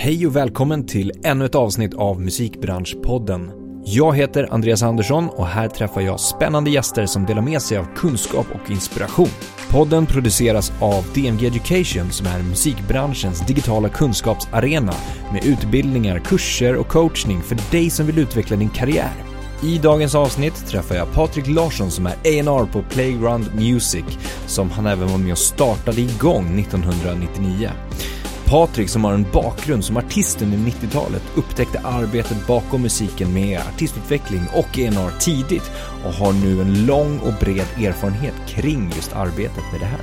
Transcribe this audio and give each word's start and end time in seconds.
Hej 0.00 0.26
och 0.26 0.36
välkommen 0.36 0.86
till 0.86 1.12
ännu 1.24 1.44
ett 1.44 1.54
avsnitt 1.54 1.94
av 1.94 2.20
Musikbranschpodden. 2.20 3.50
Jag 3.84 4.16
heter 4.16 4.48
Andreas 4.50 4.82
Andersson 4.82 5.28
och 5.28 5.46
här 5.46 5.68
träffar 5.68 6.00
jag 6.00 6.20
spännande 6.20 6.70
gäster 6.70 7.06
som 7.06 7.26
delar 7.26 7.42
med 7.42 7.62
sig 7.62 7.78
av 7.78 7.86
kunskap 7.96 8.46
och 8.54 8.70
inspiration. 8.70 9.28
Podden 9.70 10.06
produceras 10.06 10.72
av 10.80 11.04
DMG 11.14 11.46
Education 11.46 12.10
som 12.10 12.26
är 12.26 12.42
musikbranschens 12.42 13.46
digitala 13.46 13.88
kunskapsarena 13.88 14.94
med 15.32 15.44
utbildningar, 15.44 16.18
kurser 16.18 16.76
och 16.76 16.88
coachning 16.88 17.42
för 17.42 17.72
dig 17.72 17.90
som 17.90 18.06
vill 18.06 18.18
utveckla 18.18 18.56
din 18.56 18.70
karriär. 18.70 19.12
I 19.62 19.78
dagens 19.78 20.14
avsnitt 20.14 20.66
träffar 20.66 20.94
jag 20.94 21.12
Patrik 21.12 21.46
Larsson 21.46 21.90
som 21.90 22.06
är 22.06 22.12
A&R 22.12 22.68
på 22.72 22.82
Playground 22.90 23.54
Music 23.54 24.04
som 24.46 24.70
han 24.70 24.86
även 24.86 25.08
var 25.08 25.18
med 25.18 25.32
och 25.32 25.38
startade 25.38 26.00
igång 26.00 26.58
1999. 26.58 27.70
Patrik 28.48 28.88
som 28.88 29.04
har 29.04 29.12
en 29.12 29.26
bakgrund 29.32 29.84
som 29.84 29.96
artist 29.96 30.42
under 30.42 30.58
90-talet 30.58 31.22
upptäckte 31.34 31.78
arbetet 31.78 32.46
bakom 32.46 32.82
musiken 32.82 33.34
med 33.34 33.60
artistutveckling 33.60 34.42
och 34.54 34.78
ENR 34.78 35.18
tidigt 35.20 35.70
och 36.04 36.12
har 36.12 36.32
nu 36.32 36.60
en 36.60 36.86
lång 36.86 37.18
och 37.18 37.32
bred 37.40 37.66
erfarenhet 37.86 38.34
kring 38.46 38.92
just 38.96 39.16
arbetet 39.16 39.64
med 39.72 39.80
det 39.80 39.86
här. 39.86 40.00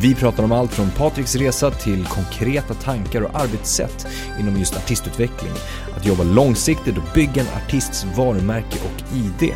Vi 0.00 0.14
pratar 0.14 0.44
om 0.44 0.52
allt 0.52 0.72
från 0.72 0.90
Patriks 0.90 1.36
resa 1.36 1.70
till 1.70 2.06
konkreta 2.06 2.74
tankar 2.74 3.20
och 3.20 3.40
arbetssätt 3.40 4.06
inom 4.40 4.58
just 4.58 4.76
artistutveckling, 4.76 5.52
att 5.96 6.06
jobba 6.06 6.22
långsiktigt 6.22 6.98
och 6.98 7.14
bygga 7.14 7.42
en 7.42 7.62
artists 7.64 8.06
varumärke 8.16 8.78
och 8.84 9.16
ID. 9.16 9.54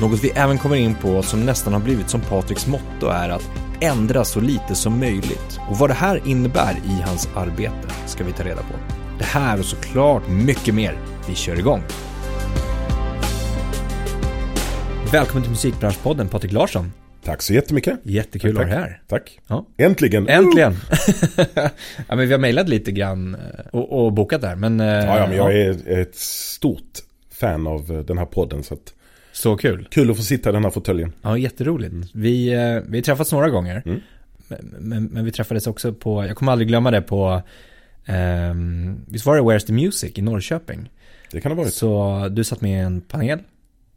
Något 0.00 0.24
vi 0.24 0.30
även 0.30 0.58
kommer 0.58 0.76
in 0.76 0.94
på 0.94 1.22
som 1.22 1.46
nästan 1.46 1.72
har 1.72 1.80
blivit 1.80 2.10
som 2.10 2.20
Patriks 2.20 2.66
motto 2.66 3.06
är 3.06 3.28
att 3.28 3.50
ändra 3.80 4.24
så 4.24 4.40
lite 4.40 4.74
som 4.74 5.00
möjligt. 5.00 5.60
Och 5.70 5.76
vad 5.76 5.90
det 5.90 5.94
här 5.94 6.20
innebär 6.26 6.76
i 6.86 7.02
hans 7.04 7.28
arbete 7.36 7.88
ska 8.06 8.24
vi 8.24 8.32
ta 8.32 8.44
reda 8.44 8.56
på. 8.62 8.74
Det 9.18 9.24
här 9.24 9.58
och 9.58 9.64
såklart 9.64 10.28
mycket 10.28 10.74
mer. 10.74 10.98
Vi 11.28 11.34
kör 11.34 11.58
igång. 11.58 11.82
Välkommen 15.12 15.42
till 15.42 15.50
Musikbranschpodden 15.50 16.28
Patrik 16.28 16.52
Larsson. 16.52 16.92
Tack 17.24 17.42
så 17.42 17.54
jättemycket. 17.54 17.98
Jättekul 18.02 18.50
att 18.50 18.56
ha 18.56 18.64
dig 18.64 18.74
här. 18.74 19.00
Tack. 19.08 19.40
Ja. 19.46 19.66
Äntligen. 19.76 20.28
Äntligen! 20.28 20.76
ja, 22.08 22.16
men 22.16 22.18
vi 22.18 22.32
har 22.32 22.38
mejlat 22.38 22.68
lite 22.68 22.92
grann 22.92 23.34
eh, 23.34 23.40
och, 23.72 24.04
och 24.06 24.12
bokat 24.12 24.40
där, 24.40 24.56
men... 24.56 24.80
eh, 24.80 24.86
Ja, 24.86 25.18
ja, 25.18 25.26
men 25.26 25.36
jag 25.36 25.54
är 25.58 25.98
ett 26.00 26.14
stort 26.16 26.82
fan 27.32 27.66
av 27.66 27.90
eh, 27.92 27.98
den 27.98 28.18
här 28.18 28.26
podden. 28.26 28.62
Så 28.62 28.74
att, 28.74 28.94
Så 29.36 29.56
kul. 29.56 29.88
kul 29.90 30.10
att 30.10 30.16
få 30.16 30.22
sitta 30.22 30.48
i 30.50 30.52
den 30.52 30.64
här 30.64 30.70
fåtöljen. 30.70 31.12
Ja, 31.22 31.38
jätteroligt. 31.38 31.94
Vi, 32.14 32.48
eh, 32.52 32.82
vi 32.88 32.98
har 32.98 33.02
träffats 33.02 33.32
några 33.32 33.50
gånger. 33.50 33.82
Mm. 33.86 34.00
Men, 34.78 35.04
men, 35.04 35.24
vi 35.24 35.30
träffades 35.32 35.66
också 35.66 35.92
på, 35.92 36.24
jag 36.26 36.36
kommer 36.36 36.52
aldrig 36.52 36.68
glömma 36.68 36.90
det 36.90 37.02
på, 37.02 37.42
ehm, 38.06 39.00
visst 39.08 39.26
var 39.26 39.36
det 39.36 39.42
Where's 39.42 39.66
the 39.66 39.72
Music 39.72 40.12
i 40.14 40.22
Norrköping? 40.22 40.90
Det 41.30 41.40
kan 41.40 41.52
ha 41.52 41.56
varit. 41.56 41.74
Så 41.74 42.28
du 42.30 42.44
satt 42.44 42.60
med 42.60 42.70
i 42.70 42.74
en 42.74 43.00
panel 43.00 43.38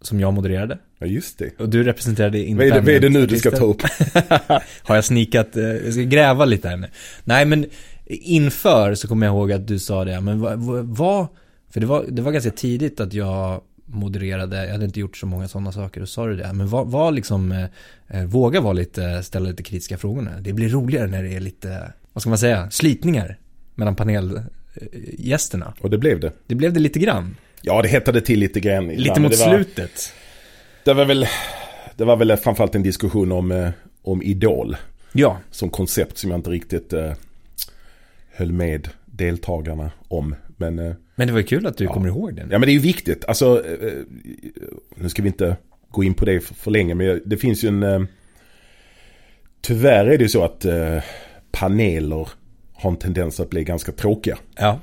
som 0.02 0.20
jag 0.20 0.34
modererade. 0.34 0.78
Ja, 1.00 1.08
just 1.08 1.40
det. 1.40 1.60
Och 1.60 1.70
du 1.70 1.84
representerade 1.84 2.38
Vad 2.38 2.66
är 2.68 2.72
det, 2.72 2.80
vad 2.80 2.90
är 2.90 3.00
det 3.00 3.10
nu 3.10 3.26
du 3.26 3.38
ska 3.40 3.52
ta 3.52 3.66
upp? 3.66 3.82
Har 4.82 4.96
jag 4.96 5.06
snikat, 5.06 5.58
eh, 5.58 5.64
jag 5.64 5.94
ska 5.94 6.02
gräva 6.02 6.46
lite 6.46 6.70
här 6.70 6.78
nu. 6.78 6.88
Nej 7.24 7.46
men 7.46 7.66
inför 8.06 8.96
så 8.96 9.08
kommer 9.08 9.26
jag 9.28 9.34
ihåg 9.34 9.52
att 9.52 9.68
du 9.68 9.80
sa 9.80 10.06
det, 10.06 10.22
men 10.22 10.40
vad, 10.40 10.60
vad- 10.60 10.86
vad 10.98 11.28
för 11.74 11.80
det 11.80 11.86
var, 11.86 12.06
det 12.10 12.22
var 12.22 12.32
ganska 12.32 12.52
tidigt 12.52 13.00
att 13.00 13.14
jag 13.14 13.62
modererade, 13.92 14.66
jag 14.66 14.72
hade 14.72 14.86
inte 14.86 15.00
gjort 15.00 15.18
så 15.18 15.26
många 15.26 15.48
sådana 15.48 15.72
saker 15.72 16.02
och 16.02 16.10
sa 16.10 16.28
du 16.28 16.36
det. 16.36 16.54
Men 16.54 16.68
vad, 16.68 16.88
vad 16.88 17.14
liksom, 17.14 17.52
eh, 17.52 17.66
eh, 18.08 18.26
våga 18.26 18.62
vara 18.62 18.74
lite, 18.74 19.24
ställa 19.24 19.50
lite 19.50 19.64
kritiska 19.64 19.98
frågor 19.98 20.22
nu. 20.22 20.32
Det 20.42 20.54
blir 20.54 20.70
roligare 20.70 21.08
när 21.08 21.24
det 21.24 21.34
är 21.34 21.40
lite, 21.40 21.92
vad 22.14 22.22
ska 22.22 22.30
man 22.30 22.38
säga, 22.40 22.72
slitningar 22.72 23.38
mellan 23.76 23.96
panelgästerna. 23.96 25.74
Och 25.82 25.90
det 25.90 25.98
blev 25.98 26.20
det. 26.20 26.32
Det 26.48 26.56
blev 26.56 26.74
det 26.74 26.80
lite 26.80 27.00
grann. 27.00 27.36
Ja, 27.62 27.82
det 27.82 27.88
hettade 27.88 28.22
till 28.22 28.40
lite 28.40 28.60
grann. 28.60 28.88
Lite 28.88 29.20
mot 29.20 29.32
det 29.32 29.38
var, 29.38 29.56
slutet. 29.56 30.14
Det 30.84 30.94
var 30.94 31.06
väl, 31.06 31.28
det 31.96 32.06
var 32.06 32.16
väl 32.18 32.38
framförallt 32.38 32.76
en 32.76 32.84
diskussion 32.84 33.32
om, 33.32 33.52
eh, 33.52 33.70
om 34.02 34.24
Idol. 34.24 34.78
Ja, 35.12 35.38
Som 35.52 35.70
koncept 35.70 36.18
som 36.18 36.30
jag 36.30 36.38
inte 36.38 36.50
riktigt 36.50 36.94
eh, 36.94 37.14
höll 38.32 38.52
med 38.52 38.90
deltagarna 39.06 39.92
om. 40.08 40.36
Men, 40.58 40.80
eh, 40.80 40.94
men 41.20 41.28
det 41.28 41.34
var 41.34 41.40
ju 41.40 41.46
kul 41.46 41.66
att 41.68 41.78
du 41.78 41.84
Ja. 41.84 41.94
kommer 41.94 42.08
ihåg 42.08 42.36
det. 42.36 42.42
ja, 42.42 42.48
men 42.60 42.62
det 42.62 42.72
är 42.72 42.74
ju 42.74 42.80
viktigt. 42.80 43.26
Alltså, 43.26 43.66
eh, 43.66 43.94
nu 44.96 45.10
ska 45.10 45.22
vi 45.22 45.28
inte 45.28 45.58
gå 45.92 46.04
in 46.04 46.14
på 46.14 46.26
det 46.26 46.40
för, 46.40 46.56
för 46.56 46.72
länge. 46.72 46.96
Men 46.96 47.22
det 47.26 47.38
finns 47.38 47.64
ju 47.64 47.68
en... 47.68 47.84
Eh, 47.84 48.02
tyvärr 49.62 50.06
är 50.06 50.18
det 50.18 50.24
ju 50.24 50.30
så 50.30 50.44
att 50.44 50.66
eh, 50.66 50.98
paneler 51.52 52.30
har 52.74 52.92
en 52.92 52.98
tendens 52.98 53.40
att 53.40 53.50
bli 53.50 53.64
ganska 53.64 53.92
tråkiga. 53.92 54.38
Ja, 54.56 54.80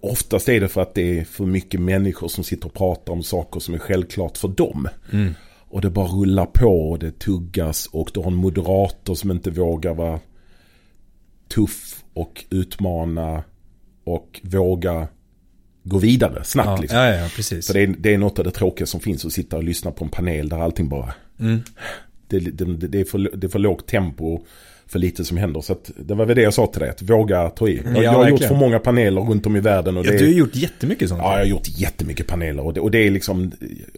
Oftast 0.00 0.48
är 0.48 0.60
det 0.60 0.68
för 0.68 0.82
att 0.82 0.94
det 0.94 1.18
är 1.18 1.24
för 1.24 1.46
mycket 1.46 1.80
människor 1.80 2.28
som 2.28 2.44
sitter 2.44 2.66
och 2.66 2.74
pratar 2.74 3.12
om 3.12 3.22
saker 3.22 3.60
som 3.60 3.74
är 3.74 3.78
självklart 3.78 4.38
för 4.38 4.48
dem. 4.48 4.88
mm. 5.12 5.34
Och 5.68 5.80
det 5.80 5.90
bara 5.90 6.06
rullar 6.06 6.46
på 6.46 6.90
och 6.90 6.98
det 6.98 7.18
tuggas 7.18 7.86
och 7.86 8.10
du 8.14 8.20
har 8.20 8.26
en 8.26 8.34
moderator 8.34 9.14
som 9.14 9.30
inte 9.30 9.50
vågar 9.50 9.94
vara 9.94 10.20
tuff 11.54 12.04
och 12.14 12.44
utmana 12.50 13.44
och 14.04 14.40
våga 14.42 15.08
gå 15.88 15.98
vidare 15.98 16.44
snabbt. 16.44 16.68
ja, 16.68 16.76
liksom. 16.80 16.98
ja, 16.98 17.14
ja, 17.14 17.28
precis. 17.36 17.66
För 17.66 17.74
det 17.74 17.80
är, 17.80 17.94
det 17.98 18.14
är 18.14 18.18
något 18.18 18.38
av 18.38 18.44
det 18.44 18.50
tråkiga 18.50 18.86
som 18.86 19.00
finns 19.00 19.24
att 19.24 19.32
sitta 19.32 19.56
och 19.56 19.64
lyssna 19.64 19.90
på 19.90 20.04
en 20.04 20.10
panel 20.10 20.48
där 20.48 20.58
allting 20.58 20.88
bara... 20.88 21.14
Mm. 21.40 21.60
Det, 22.28 22.38
det, 22.38 22.76
det, 22.76 23.00
är, 23.00 23.04
för, 23.04 23.36
det 23.36 23.46
är 23.46 23.48
för 23.48 23.58
lågt 23.58 23.86
tempo, 23.86 24.40
för 24.86 24.98
lite 24.98 25.24
som 25.24 25.36
händer. 25.36 25.60
Så 25.60 25.72
att, 25.72 25.90
det 25.96 26.14
var 26.14 26.26
väl 26.26 26.36
det 26.36 26.42
jag 26.42 26.54
sa 26.54 26.66
till 26.66 26.80
dig, 26.80 26.90
att 26.90 27.02
våga 27.02 27.48
ta 27.48 27.68
i. 27.68 27.82
Jag, 27.84 27.96
Ja, 27.96 28.02
jag 28.02 28.12
har 28.12 28.28
gjort 28.28 28.44
för 28.44 28.54
många 28.54 28.78
paneler 28.78 29.20
runt 29.20 29.46
om 29.46 29.56
i 29.56 29.60
världen. 29.60 29.96
Och 29.96 30.06
Ja, 30.06 30.10
det, 30.10 30.18
du 30.18 30.24
har 30.24 30.32
gjort 30.32 30.56
jättemycket 30.56 31.08
sånt. 31.08 31.20
Ja, 31.24 31.32
jag 31.32 31.38
har 31.38 31.44
gjort 31.44 31.68
jättemycket 31.68 32.26
paneler. 32.26 32.64
Och 32.64 32.74
det, 32.74 32.80
och 32.80 32.90
det 32.90 32.98
är 32.98 33.10
liksom, 33.10 33.52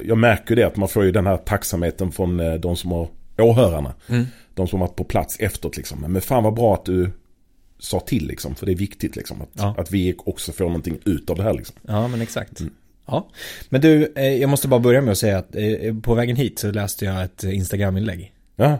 jag 0.04 0.19
märker 0.19 0.56
det 0.56 0.62
att 0.62 0.77
man 0.77 0.88
får 0.88 1.04
ju 1.04 1.12
den 1.12 1.27
här 1.27 1.37
tacksamheten 1.37 2.12
från 2.12 2.41
eh, 2.41 2.54
de 2.54 2.77
som 2.77 2.91
har, 2.91 3.09
åhörarna. 3.38 3.94
Mm. 4.09 4.27
De 4.54 4.69
som 4.69 4.81
har 4.81 4.87
varit 4.88 4.97
på 4.97 5.04
plats 5.04 5.37
efteråt 5.41 5.77
liksom. 5.77 6.00
Men 6.09 6.22
fan 6.22 6.44
vad 6.44 6.54
bra 6.54 6.75
att 6.75 6.84
du 6.84 7.10
sa 7.78 8.00
till 8.00 8.27
liksom. 8.27 8.55
För 8.55 8.66
det 8.66 8.72
är 8.72 8.77
viktigt 8.77 9.16
liksom. 9.16 9.43
Att, 9.43 9.49
Ja. 9.53 9.75
att 9.78 9.91
vi 9.91 10.15
också 10.19 10.53
får 10.53 10.65
någonting 10.65 10.99
ut 11.05 11.31
av 11.31 11.37
det 11.37 11.43
här 11.43 11.53
liksom. 11.55 11.77
Ja, 11.89 12.09
men 12.09 12.21
exakt. 12.21 12.61
Mm. 12.61 12.72
Ja. 13.06 13.28
Men 13.69 13.81
du, 13.81 14.12
eh, 14.16 14.25
jag 14.25 14.50
måste 14.50 14.69
bara 14.69 14.81
börja 14.81 15.00
med 15.00 15.12
att 15.12 15.19
säga 15.19 15.39
att 15.39 15.56
eh, 15.56 15.94
på 16.03 16.15
vägen 16.15 16.37
hit 16.37 16.59
så 16.59 16.71
läste 16.71 17.05
jag 17.05 17.25
ett 17.25 17.44
eh, 17.44 17.55
Instagram-inlägg. 17.56 18.33
Ja, 18.56 18.78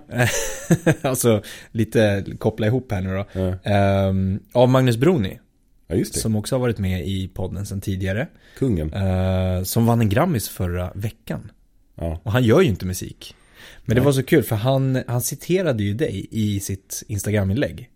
alltså, 1.03 1.42
lite 1.72 2.25
koppla 2.38 2.66
ihop 2.66 2.92
här 2.92 3.00
nu 3.00 3.14
då. 3.14 3.26
ja. 3.32 3.70
Ehm, 3.72 4.41
av 4.53 4.69
Magnus 4.69 4.97
Broni, 4.97 5.38
ja 5.86 5.97
det. 5.97 6.04
som 6.06 6.36
också 6.36 6.54
har 6.54 6.60
varit 6.60 6.78
med 6.78 7.09
i 7.09 7.28
podden 7.28 7.66
sedan 7.66 7.80
tidigare. 7.80 8.26
Kungen. 8.59 8.92
eh, 8.94 9.62
som 9.62 9.86
vann 9.86 10.00
en 10.00 10.09
Grammis 10.09 10.48
förra 10.48 10.92
veckan. 10.94 11.50
Ja. 11.94 12.20
Och 12.22 12.32
han 12.32 12.44
gör 12.44 12.60
ju 12.60 12.69
inte 12.69 12.86
musik. 12.86 13.34
Men 13.84 13.94
det 13.94 14.00
Nej. 14.00 14.04
var 14.06 14.12
så 14.12 14.22
kul 14.22 14.42
för 14.42 14.56
han, 14.56 15.03
han 15.06 15.20
citerade 15.22 15.82
ju 15.82 15.94
dig 15.94 16.26
i 16.30 16.60
sitt 16.60 17.03
Instagram-inlägg. 17.09 17.88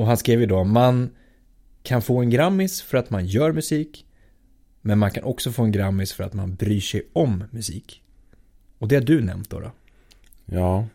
Och 0.00 0.06
han 0.06 0.16
skrev 0.16 0.40
ju 0.40 0.46
då, 0.46 0.64
man 0.64 1.10
kan 1.82 2.02
få 2.02 2.18
en 2.20 2.30
Grammis 2.30 2.82
för 2.82 2.98
att 2.98 3.10
man 3.10 3.26
gör 3.26 3.52
musik. 3.52 4.06
Men 4.80 4.98
man 4.98 5.10
kan 5.10 5.24
också 5.24 5.52
få 5.52 5.62
en 5.62 5.72
Grammis 5.72 6.12
för 6.12 6.24
att 6.24 6.34
man 6.34 6.54
bryr 6.54 6.80
sig 6.80 7.02
om 7.12 7.44
musik. 7.50 8.02
Och 8.78 8.88
det 8.88 8.94
har 8.94 9.02
du 9.02 9.20
nämnt 9.20 9.50
då. 9.50 9.60
då. 9.60 9.72
ja. 10.44 10.86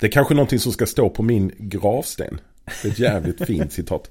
Det 0.00 0.06
är 0.06 0.10
kanske 0.10 0.34
någonting 0.34 0.58
som 0.58 0.72
ska 0.72 0.86
stå 0.86 1.10
på 1.10 1.22
min 1.22 1.52
gravsten. 1.58 2.40
Det 2.82 2.88
är 2.88 2.92
ett 2.92 2.98
jävligt 2.98 3.44
fint 3.46 3.72
citat. 3.72 4.10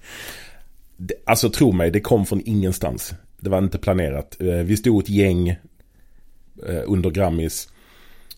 Alltså 1.26 1.50
tro 1.50 1.72
mig, 1.72 1.92
det 1.92 2.00
kom 2.00 2.26
från 2.26 2.42
ingenstans. 2.46 3.14
Det 3.40 3.50
var 3.50 3.58
inte 3.58 3.78
planerat. 3.78 4.42
Eh, 4.42 4.48
Vi 4.48 4.78
stod 4.78 5.04
ett 5.04 5.10
gäng 5.10 5.50
eh, 6.68 6.84
under 6.86 7.10
Grammis. 7.10 7.70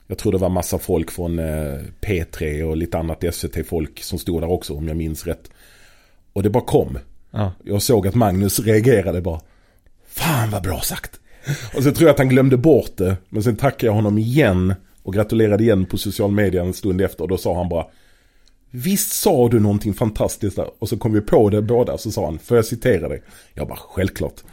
Jag 0.08 0.18
tror 0.18 0.32
det 0.32 0.38
var 0.38 0.50
massa 0.50 0.80
folk 0.80 1.12
från 1.12 1.40
eh, 1.40 1.80
P3 2.02 2.64
och 2.64 2.78
lite 2.78 2.97
annat 2.97 3.24
SVT-folk 3.36 4.03
som 4.03 4.20
stod 4.20 4.42
där 4.42 4.52
också 4.52 4.74
om 4.74 4.88
jag 4.88 4.97
minns 4.97 5.28
rätt. 5.28 5.50
Och 6.35 6.44
det 6.44 6.50
bara 6.50 6.63
kom. 6.63 6.97
Ja. 7.31 7.51
Jag 7.63 7.81
såg 7.81 8.07
att 8.07 8.16
Magnus 8.16 8.59
reagerade 8.59 9.22
bara. 9.22 9.41
Fan 10.08 10.52
vad 10.52 10.64
bra 10.64 10.82
sagt. 10.82 11.20
Och 11.76 11.84
så 11.84 11.91
tror 11.91 12.08
jag 12.08 12.14
att 12.14 12.17
han 12.17 12.29
glömde 12.29 12.58
bort 12.58 12.97
det. 12.97 13.17
Men 13.29 13.43
sen 13.43 13.55
tackade 13.55 13.85
jag 13.85 13.93
honom 13.93 14.17
igen. 14.17 14.73
Och 15.03 15.14
gratulerade 15.14 15.64
igen 15.64 15.85
på 15.85 15.97
social 15.97 16.32
media 16.32 16.61
en 16.61 16.73
stund 16.73 17.02
efter. 17.02 17.22
Och 17.22 17.28
då 17.28 17.37
sa 17.37 17.58
han 17.58 17.70
bara. 17.70 17.85
Visst 18.72 19.11
sa 19.11 19.49
du 19.49 19.59
någonting 19.59 19.93
fantastiskt 19.93 20.55
där. 20.55 20.67
Och 20.79 20.90
så 20.90 20.97
kom 20.97 21.14
vi 21.14 21.22
på 21.22 21.49
det 21.49 21.61
båda. 21.61 21.97
Så 21.97 22.11
sa 22.11 22.26
han. 22.26 22.40
Får 22.40 22.58
jag 22.58 22.66
citera 22.66 23.09
dig? 23.09 23.22
Jag 23.53 23.67
bara 23.67 23.79
självklart. 23.82 24.43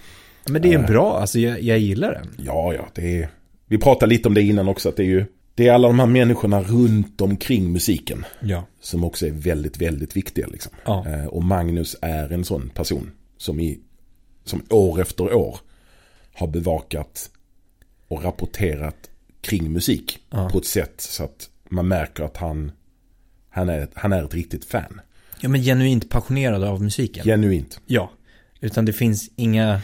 Men 0.48 0.62
det 0.62 0.72
är 0.72 0.78
en 0.78 0.86
bra, 0.86 1.18
alltså 1.18 1.38
jag, 1.38 1.62
jag 1.62 1.78
gillar 1.78 2.12
den. 2.12 2.46
Ja, 2.46 2.74
ja, 2.74 2.88
det 2.94 3.22
är... 3.22 3.28
Vi 3.66 3.78
pratade 3.78 4.10
lite 4.10 4.28
om 4.28 4.34
det 4.34 4.42
innan 4.42 4.68
också. 4.68 4.88
Att 4.88 4.96
det 4.96 5.02
är 5.02 5.06
ju... 5.06 5.24
Det 5.54 5.68
är 5.68 5.72
alla 5.72 5.88
de 5.88 5.98
här 5.98 6.06
människorna 6.06 6.62
runt 6.62 7.20
omkring 7.20 7.72
musiken. 7.72 8.24
Ja. 8.40 8.66
Som 8.80 9.04
också 9.04 9.26
är 9.26 9.30
väldigt, 9.30 9.78
väldigt 9.82 10.16
viktiga 10.16 10.46
liksom. 10.46 10.72
Ja. 10.84 11.06
Eh, 11.08 11.26
Och 11.26 11.44
Magnus 11.44 11.96
är 12.02 12.32
en 12.32 12.44
sån 12.44 12.68
person 12.68 13.10
som, 13.36 13.60
i, 13.60 13.80
som 14.44 14.62
år 14.70 15.00
efter 15.00 15.32
år 15.34 15.58
har 16.34 16.46
bevakat 16.46 17.30
och 18.08 18.24
rapporterat 18.24 19.10
kring 19.40 19.72
musik 19.72 20.18
Ja. 20.30 20.48
på 20.48 20.58
ett 20.58 20.66
sätt 20.66 20.94
så 21.00 21.24
att 21.24 21.48
man 21.68 21.88
märker 21.88 22.24
att 22.24 22.36
han, 22.36 22.72
han, 23.50 23.68
är, 23.68 23.88
han 23.94 24.12
är 24.12 24.24
ett 24.24 24.34
riktigt 24.34 24.64
fan. 24.64 25.00
Ja 25.40 25.48
men 25.48 25.62
genuint 25.62 26.10
passionerad 26.10 26.64
av 26.64 26.82
musiken. 26.82 27.24
Genuint. 27.24 27.80
Ja. 27.86 28.10
Utan 28.60 28.84
det 28.84 28.92
finns 28.92 29.30
inga, 29.36 29.80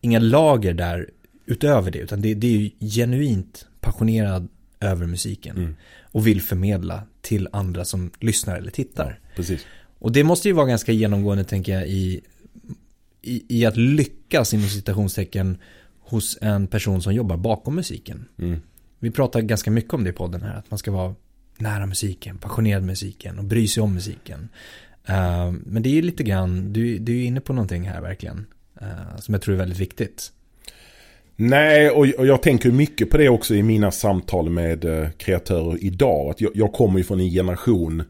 inga 0.00 0.18
lager 0.18 0.74
där 0.74 1.10
utöver 1.46 1.90
det. 1.90 1.98
Utan 1.98 2.20
det, 2.20 2.34
det 2.34 2.46
är 2.46 2.58
ju 2.58 2.70
genuint 2.88 3.66
passionerad 3.80 4.48
över 4.80 5.06
musiken. 5.06 5.56
Mm. 5.56 5.76
Och 6.02 6.26
vill 6.26 6.42
förmedla 6.42 7.02
till 7.20 7.48
andra 7.52 7.84
som 7.84 8.10
lyssnar 8.20 8.56
eller 8.56 8.70
tittar. 8.70 9.20
Precis. 9.36 9.66
Och 9.98 10.12
det 10.12 10.24
måste 10.24 10.48
ju 10.48 10.54
vara 10.54 10.66
ganska 10.66 10.92
genomgående 10.92 11.44
tänker 11.44 11.72
jag 11.72 11.88
i, 11.88 12.20
i, 13.22 13.44
i 13.48 13.66
att 13.66 13.76
lyckas 13.76 14.54
inom 14.54 14.68
citationstecken 14.68 15.58
hos 16.00 16.38
en 16.40 16.66
person 16.66 17.02
som 17.02 17.14
jobbar 17.14 17.36
bakom 17.36 17.74
musiken. 17.74 18.28
Mm. 18.38 18.60
Vi 18.98 19.10
pratar 19.10 19.40
ganska 19.40 19.70
mycket 19.70 19.94
om 19.94 20.04
det 20.04 20.10
i 20.10 20.12
podden 20.12 20.42
här, 20.42 20.56
att 20.56 20.70
man 20.70 20.78
ska 20.78 20.90
vara 20.90 21.14
nära 21.58 21.86
musiken, 21.86 22.38
passionerad 22.38 22.82
musiken 22.82 23.38
och 23.38 23.44
bry 23.44 23.68
sig 23.68 23.82
om 23.82 23.94
musiken. 23.94 24.48
Uh, 25.08 25.52
men 25.66 25.82
det 25.82 25.88
är 25.88 25.94
ju 25.94 26.02
lite 26.02 26.22
grann, 26.22 26.72
du, 26.72 26.98
du 26.98 27.20
är 27.20 27.24
inne 27.24 27.40
på 27.40 27.52
någonting 27.52 27.88
här 27.88 28.00
verkligen, 28.00 28.46
uh, 28.82 29.18
som 29.18 29.34
jag 29.34 29.42
tror 29.42 29.54
är 29.54 29.58
väldigt 29.58 29.78
viktigt. 29.78 30.32
Nej, 31.40 31.90
och, 31.90 32.06
och 32.18 32.26
jag 32.26 32.42
tänker 32.42 32.70
mycket 32.70 33.10
på 33.10 33.16
det 33.16 33.28
också 33.28 33.54
i 33.54 33.62
mina 33.62 33.90
samtal 33.90 34.50
med 34.50 34.84
eh, 34.84 35.10
kreatörer 35.10 35.84
idag. 35.84 36.30
Att 36.30 36.40
jag, 36.40 36.52
jag 36.54 36.72
kommer 36.72 36.98
ju 36.98 37.04
från 37.04 37.20
en 37.20 37.30
generation 37.30 38.02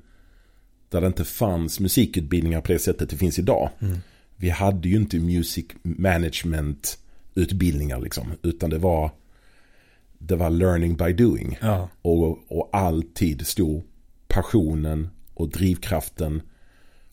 där 0.89 1.01
det 1.01 1.07
inte 1.07 1.25
fanns 1.25 1.81
musikutbildningar 1.81 2.61
på 2.61 2.73
det 2.73 2.79
sättet 2.79 3.11
det 3.11 3.17
finns 3.17 3.39
idag. 3.39 3.71
Mm. 3.81 3.99
Vi 4.37 4.51
hade 4.51 4.89
ju 4.89 4.97
inte 4.97 5.19
music 5.19 5.67
management 5.83 6.99
utbildningar 7.35 8.01
liksom. 8.01 8.33
Utan 8.43 8.71
det 8.71 8.79
var, 8.79 9.11
det 10.19 10.37
var 10.37 10.51
learning 10.51 10.97
by 10.97 11.13
doing. 11.13 11.59
Ja. 11.61 11.89
Och, 12.03 12.39
och 12.49 12.69
alltid 12.73 13.47
stod 13.47 13.83
passionen 14.29 15.09
och 15.35 15.49
drivkraften 15.49 16.43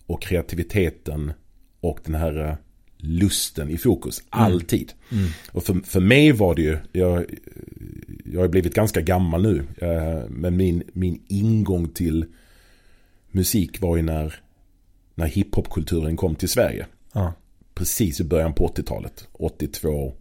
och 0.05 0.21
kreativiteten 0.21 1.33
och 1.79 1.99
den 2.05 2.15
här 2.15 2.47
eh, 2.47 2.55
lusten 2.97 3.69
i 3.69 3.77
fokus. 3.77 4.23
Alltid. 4.29 4.93
Mm. 5.11 5.27
Och 5.51 5.63
för, 5.63 5.73
för 5.85 5.99
mig 5.99 6.31
var 6.31 6.55
det 6.55 6.61
ju, 6.61 6.77
jag, 6.91 7.25
jag 8.25 8.41
har 8.41 8.47
blivit 8.47 8.73
ganska 8.73 9.01
gammal 9.01 9.41
nu. 9.41 9.63
eh, 9.77 10.29
Men 10.29 10.57
min, 10.57 10.83
min 10.93 11.21
ingång 11.27 11.87
till 11.89 12.25
musik 13.31 13.81
var 13.81 13.97
ju 13.97 14.03
när, 14.03 14.35
när 15.15 15.25
hiphopkulturen 15.27 16.17
kom 16.17 16.35
till 16.35 16.49
Sverige. 16.49 16.85
Ja. 17.13 17.33
Precis 17.73 18.19
i 18.19 18.23
början 18.23 18.53
på 18.53 18.67
80-talet. 18.67 19.27
82. 19.31 20.13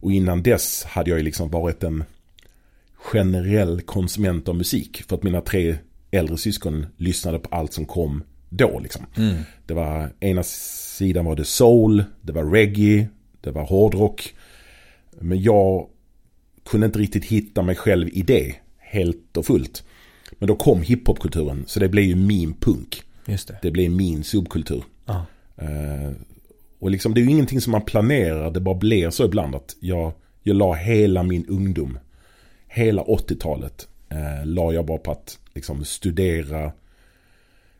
Och 0.00 0.12
innan 0.12 0.42
dess 0.42 0.84
hade 0.84 1.10
jag 1.10 1.18
ju 1.18 1.24
liksom 1.24 1.50
varit 1.50 1.82
en 1.82 2.04
generell 2.94 3.80
konsument 3.80 4.48
av 4.48 4.56
musik. 4.56 5.02
För 5.08 5.16
att 5.16 5.22
mina 5.22 5.40
tre 5.40 5.76
äldre 6.10 6.36
syskon 6.36 6.86
lyssnade 6.96 7.38
på 7.38 7.48
allt 7.56 7.72
som 7.72 7.84
kom 7.84 8.22
då 8.48 8.78
liksom. 8.78 9.06
Mm. 9.16 9.36
Det 9.66 9.74
var 9.74 10.10
ena 10.20 10.42
sidan 10.42 11.24
var 11.24 11.36
det 11.36 11.44
soul, 11.44 12.04
det 12.22 12.32
var 12.32 12.44
reggae, 12.44 13.08
det 13.40 13.50
var 13.50 13.64
hårdrock. 13.64 14.34
Men 15.20 15.42
jag 15.42 15.88
kunde 16.64 16.86
inte 16.86 16.98
riktigt 16.98 17.24
hitta 17.24 17.62
mig 17.62 17.74
själv 17.74 18.08
i 18.12 18.22
det 18.22 18.54
helt 18.78 19.36
och 19.36 19.46
fullt. 19.46 19.84
Men 20.38 20.46
då 20.48 20.56
kom 20.56 20.82
hiphopkulturen 20.82 21.64
så 21.66 21.80
det 21.80 21.88
blev 21.88 22.04
ju 22.04 22.14
min 22.14 22.54
punk. 22.54 23.02
Just 23.26 23.48
det. 23.48 23.58
Det 23.62 23.70
blev 23.70 23.90
min 23.90 24.24
subkultur. 24.24 24.84
Ja. 25.04 25.26
Eh, 25.56 26.12
och 26.78 26.90
liksom 26.90 27.14
det 27.14 27.20
är 27.20 27.22
ju 27.22 27.30
ingenting 27.30 27.60
som 27.60 27.70
man 27.70 27.82
planerar, 27.82 28.50
det 28.50 28.60
bara 28.60 28.74
blir 28.74 29.10
så 29.10 29.24
ibland 29.24 29.54
att 29.54 29.76
jag, 29.80 30.12
jag 30.42 30.56
la 30.56 30.74
hela 30.74 31.22
min 31.22 31.46
ungdom, 31.46 31.98
hela 32.68 33.02
80-talet, 33.02 33.88
eh, 34.08 34.46
la 34.46 34.72
jag 34.72 34.86
bara 34.86 34.98
på 34.98 35.10
att 35.10 35.38
liksom 35.54 35.84
studera 35.84 36.72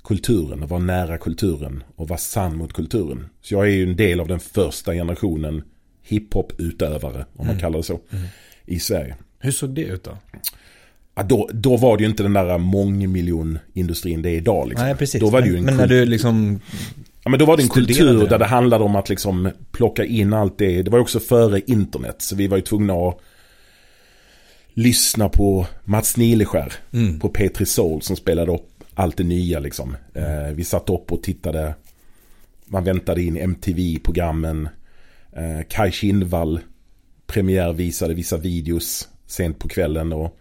kulturen, 0.07 0.67
vara 0.67 0.81
nära 0.81 1.19
kulturen 1.19 1.83
och 1.97 2.09
vara 2.09 2.19
sann 2.19 2.57
mot 2.57 2.73
kulturen. 2.73 3.27
Så 3.43 3.55
jag 3.55 3.67
är 3.67 3.71
ju 3.71 3.83
en 3.83 3.97
del 3.97 4.21
av 4.21 4.29
den 4.29 4.41
första 4.41 4.93
generationen 4.93 5.63
hiphop-utövare, 6.03 7.19
om 7.37 7.47
man 7.47 7.47
Mm. 7.47 7.61
kallar 7.61 7.79
det 7.79 7.83
så, 7.83 8.01
i 8.67 8.79
Sverige. 8.79 9.17
Hur 9.39 9.51
såg 9.53 9.71
det 9.71 9.83
ut 9.83 10.05
då? 10.05 10.19
Ja, 11.15 11.23
då, 11.23 11.49
då 11.53 11.77
var 11.77 11.97
det 11.97 12.03
ju 12.03 12.09
inte 12.11 12.23
den 12.23 12.33
där 12.33 12.59
mångmiljonindustrin 12.59 14.23
det 14.23 14.31
är 14.31 14.37
idag. 14.37 14.69
Liksom. 14.69 14.87
Nej, 14.87 14.97
precis. 14.97 15.21
Då 15.21 15.31
var 15.31 15.41
det 15.41 15.49
ju 15.49 15.57
en 15.57 15.65
men, 15.65 15.77
men 15.77 15.89
när 15.89 15.97
du 15.97 16.05
liksom, 16.05 16.61
Ja 17.25 17.31
men 17.31 17.39
då 17.39 17.45
var 17.47 17.57
det 17.57 17.63
en 17.63 17.69
kultur 17.69 18.21
det. 18.21 18.27
där 18.27 18.39
det 18.39 18.45
handlade 18.45 18.85
om 18.85 18.97
att 18.97 19.09
liksom 19.09 19.51
plocka 19.73 20.05
in 20.05 20.33
allt 20.33 20.59
det. 20.59 20.83
Det 20.83 20.91
var 20.91 20.99
också 20.99 21.21
före 21.21 21.61
internet. 21.67 22.17
Så 22.19 22.37
vi 22.37 22.47
var 22.47 22.57
ju 22.57 22.63
tvungna 22.63 22.95
att 22.95 23.21
lyssna 24.75 25.29
på 25.29 25.67
Mats 25.85 26.17
Nileskär 26.17 26.73
mm. 26.93 27.21
på 27.21 27.29
P3 27.29 27.65
Soul 27.65 28.03
som 28.03 28.17
spelade 28.17 28.53
upp 28.53 28.76
allt 28.97 29.17
det 29.17 29.25
nya 29.25 29.59
liksom. 29.59 29.97
Eh, 30.15 30.53
vi 30.55 30.65
satt 30.65 30.91
upp 30.91 31.13
och 31.13 31.23
tittade. 31.23 31.75
Man 32.65 32.85
väntade 32.85 33.23
in 33.23 33.37
MTV-programmen. 33.37 34.69
Eh, 35.33 35.61
Kai 35.69 35.91
Kindvall 35.93 36.61
premiärvisade 37.27 38.15
vissa 38.15 38.37
videos 38.37 39.09
sent 39.27 39.59
på 39.59 39.69
kvällen. 39.69 40.13
Och 40.13 40.39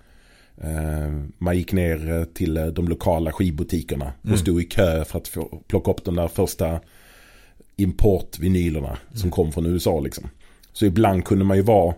eh, 0.62 1.14
man 1.38 1.58
gick 1.58 1.72
ner 1.74 2.12
eh, 2.12 2.24
till 2.24 2.58
eh, 2.58 2.66
de 2.66 2.88
lokala 2.88 3.32
skivbutikerna 3.32 4.14
och 4.22 4.26
Mm. 4.26 4.38
stod 4.38 4.62
i 4.62 4.66
kö 4.66 5.06
för 5.06 5.18
att 5.20 5.28
få 5.28 5.62
plocka 5.68 5.92
upp 5.92 6.04
de 6.06 6.16
där 6.16 6.28
första 6.28 6.80
importvinylerna 7.76 8.98
som 9.14 9.32
kom 9.32 9.52
från 9.52 9.66
USA 9.66 10.00
liksom. 10.00 10.30
Så 10.74 10.86
ibland 10.86 11.26
kunde 11.26 11.46
man 11.46 11.58
ju 11.58 11.64
vara 11.64 11.96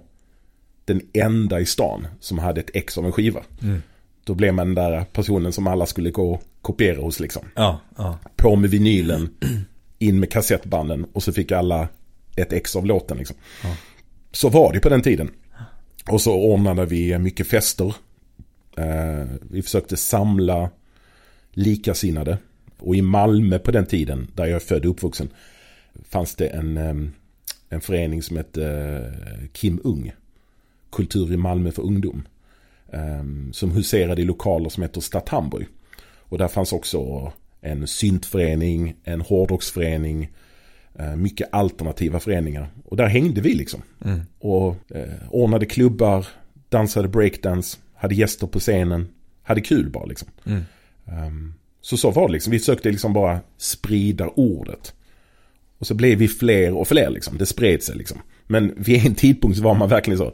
den 0.86 1.02
enda 1.14 1.60
i 1.60 1.66
stan 1.66 2.08
som 2.20 2.40
hade 2.40 2.62
ett 2.62 2.70
ex 2.74 2.98
av 2.98 3.06
en 3.06 3.12
skiva. 3.12 3.44
Mm. 3.64 3.82
Då 4.28 4.36
blev 4.36 4.54
man 4.54 4.68
den 4.68 4.76
där 4.76 5.04
personen 5.04 5.52
som 5.52 5.68
alla 5.68 5.86
skulle 5.86 6.12
gå 6.12 6.34
och 6.34 6.44
kopiera 6.62 7.02
hos 7.02 7.20
liksom. 7.20 7.44
ja, 7.56 7.80
ja, 7.98 8.20
På 8.36 8.56
med 8.56 8.70
vinylen, 8.70 9.30
in 10.00 10.20
med 10.20 10.32
kassettbanden 10.32 11.06
och 11.14 11.24
så 11.24 11.34
fick 11.34 11.52
alla 11.52 11.88
ett 12.36 12.54
ex 12.54 12.76
av 12.76 12.86
låten 12.86 13.18
liksom. 13.18 13.36
Ja. 13.64 13.76
Så 14.32 14.50
var 14.50 14.74
det 14.74 14.80
på 14.80 14.90
den 14.90 15.02
tiden. 15.02 15.32
Och 16.10 16.22
så 16.22 16.34
ordnade 16.34 16.86
vi 16.86 17.18
mycket 17.18 17.48
fester. 17.48 17.96
Eh, 18.78 19.26
vi 19.52 19.62
försökte 19.62 19.98
samla 19.98 20.70
likasinnade. 21.52 22.38
Och 22.80 22.96
i 22.96 23.02
Malmö 23.02 23.60
på 23.60 23.72
den 23.72 23.86
tiden, 23.86 24.28
där 24.34 24.46
jag 24.46 24.56
är 24.56 24.60
född 24.60 24.86
och 24.86 24.92
uppvuxen, 24.92 25.30
fanns 26.10 26.36
det 26.36 26.48
en, 26.48 26.78
em, 26.78 27.14
en 27.70 27.82
förening 27.82 28.24
som 28.24 28.38
hette 28.38 28.66
eh, 28.66 29.48
Kim 29.54 29.80
Ung. 29.84 30.12
Kultur 30.92 31.34
i 31.34 31.38
Malmö 31.38 31.72
för 31.72 31.84
ungdom. 31.84 32.24
Em, 32.94 33.54
Som 33.54 33.72
huserade 33.72 34.22
i 34.22 34.26
lokaler 34.26 34.70
som 34.70 34.84
heter 34.84 35.02
Stadt 35.02 35.30
Hamburg. 35.30 35.68
Och 36.20 36.38
där 36.38 36.48
fanns 36.48 36.74
också 36.74 37.32
en 37.62 37.88
syntförening, 37.88 38.96
en 39.04 39.22
hårdrocksförening, 39.22 40.30
eh, 41.00 41.16
mycket 41.16 41.50
alternativa 41.52 42.20
föreningar. 42.20 42.70
Och 42.86 42.98
där 42.98 43.08
hängde 43.08 43.42
vi 43.42 43.54
liksom. 43.54 43.82
mm. 44.06 44.22
Och 44.40 44.76
eh, 44.92 45.30
ordnade 45.30 45.66
klubbar, 45.66 46.28
dansade 46.70 47.08
breakdance, 47.08 47.78
hade 47.96 48.16
gäster 48.16 48.48
på 48.48 48.60
scenen, 48.60 49.08
hade 49.44 49.62
kul 49.62 49.90
bara 49.90 50.06
liksom. 50.06 50.28
Mm. 50.46 50.62
Ehm, 51.06 51.54
så 51.82 51.98
så 51.98 52.12
var 52.12 52.28
det 52.28 52.34
liksom. 52.34 52.52
Vi 52.52 52.60
försökte 52.60 52.92
liksom 52.92 53.14
bara 53.14 53.40
sprida 53.58 54.28
ordet. 54.28 54.94
Och 55.80 55.88
så 55.88 55.94
blev 55.94 56.18
vi 56.18 56.28
fler 56.28 56.74
och 56.74 56.88
fler 56.88 57.10
liksom. 57.10 57.38
Det 57.38 57.46
spred 57.46 57.84
sig 57.84 57.96
liksom. 57.96 58.22
Men 58.48 58.74
vid 58.78 59.06
en 59.06 59.16
tidpunkt 59.16 59.58
så 59.58 59.64
var 59.64 59.76
man 59.76 59.90
verkligen 59.90 60.18
så. 60.18 60.34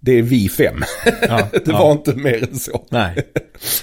Det 0.00 0.12
är 0.12 0.22
vi 0.22 0.48
fem. 0.48 0.82
ja, 1.22 1.48
det 1.52 1.62
ja. 1.66 1.78
var 1.78 1.92
inte 1.92 2.14
mer 2.14 2.48
än 2.48 2.58
så. 2.58 2.86
Nej. 2.90 3.16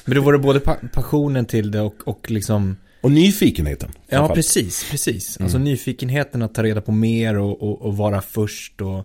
Men 0.06 0.16
då 0.16 0.22
var 0.22 0.34
det 0.34 0.40
både 0.40 0.60
pa- 0.60 0.78
passionen 0.94 1.46
till 1.46 1.72
det 1.72 1.82
och, 1.82 1.96
och 2.06 2.32
liksom 2.32 2.76
Och 3.02 3.12
nyfikenheten. 3.12 3.90
Ja, 4.08 4.28
precis, 4.36 4.92
precis. 4.92 5.38
Mm. 5.38 5.46
Alltså 5.46 5.58
nyfikenheten 5.58 6.42
att 6.42 6.54
ta 6.54 6.64
reda 6.64 6.82
på 6.82 6.92
mer 6.92 7.38
och, 7.38 7.62
och, 7.62 7.82
och 7.82 7.98
vara 7.98 8.22
först 8.22 8.82
och 8.82 8.98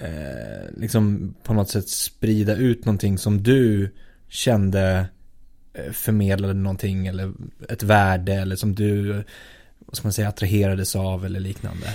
eh, 0.00 0.76
liksom 0.76 1.34
på 1.42 1.54
något 1.54 1.70
sätt 1.70 1.88
sprida 1.88 2.56
ut 2.56 2.84
någonting 2.84 3.18
som 3.18 3.42
du 3.42 3.94
kände 4.28 5.06
eh, 5.74 5.92
förmedlade 5.92 6.54
någonting 6.54 7.06
eller 7.06 7.32
ett 7.68 7.82
värde 7.82 8.34
eller 8.34 8.56
som 8.56 8.74
du, 8.74 9.12
vad 9.78 9.96
ska 9.96 10.06
man 10.06 10.12
säga, 10.12 10.28
attraherades 10.28 10.96
av 10.96 11.26
eller 11.26 11.40
liknande. 11.40 11.86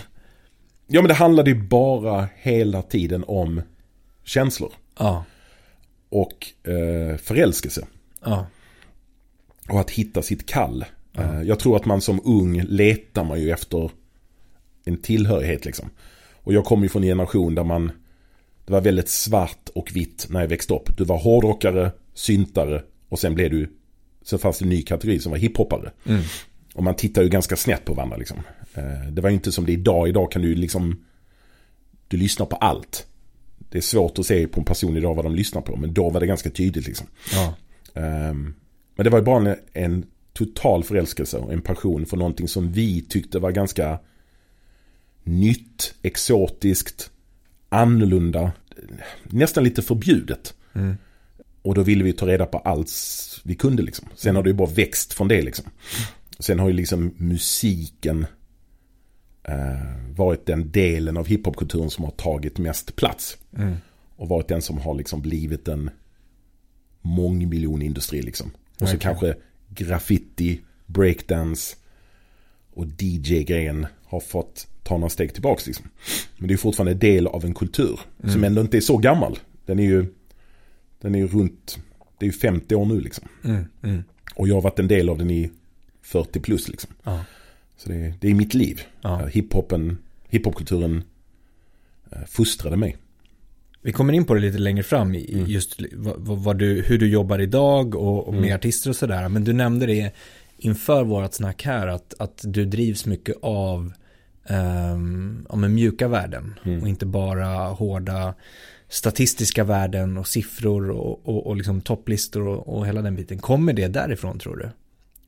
Ja 0.87 1.01
men 1.01 1.07
det 1.07 1.13
handlade 1.13 1.49
ju 1.49 1.61
bara 1.63 2.27
hela 2.35 2.81
tiden 2.81 3.23
om 3.27 3.61
känslor. 4.23 4.71
Ja, 4.99 5.25
Och 6.09 6.47
eh, 6.71 7.17
förälskelse. 7.17 7.87
ja, 8.25 8.47
Och 9.69 9.79
att 9.79 9.89
hitta 9.91 10.21
sitt 10.21 10.45
kall. 10.45 10.85
Ja. 11.11 11.21
Eh, 11.21 11.41
Jag 11.41 11.59
tror 11.59 11.75
att 11.75 11.85
man 11.85 12.01
som 12.01 12.21
ung 12.25 12.61
letar 12.61 13.23
man 13.23 13.41
ju 13.41 13.51
efter 13.51 13.91
en 14.85 14.97
tillhörighet 14.97 15.65
liksom. 15.65 15.89
Och 16.33 16.53
jag 16.53 16.65
kommer 16.65 16.83
ju 16.83 16.89
från 16.89 17.03
en 17.03 17.09
generation 17.09 17.55
där 17.55 17.63
man 17.63 17.91
Det 18.65 18.71
var 18.73 18.81
väldigt 18.81 19.09
svart 19.09 19.69
och 19.75 19.91
vitt 19.95 20.27
när 20.29 20.41
jag 20.41 20.47
växte 20.47 20.73
upp. 20.73 20.97
Du 20.97 21.03
var 21.03 21.17
hårdrockare, 21.17 21.91
syntare 22.13 22.83
och 23.09 23.19
sen 23.19 23.35
blev 23.35 23.51
du 23.51 23.69
Så 24.21 24.37
fanns 24.37 24.59
det 24.59 24.65
en 24.65 24.69
ny 24.69 24.81
kategori 24.81 25.19
som 25.19 25.31
var 25.31 25.39
hiphoppare. 25.39 25.91
mm. 26.05 26.21
Och 26.75 26.83
man 26.83 26.95
tittar 26.95 27.21
ju 27.21 27.29
ganska 27.29 27.55
snett 27.55 27.85
på 27.85 27.93
varandra 27.93 28.17
liksom. 28.17 28.37
Eh, 28.73 29.07
Det 29.11 29.21
var 29.21 29.29
ju 29.29 29.33
inte 29.35 29.51
som 29.51 29.65
det 29.65 29.71
är 29.71 29.73
idag. 29.73 30.07
Idag 30.09 30.31
kan 30.31 30.41
du 30.41 30.55
liksom 30.55 31.03
Du 32.07 32.17
lyssnar 32.17 32.45
på 32.45 32.55
allt. 32.55 33.07
Det 33.69 33.77
är 33.77 33.81
svårt 33.81 34.19
att 34.19 34.25
se 34.25 34.47
på 34.47 34.59
en 34.59 34.65
person 34.65 34.97
idag 34.97 35.15
vad 35.15 35.25
de 35.25 35.35
lyssnar 35.35 35.61
på. 35.61 35.75
Men 35.75 35.93
då 35.93 36.09
var 36.09 36.19
det 36.19 36.27
ganska 36.27 36.49
tydligt 36.49 36.87
liksom. 36.87 37.07
ja, 37.33 37.55
Ehm, 37.93 38.53
men 38.95 39.03
det 39.03 39.09
var 39.09 39.19
ju 39.19 39.25
bara 39.25 39.51
en, 39.51 39.57
en 39.73 40.05
total 40.33 40.83
förälskelse 40.83 41.37
och 41.37 41.53
en 41.53 41.61
passion 41.61 42.05
för 42.05 42.17
någonting 42.17 42.47
som 42.47 42.71
vi 42.71 43.01
tyckte 43.01 43.39
var 43.39 43.51
ganska 43.51 43.99
nytt, 45.23 45.95
exotiskt, 46.01 47.11
annorlunda, 47.69 48.51
nästan 49.23 49.63
lite 49.63 49.81
förbjudet. 49.81 50.53
Mm. 50.73 50.95
Och 51.61 51.75
då 51.75 51.83
ville 51.83 52.03
vi 52.03 52.13
ta 52.13 52.27
reda 52.27 52.45
på 52.45 52.57
allt 52.57 52.91
vi 53.43 53.55
kunde 53.55 53.83
liksom. 53.83 54.07
Sen 54.15 54.35
har 54.35 54.43
det 54.43 54.49
ju 54.49 54.55
bara 54.55 54.69
växt 54.69 55.13
från 55.13 55.27
det 55.27 55.41
liksom. 55.41 55.65
Sen 56.39 56.59
har 56.59 56.67
ju 56.67 56.73
liksom 56.73 57.13
musiken 57.17 58.25
varit 60.15 60.45
den 60.45 60.71
delen 60.71 61.17
av 61.17 61.27
hiphopkulturen 61.27 61.89
som 61.89 62.03
har 62.03 62.11
tagit 62.11 62.57
mest 62.57 62.95
plats. 62.95 63.37
Mm. 63.57 63.75
Och 64.15 64.29
varit 64.29 64.47
den 64.47 64.61
som 64.61 64.77
har 64.77 64.95
liksom 64.95 65.21
blivit 65.21 65.67
en 65.67 65.89
mångmiljonindustri 67.01 68.21
liksom. 68.21 68.47
Och 68.47 68.55
så 68.79 68.85
Verkligen. 68.85 68.99
kanske 68.99 69.35
graffiti, 69.69 70.61
breakdance 70.85 71.75
och 72.73 72.85
DJ-grejen 72.99 73.87
har 74.05 74.19
fått 74.19 74.67
ta 74.83 74.97
några 74.97 75.09
steg 75.09 75.33
tillbaks 75.33 75.67
liksom. 75.67 75.85
Men 76.37 76.47
det 76.47 76.53
är 76.53 76.57
fortfarande 76.57 76.93
del 76.93 77.27
av 77.27 77.45
en 77.45 77.53
kultur 77.53 77.99
som 78.21 78.29
Mm. 78.29 78.43
ändå 78.43 78.61
inte 78.61 78.77
är 78.77 78.81
så 78.81 78.97
gammal. 78.97 79.39
Den 79.65 79.79
är 79.79 79.83
ju, 79.83 80.05
den 81.01 81.15
är 81.15 81.19
ju 81.19 81.27
runt, 81.27 81.79
det 82.19 82.25
är 82.25 82.27
ju 82.27 82.33
50 82.37 82.75
år 82.75 82.85
nu 82.85 82.99
liksom. 82.99 83.27
Mm. 83.43 83.65
Mm. 83.83 84.03
Och 84.35 84.47
jag 84.47 84.55
har 84.55 84.61
varit 84.61 84.79
en 84.79 84.87
del 84.87 85.09
av 85.09 85.17
den 85.17 85.31
i 85.31 85.51
40 86.01 86.39
plus 86.39 86.67
liksom. 86.67 86.93
Ja. 87.03 87.25
Så 87.77 87.89
det, 87.89 87.95
är- 87.95 88.13
det 88.19 88.27
är 88.29 88.33
mitt 88.33 88.53
liv. 88.53 88.81
Ja. 89.01 89.21
Eh, 89.21 89.27
Hiphopen, 89.27 89.97
hiphopkulturen 90.29 91.03
eh, 92.11 92.23
fostrade 92.27 92.77
mig. 92.77 92.97
Vi 93.81 93.91
kommer 93.91 94.13
in 94.13 94.25
på 94.25 94.33
det 94.33 94.39
lite 94.39 94.57
längre 94.57 94.83
fram, 94.83 95.15
i 95.15 95.33
Mm. 95.33 95.45
just 95.45 95.79
vad, 95.93 96.15
vad, 96.19 96.57
du, 96.57 96.81
hur 96.81 96.97
du 96.97 97.07
jobbar 97.09 97.39
idag 97.39 97.95
och, 97.95 98.27
och 98.27 98.33
med 98.33 98.43
Mm. 98.43 98.55
artister 98.55 98.89
och 98.89 98.95
sådär. 98.95 99.29
Men 99.29 99.43
du 99.43 99.53
nämnde 99.53 99.85
det 99.85 100.11
inför 100.57 101.03
vårat 101.03 101.33
snack 101.33 101.63
här, 101.63 101.87
att, 101.87 102.13
att 102.19 102.41
du 102.43 102.65
drivs 102.65 103.05
mycket 103.05 103.35
av 103.41 103.93
um, 104.49 105.45
ja, 105.49 105.55
mjuka 105.55 106.07
värden 106.07 106.59
Mm. 106.65 106.81
och 106.81 106.87
inte 106.87 107.05
bara 107.05 107.47
hårda 107.69 108.33
statistiska 108.89 109.63
värden 109.63 110.17
och 110.17 110.27
siffror 110.27 110.89
och, 110.89 111.27
och, 111.29 111.47
och 111.47 111.55
liksom 111.55 111.81
topplistor 111.81 112.47
och, 112.47 112.77
och 112.77 112.87
hela 112.87 113.01
den 113.01 113.15
biten. 113.15 113.37
Kommer 113.39 113.73
det 113.73 113.87
därifrån 113.87 114.39
tror 114.39 114.55
du? 114.57 114.69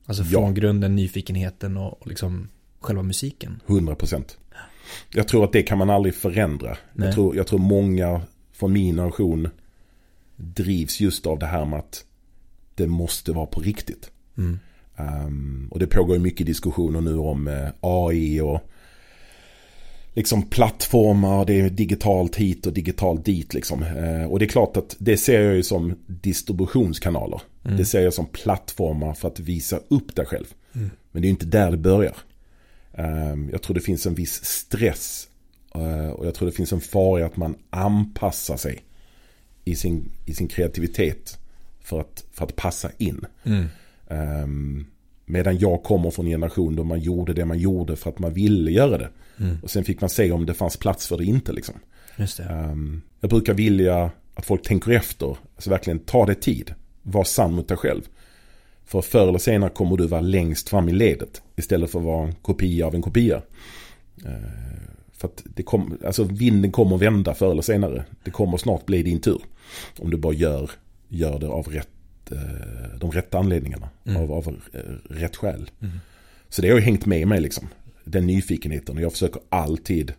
Alltså 0.06 0.22
Ja. 0.22 0.28
från 0.40 0.54
grunden, 0.54 0.96
nyfikenheten 0.96 1.76
och, 1.76 2.02
och 2.02 2.06
liksom 2.06 2.48
själva 2.80 3.02
musiken. 3.02 3.60
100%. 3.66 4.24
Jag 5.14 5.28
tror 5.28 5.44
att 5.44 5.52
det 5.52 5.62
kan 5.62 5.78
man 5.78 5.90
aldrig 5.90 6.14
förändra. 6.14 6.76
Jag 6.94 7.14
tror, 7.14 7.36
jag 7.36 7.46
tror 7.46 7.58
många 7.58 8.20
från 8.52 8.72
min 8.72 8.96
generation 8.96 9.48
drivs 10.36 11.00
just 11.00 11.26
av 11.26 11.38
det 11.38 11.46
här 11.46 11.64
med 11.64 11.78
att 11.78 12.04
det 12.74 12.86
måste 12.86 13.32
vara 13.32 13.46
på 13.46 13.60
riktigt. 13.60 14.10
Mm. 14.38 14.58
Um, 14.96 15.68
och 15.70 15.78
det 15.78 15.86
pågår 15.86 16.18
mycket 16.18 16.46
diskussioner 16.46 17.00
nu 17.00 17.16
om 17.16 17.48
eh, 17.48 17.68
AI 17.80 18.40
och 18.40 18.70
liksom 20.16 20.42
plattformar, 20.42 21.44
det 21.44 21.60
är 21.60 21.70
digitalt 21.70 22.36
hit 22.36 22.66
och 22.66 22.72
digitalt 22.72 23.24
dit 23.24 23.54
liksom. 23.54 23.82
Eh, 23.82 24.24
och 24.24 24.38
det 24.38 24.44
är 24.44 24.48
klart 24.48 24.76
att 24.76 24.96
det 24.98 25.16
ser 25.16 25.40
jag 25.40 25.54
ju 25.54 25.62
som 25.62 25.94
distributionskanaler. 26.06 27.40
Mm. 27.64 27.76
Det 27.76 27.84
ser 27.84 28.00
jag 28.00 28.14
som 28.14 28.26
plattformar 28.26 29.14
för 29.14 29.28
att 29.28 29.40
visa 29.40 29.80
upp 29.88 30.16
dig 30.16 30.26
själv. 30.26 30.46
Mm. 30.74 30.90
Men 31.12 31.22
det 31.22 31.28
är 31.28 31.30
inte 31.30 31.46
där 31.46 31.70
det 31.70 31.76
börjar. 31.76 32.16
Um, 32.92 33.48
jag 33.52 33.62
tror 33.62 33.74
det 33.74 33.80
finns 33.80 34.06
en 34.06 34.14
viss 34.14 34.44
stress 34.44 35.28
eh, 35.74 36.08
och 36.08 36.26
jag 36.26 36.34
tror 36.34 36.46
det 36.46 36.56
finns 36.56 36.72
en 36.72 36.80
fara 36.80 37.20
i 37.20 37.22
att 37.22 37.36
man 37.36 37.56
anpassar 37.70 38.56
sig 38.56 38.84
i 39.64 39.74
sin, 39.74 40.10
i 40.26 40.34
sin 40.34 40.48
kreativitet 40.48 41.38
för 41.80 42.00
att, 42.00 42.24
för 42.32 42.44
att 42.44 42.56
passa 42.56 42.90
in. 42.98 43.26
Mm. 43.44 43.66
Um, 44.08 44.86
medan 45.26 45.58
jag 45.58 45.82
kommer 45.82 46.10
från 46.10 46.26
en 46.26 46.30
generation 46.30 46.76
då 46.76 46.84
man 46.84 47.00
gjorde 47.00 47.32
det 47.32 47.44
man 47.44 47.58
gjorde 47.58 47.96
för 47.96 48.10
att 48.10 48.18
man 48.18 48.32
ville 48.32 48.70
göra 48.70 48.98
det. 48.98 49.10
Mm. 49.40 49.58
Och 49.62 49.70
sen 49.70 49.84
fick 49.84 50.00
man 50.00 50.10
se 50.10 50.32
om 50.32 50.46
det 50.46 50.54
fanns 50.54 50.76
plats 50.76 51.06
för 51.06 51.16
det 51.16 51.24
inte 51.24 51.52
liksom. 51.52 51.74
Det. 52.16 52.40
Um, 52.72 53.02
jag 53.20 53.30
brukar 53.30 53.54
vilja 53.54 54.10
att 54.34 54.46
folk 54.46 54.62
tänker 54.62 54.90
efter. 54.90 55.36
Alltså 55.54 55.70
verkligen 55.70 55.98
ta 55.98 56.26
det 56.26 56.34
tid. 56.34 56.74
Var 57.02 57.24
sann 57.24 57.52
mot 57.52 57.68
dig 57.68 57.76
själv. 57.76 58.02
För 58.84 59.02
förr 59.02 59.28
eller 59.28 59.38
senare 59.38 59.70
kommer 59.70 59.96
du 59.96 60.06
vara 60.06 60.20
längst 60.20 60.68
fram 60.68 60.88
i 60.88 60.92
ledet. 60.92 61.42
Istället 61.56 61.90
för 61.90 61.98
att 61.98 62.04
vara 62.04 62.26
en 62.26 62.34
kopia 62.34 62.86
av 62.86 62.94
en 62.94 63.02
kopia. 63.02 63.42
Uh, 64.24 64.30
för 65.12 65.28
att 65.28 65.42
det 65.44 65.62
kom, 65.62 65.98
alltså 66.06 66.24
vinden 66.24 66.72
kommer 66.72 66.96
vända 66.96 67.34
förr 67.34 67.50
eller 67.50 67.62
senare. 67.62 68.04
Det 68.24 68.30
kommer 68.30 68.56
snart 68.56 68.86
bli 68.86 69.02
din 69.02 69.20
tur. 69.20 69.40
Om 69.98 70.10
du 70.10 70.16
bara 70.16 70.32
gör, 70.32 70.70
gör 71.08 71.38
det 71.38 71.48
av 71.48 71.68
rätt, 71.68 71.88
de 72.98 73.12
rätta 73.12 73.38
anledningarna. 73.38 73.88
Mm. 74.04 74.22
Av, 74.22 74.32
av 74.32 74.60
eh, 74.72 74.80
rätt 75.14 75.36
skäl. 75.36 75.70
Mm. 75.82 76.00
Så 76.48 76.62
det 76.62 76.68
har 76.68 76.76
ju 76.76 76.82
hängt 76.82 77.06
med 77.06 77.28
mig 77.28 77.40
liksom. 77.40 77.68
Den 78.04 78.26
nyfikenheten. 78.26 78.96
Och 78.96 79.02
jag 79.02 79.12
försöker 79.12 79.40
alltid 79.48 80.12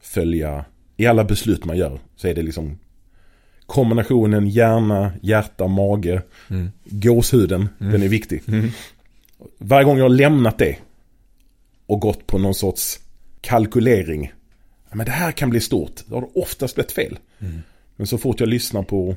följa, 0.00 0.64
i 0.96 1.06
alla 1.06 1.24
beslut 1.24 1.64
man 1.64 1.76
gör 1.76 2.00
så 2.16 2.28
är 2.28 2.34
det 2.34 2.42
liksom 2.42 2.78
kombinationen 3.66 4.48
hjärna, 4.48 5.12
hjärta, 5.22 5.66
mage, 5.66 6.22
Mm. 6.50 6.70
gåshuden. 6.84 7.68
Mm. 7.80 7.92
Den 7.92 8.02
är 8.02 8.08
viktig. 8.08 8.42
Mm. 8.48 8.70
Varje 9.58 9.84
gång 9.84 9.96
jag 9.98 10.04
har 10.04 10.08
lämnat 10.10 10.58
det 10.58 10.76
och 11.86 12.00
gått 12.00 12.26
på 12.26 12.38
någon 12.38 12.54
sorts 12.54 13.00
kalkylering. 13.40 14.32
Men 14.92 15.06
det 15.06 15.12
här 15.12 15.32
kan 15.32 15.50
bli 15.50 15.60
stort. 15.60 16.00
Då 16.06 16.14
har 16.16 16.20
det 16.22 16.40
oftast 16.40 16.74
blivit 16.74 16.92
fel. 16.92 17.18
Mm. 17.38 17.58
Men 17.96 18.06
så 18.06 18.18
fort 18.18 18.40
jag 18.40 18.48
lyssnar 18.48 18.82
på 18.82 19.16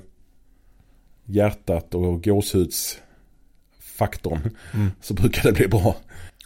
hjärtat 1.25 1.95
och 1.95 2.23
gåshudsfaktorn 2.23 4.39
Mm. 4.73 4.91
så 5.01 5.13
brukar 5.13 5.43
det 5.43 5.51
bli 5.51 5.67
bra. 5.67 5.95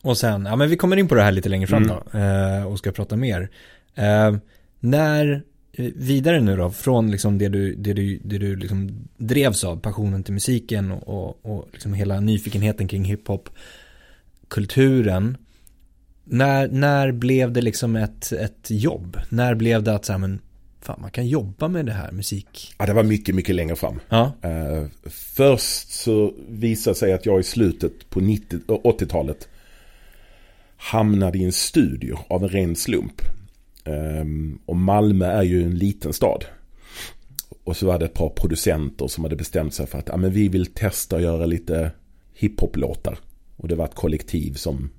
Och 0.02 0.18
sen, 0.18 0.46
ja 0.46 0.56
men 0.56 0.70
vi 0.70 0.78
kommer 0.78 0.98
in 0.98 1.08
på 1.08 1.16
det 1.16 1.22
här 1.22 1.32
lite 1.32 1.50
längre 1.50 1.68
fram 1.68 1.84
Mm. 1.84 1.96
då 2.12 2.18
eh, 2.20 2.64
och 2.64 2.80
ska 2.80 2.92
prata 2.92 3.16
mer. 3.16 3.50
Eh, 3.96 4.36
när, 4.80 5.44
eh, 5.74 5.92
vidare 5.96 6.42
nu 6.42 6.58
då, 6.58 6.72
från 6.72 7.12
liksom 7.12 7.38
det 7.38 7.50
du, 7.50 7.76
det 7.76 7.94
du, 7.94 8.20
det 8.24 8.38
du 8.38 8.56
liksom 8.56 9.08
drevs 9.18 9.64
av, 9.64 9.80
passionen 9.80 10.24
till 10.24 10.34
musiken 10.34 10.92
och, 10.92 11.08
och, 11.08 11.46
och 11.46 11.68
liksom 11.72 11.94
hela 11.94 12.20
nyfikenheten 12.20 12.88
kring 12.88 13.04
hiphop, 13.06 13.50
kulturen. 14.48 15.38
När, 16.24 16.68
när 16.68 17.12
blev 17.12 17.52
det 17.52 17.62
liksom 17.62 17.96
ett, 17.96 18.32
ett 18.32 18.68
jobb? 18.70 19.18
När 19.30 19.56
blev 19.56 19.84
det 19.84 19.96
att 19.96 20.06
så 20.06 20.12
här, 20.12 20.20
men 20.20 20.40
fan 20.82 21.02
man 21.02 21.12
kan 21.12 21.28
jobba 21.28 21.68
med 21.68 21.86
det 21.86 21.92
här, 21.92 22.12
musik? 22.12 22.76
Ja, 22.78 22.86
det 22.86 22.94
var 22.94 23.04
mycket, 23.04 23.36
mycket 23.36 23.56
längre 23.56 23.76
fram. 23.76 24.00
Ja, 24.10 24.32
Eh, 24.42 24.86
först 25.10 25.92
så 25.92 26.34
visade 26.50 26.96
sig 26.96 27.14
att 27.14 27.26
jag 27.26 27.40
i 27.40 27.44
slutet 27.44 28.10
på 28.10 28.20
90 28.20 28.60
och 28.68 29.02
80-talet 29.02 29.48
hamnade 30.78 31.38
i 31.38 31.44
en 31.44 31.52
studio 31.52 32.20
av 32.28 32.44
en 32.44 32.50
ren 32.50 32.76
slump. 32.76 33.22
Ehm, 33.84 34.60
och 34.66 34.76
Malmö 34.76 35.26
är 35.26 35.44
ju 35.44 35.64
en 35.64 35.78
liten 35.78 36.14
stad. 36.14 36.46
Och 37.64 37.78
så 37.78 37.86
var 37.86 38.00
det 38.00 38.06
ett 38.06 38.14
par 38.14 38.30
producenter 38.30 39.08
som 39.08 39.24
hade 39.24 39.36
bestämt 39.36 39.74
sig 39.74 39.88
för 39.88 40.00
att 40.00 40.08
ja, 40.08 40.18
men 40.18 40.32
vi 40.32 40.48
vill 40.48 40.66
testa 40.66 41.16
att 41.16 41.22
göra 41.22 41.46
lite 41.46 41.92
hiphop-låtar. 42.34 43.20
Och 43.56 43.68
det 43.68 43.76
var 43.76 43.86
ett 43.86 43.96
kollektiv 43.96 44.54
som, 44.54 44.90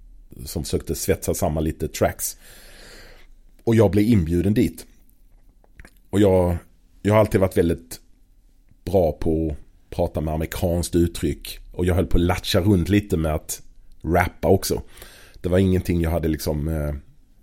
som 0.44 0.64
försökte 0.64 0.94
svetsa 0.94 1.34
samman 1.34 1.64
lite 1.64 1.88
tracks. 1.88 2.37
Och 3.64 3.75
jag 3.75 3.90
blev 3.90 4.04
inbjuden 4.04 4.54
dit. 4.54 4.87
Och 6.11 6.21
jag, 6.21 6.57
jag 7.02 7.12
har 7.14 7.21
alltid 7.21 7.40
varit 7.40 7.57
väldigt 7.57 8.00
bra 8.85 9.12
på 9.12 9.50
att 9.50 9.97
prata 9.97 10.21
med 10.21 10.35
amerikanskt 10.35 10.97
uttryck. 10.97 11.59
Och 11.73 11.87
jag 11.87 11.95
höll 11.95 12.07
på 12.07 12.17
att 12.17 12.23
latcha 12.23 12.61
runt 12.61 12.88
lite 12.88 13.17
med 13.17 13.35
att 13.35 13.62
rappa 14.02 14.49
också. 14.49 14.83
Det 15.40 15.49
var 15.49 15.59
ingenting 15.59 16.00
jag 16.00 16.11
hade 16.11 16.29
liksom, 16.29 16.69
eh, 16.69 16.95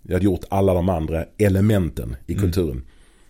jag 0.02 0.12
hade 0.12 0.24
gjort 0.24 0.44
alla 0.50 0.74
de 0.74 0.88
andra 0.88 1.24
elementen 1.38 2.16
i 2.26 2.32
Mm. 2.32 2.44
kulturen. 2.44 2.82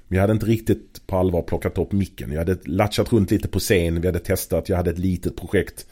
Men 0.09 0.17
jag 0.17 0.21
hade 0.21 0.33
inte 0.33 0.47
riktigt 0.47 1.07
på 1.07 1.17
allvar 1.17 1.43
plockat 1.43 1.79
upp 1.79 1.93
micken. 1.93 2.33
Jag 2.33 2.39
hade 2.39 2.57
latchat 2.65 3.13
runt 3.13 3.31
lite 3.31 3.49
på 3.49 3.59
scen, 3.59 4.01
vi 4.01 4.07
hade 4.09 4.19
testat, 4.19 4.69
jag 4.69 4.77
hade 4.77 4.91
ett 4.91 4.99
litet 4.99 5.37
projekt. 5.37 5.87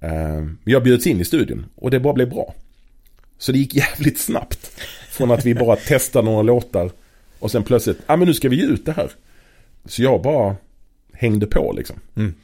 Eh, 0.00 0.10
Men 0.40 0.58
jag 0.64 0.82
bjöds 0.82 1.06
in 1.06 1.20
i 1.20 1.24
studion 1.24 1.66
och 1.74 1.90
det 1.90 2.00
bara 2.00 2.12
blev 2.14 2.30
bra. 2.30 2.54
Så 3.38 3.52
det 3.52 3.58
gick 3.58 3.74
jävligt 3.74 4.18
snabbt. 4.20 4.70
Från 5.10 5.30
att 5.30 5.46
vi 5.46 5.54
bara 5.54 5.76
testade 5.76 6.24
några 6.24 6.42
låtar 6.42 6.90
och 7.38 7.50
sen 7.50 7.62
plötsligt, 7.62 7.98
ja 8.06 8.14
ah, 8.14 8.16
men 8.16 8.28
nu 8.28 8.34
ska 8.34 8.48
vi 8.48 8.56
ge 8.56 8.66
ut 8.66 8.86
det 8.86 8.92
här. 8.92 9.10
Så 9.84 10.02
jag 10.02 10.22
bara 10.22 10.56
hängde 11.12 11.46
på 11.46 11.72
liksom. 11.76 11.96
Mm. 12.14 12.34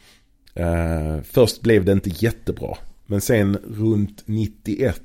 Eh, 0.54 1.22
först 1.22 1.60
blev 1.60 1.84
det 1.84 1.92
inte 1.92 2.10
jättebra. 2.10 2.76
Men 3.06 3.20
sen 3.20 3.56
runt 3.56 4.22
91 4.26 5.02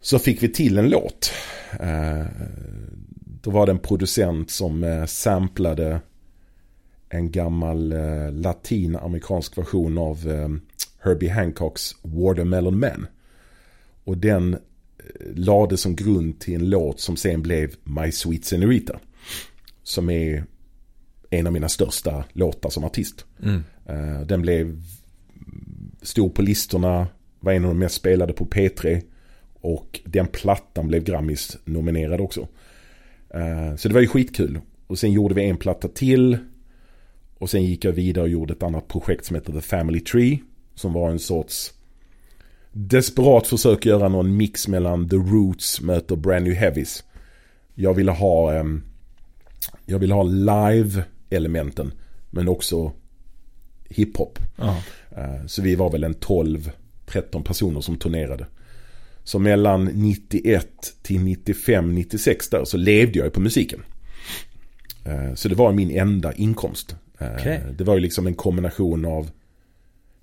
så 0.00 0.18
fick 0.18 0.42
vi 0.42 0.48
till 0.48 0.78
en 0.78 0.90
låt. 0.90 1.32
Eh, 1.80 2.26
då 3.42 3.50
var 3.50 3.66
det 3.66 3.72
en 3.72 3.78
producent 3.78 4.50
som 4.50 4.84
eh, 4.84 5.04
samplade 5.04 6.00
en 7.08 7.30
gammal 7.30 7.92
eh, 7.92 8.32
latinamerikansk 8.32 9.58
version 9.58 9.98
av 9.98 10.18
Herbie 10.98 11.28
Hancocks 11.28 11.96
Watermelon 12.02 12.78
Man. 12.78 13.06
Och 14.04 14.18
den 14.18 14.58
lade 15.34 15.76
som 15.76 15.96
grund 15.96 16.40
till 16.40 16.54
en 16.54 16.70
låt 16.70 17.00
som 17.00 17.16
sen 17.16 17.42
blev 17.42 17.74
My 17.84 18.12
Sweet 18.12 18.44
Senorita. 18.44 18.98
Som 19.82 20.10
är 20.10 20.44
en 21.30 21.46
av 21.46 21.52
mina 21.52 21.68
största 21.68 22.24
låtar 22.32 22.70
som 22.70 22.84
artist. 22.84 23.24
mm. 23.42 23.62
Eh, 23.86 24.20
Den 24.26 24.42
blev 24.42 24.82
stor 26.02 26.28
på 26.28 26.42
listorna, 26.42 27.06
var 27.40 27.52
en 27.52 27.64
av 27.64 27.70
de 27.70 27.78
mest 27.78 27.94
spelade 27.94 28.32
på 28.32 28.46
P3. 28.46 29.02
Och 29.54 30.00
den 30.04 30.26
plattan 30.26 30.88
blev 30.88 31.04
Grammis 31.04 31.58
nominerad 31.64 32.20
också. 32.20 32.48
Eh, 33.34 33.76
så 33.76 33.88
det 33.88 33.94
var 33.94 34.00
ju 34.00 34.06
skitkul. 34.06 34.60
Och 34.86 34.98
sen 34.98 35.12
gjorde 35.12 35.34
vi 35.34 35.42
en 35.42 35.56
platta 35.56 35.88
till. 35.88 36.38
Och 37.38 37.50
sen 37.50 37.64
gick 37.64 37.84
jag 37.84 37.92
vidare 37.92 38.22
och 38.24 38.30
gjorde 38.30 38.52
ett 38.52 38.62
annat 38.62 38.88
projekt 38.88 39.24
som 39.24 39.36
heter 39.36 39.52
The 39.52 39.60
Family 39.60 40.00
Tree. 40.00 40.38
Som 40.74 40.92
var 40.92 41.10
en 41.10 41.18
sorts 41.18 41.72
desperat 42.72 43.46
försök 43.46 43.86
göra 43.86 44.08
någon 44.08 44.36
mix 44.36 44.68
mellan 44.68 45.08
The 45.08 45.16
Roots 45.16 45.80
möter 45.80 46.16
Brand 46.16 46.44
New 46.44 46.54
Heavies. 46.54 47.04
Jag 47.74 47.94
ville 47.94 48.12
ha, 48.12 48.64
jag 49.86 49.98
ville 49.98 50.14
ha 50.14 50.22
live-elementen 50.22 51.92
men 52.30 52.48
också 52.48 52.92
hiphop. 53.88 54.38
Uh, 55.18 55.46
så 55.46 55.62
vi 55.62 55.74
var 55.74 55.90
väl 55.90 56.04
en 56.04 56.14
12-13 56.14 56.72
personer 57.44 57.80
som 57.80 57.96
turnerade. 57.96 58.46
Så 59.24 59.38
mellan 59.38 59.84
91 59.84 60.66
till 61.02 61.20
95, 61.20 61.94
96 61.94 62.48
där 62.48 62.64
så 62.64 62.76
levde 62.76 63.18
jag 63.18 63.26
ju 63.26 63.30
på 63.30 63.40
musiken. 63.40 63.82
Uh, 65.06 65.34
så 65.34 65.48
det 65.48 65.54
var 65.54 65.72
min 65.72 65.90
enda 65.90 66.32
inkomst. 66.32 66.96
Uh, 67.22 67.28
Okej. 67.38 67.62
Det 67.78 67.84
var 67.84 67.94
ju 67.94 68.00
liksom 68.00 68.26
en 68.26 68.34
kombination 68.34 69.04
av 69.04 69.30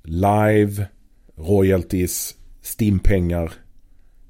live, 0.03 0.85
royalties, 1.35 2.35
stimpengar, 2.61 3.51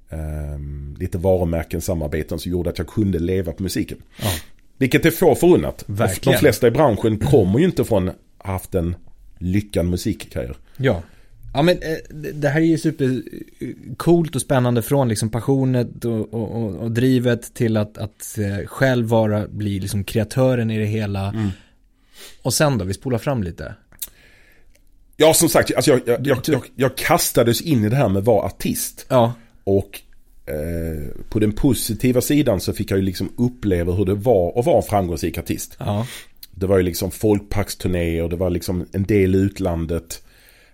um, 0.09 0.95
lite 0.99 1.17
varumärken, 1.17 1.81
samarbeten 1.81 2.39
som 2.39 2.51
gjorde 2.51 2.69
att 2.69 2.77
jag 2.77 2.87
kunde 2.87 3.19
leva 3.19 3.51
på 3.51 3.63
musiken. 3.63 3.97
Ja. 4.21 4.27
Vilket 4.77 5.05
är 5.05 5.11
få 5.11 5.35
förunnat. 5.35 5.83
Verkligen. 5.87 6.35
De 6.35 6.39
flesta 6.39 6.67
i 6.67 6.71
branschen 6.71 7.17
kommer 7.17 7.59
ju 7.59 7.65
inte 7.65 7.83
från 7.83 8.11
haft 8.37 8.75
en 8.75 8.95
lyckad 9.37 9.85
musikkarriär. 9.85 10.55
Ja. 10.77 11.01
Ja 11.53 11.61
men 11.61 11.77
eh, 11.77 12.15
det- 12.33 12.49
här 12.49 12.61
är 12.61 12.65
ju 12.65 12.77
super 12.77 13.21
eh, 13.59 13.67
coolt 13.97 14.35
och 14.35 14.41
spännande 14.41 14.81
från 14.81 15.09
liksom 15.09 15.29
passionet 15.29 16.05
och, 16.05 16.33
och, 16.33 16.75
och, 16.75 16.91
drivet 16.91 17.53
till 17.53 17.77
att, 17.77 17.97
att 17.97 18.37
eh, 18.37 18.65
själv 18.67 19.07
vara, 19.07 19.47
bli 19.47 19.79
liksom 19.79 20.03
kreatören 20.03 20.71
i 20.71 20.79
det 20.79 20.85
hela. 20.85 21.33
Och 22.41 22.53
sen 22.53 22.77
då, 22.77 22.85
vi 22.85 22.93
spolar 22.93 23.17
fram 23.17 23.43
lite. 23.43 23.73
Ja, 25.21 25.33
som 25.33 25.49
sagt, 25.49 25.75
alltså 25.75 25.91
jag, 25.91 26.27
jag, 26.27 26.41
jag, 26.45 26.61
jag, 26.75 26.97
kastades 26.97 27.61
in 27.61 27.83
i 27.83 27.89
det 27.89 27.95
här 27.95 28.09
med 28.09 28.19
att 28.19 28.25
vara 28.25 28.45
artist. 28.45 29.05
Ja. 29.09 29.33
Och 29.63 30.01
eh, 30.45 31.23
på 31.29 31.39
den 31.39 31.51
positiva 31.51 32.21
sidan 32.21 32.59
så 32.59 32.73
fick 32.73 32.91
jag 32.91 32.97
ju 32.97 33.05
liksom 33.05 33.29
uppleva 33.37 33.93
hur 33.93 34.05
det 34.05 34.15
var 34.15 34.59
att 34.59 34.65
vara 34.65 34.77
en 34.77 34.83
framgångsrik 34.83 35.37
artist. 35.37 35.75
Ja. 35.79 36.07
Det 36.51 36.67
var 36.67 36.77
ju 36.77 36.83
liksom 36.83 37.11
folkparksturnéer, 37.11 38.27
det 38.27 38.35
var 38.35 38.49
liksom 38.49 38.85
en 38.91 39.03
del 39.03 39.35
i 39.35 39.37
utlandet. 39.37 40.23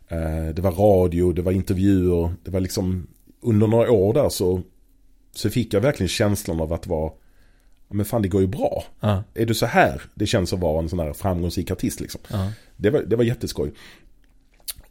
Eh, 0.07 0.53
det 0.53 0.61
var 0.61 0.71
radio, 0.71 1.31
det 1.33 1.41
var 1.41 1.51
intervjuer. 1.51 2.33
Det 2.43 2.51
var 2.51 2.59
liksom 2.59 3.07
under 3.41 3.67
några 3.67 3.91
år 3.91 4.13
där 4.13 4.29
så, 4.29 4.61
så 5.35 5.49
fick 5.49 5.73
jag 5.73 5.81
verkligen 5.81 6.09
känslan 6.09 6.61
av 6.61 6.73
att 6.73 6.87
vara 6.87 7.11
men 7.89 8.05
fan 8.05 8.21
det 8.21 8.27
går 8.27 8.41
ju 8.41 8.47
bra. 8.47 8.83
Ja. 8.99 9.23
Är 9.33 9.45
du 9.45 9.53
så 9.53 9.65
här 9.65 10.01
det 10.15 10.25
känns 10.25 10.53
att 10.53 10.59
vara 10.59 10.79
en 10.79 10.89
sån 10.89 10.99
här 10.99 11.13
framgångsrik 11.13 11.71
artist 11.71 11.99
liksom. 11.99 12.21
Det 12.77 12.89
var, 12.89 13.01
det 13.01 13.15
var 13.15 13.23
jätteskoj. 13.23 13.71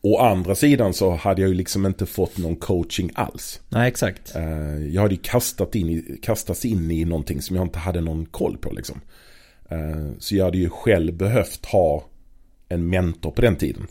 Å 0.07 0.19
andra 0.19 0.55
sidan 0.55 0.95
så 0.95 1.11
hade 1.15 1.41
jag 1.43 1.49
ju 1.49 1.55
liksom 1.55 1.87
inte 1.87 2.07
fått 2.07 2.39
någon 2.39 2.57
coaching 2.57 3.11
alls. 3.15 3.61
Nej, 3.69 3.89
exakt. 3.89 4.37
Eh, 4.37 4.87
Jag 4.87 5.03
hade 5.03 5.15
ju 5.15 5.21
kastat 5.23 5.75
in 5.75 5.89
i, 5.89 6.19
kastats 6.23 6.65
in 6.65 6.91
i 6.91 7.05
någonting 7.05 7.43
som 7.43 7.57
jag 7.57 7.65
inte 7.65 7.79
hade 7.79 8.01
någon 8.01 8.27
koll 8.27 8.57
på 8.59 8.73
liksom. 8.73 9.01
Eh, 9.69 9.79
Så 10.19 10.37
jag 10.37 10.45
hade 10.45 10.59
ju 10.59 10.69
själv 10.69 11.15
behövt 11.15 11.67
ha 11.67 12.05
en 12.69 12.89
mentor 12.89 13.31
på 13.31 13.43
den 13.43 13.57
tiden. 13.57 13.87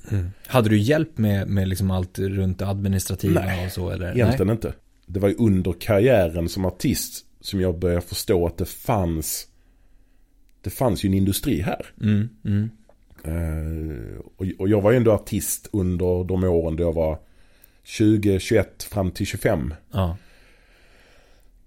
Hade 0.48 0.70
du 0.70 0.78
hjälp 0.78 1.18
med, 1.18 1.48
med 1.48 1.68
liksom 1.68 1.92
allt 1.92 2.20
runt 2.20 2.62
administrativa 2.62 3.42
Nej, 3.46 3.66
och 3.66 3.72
så 3.72 3.90
eller? 3.90 4.12
Egentligen 4.16 4.50
inte. 4.50 4.74
Det 5.06 5.20
var 5.20 5.30
ju 5.30 5.36
under 5.36 5.74
karriären 5.74 6.50
som 6.50 6.66
artist 6.66 7.26
som 7.42 7.62
jag 7.62 7.80
började 7.80 8.02
förstå 8.02 8.48
att 8.48 8.58
det 8.58 8.66
fanns 8.66 9.48
Det 10.62 10.70
fanns 10.70 11.06
ju 11.06 11.08
en 11.08 11.14
industri 11.14 11.62
här. 11.62 11.86
Nej. 11.96 12.12
Mm, 12.14 12.30
mm. 12.46 12.70
Eh, 13.24 14.20
och, 14.58 14.70
jag 14.70 14.82
var 14.82 14.92
ju 14.92 14.98
ändå 14.98 15.12
artist 15.12 15.70
under 15.72 16.24
de 16.24 16.44
åren 16.44 16.76
då 16.76 16.84
jag 16.84 16.94
var 16.94 17.20
20, 17.84 18.40
21 18.40 18.84
fram 18.84 19.12
till 19.12 19.26
25. 19.26 19.74
Ja. 19.92 20.18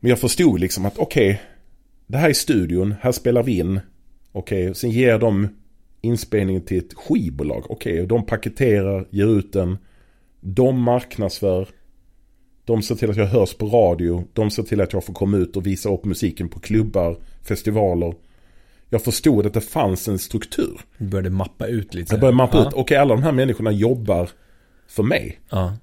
Men 0.01 0.11
jag 0.11 0.19
förstod 0.19 0.61
liksom 0.61 0.87
att 0.87 0.99
okej, 0.99 1.43
det 2.07 2.19
här 2.19 2.29
är 2.29 2.35
studion, 2.35 2.95
här 3.01 3.13
spelar 3.13 3.43
vi 3.43 3.59
in. 3.59 3.81
Okej, 4.33 4.75
sen 4.75 4.91
ger 4.91 5.19
de 5.19 5.49
inspelningen 6.01 6.63
till 6.63 6.79
ett 6.79 6.95
skivbolag. 6.95 7.71
Okej, 7.71 8.01
och 8.01 8.09
de 8.09 8.27
paketerar, 8.27 9.07
ger 9.11 9.39
ut 9.39 9.53
den. 9.53 9.79
De 10.41 10.81
marknadsför. 10.81 11.69
De 12.65 12.83
ser 12.83 12.95
till 12.95 13.11
att 13.11 13.17
jag 13.17 13.27
hörs 13.27 13.55
på 13.55 13.67
radio. 13.67 14.25
De 14.33 14.51
ser 14.51 14.63
till 14.63 14.81
att 14.81 14.93
jag 14.93 15.05
får 15.05 15.15
komma 15.15 15.37
ut 15.37 15.57
och 15.57 15.67
visa 15.67 15.93
upp 15.93 16.05
musiken 16.05 16.49
på 16.49 16.61
klubbar, 16.61 17.17
festivaler. 17.43 18.15
Jag 18.91 19.05
förstod 19.05 19.47
att 19.47 19.55
det 19.55 19.61
fanns 19.61 20.09
en 20.09 20.19
struktur. 20.19 20.81
Du 20.99 21.05
började 21.05 21.31
mappa 21.31 21.67
ut 21.67 21.95
lite. 21.95 22.13
Jag 22.13 22.21
började 22.21 22.37
mappa 22.37 22.57
ja. 22.59 22.69
ut, 22.69 22.75
okej 22.75 22.97
alla 22.97 23.15
de 23.15 23.23
här 23.23 23.33
människorna 23.33 23.73
jobbar 23.73 24.31
för 24.89 25.03
mig. 25.03 25.41
Ja. 25.51 25.77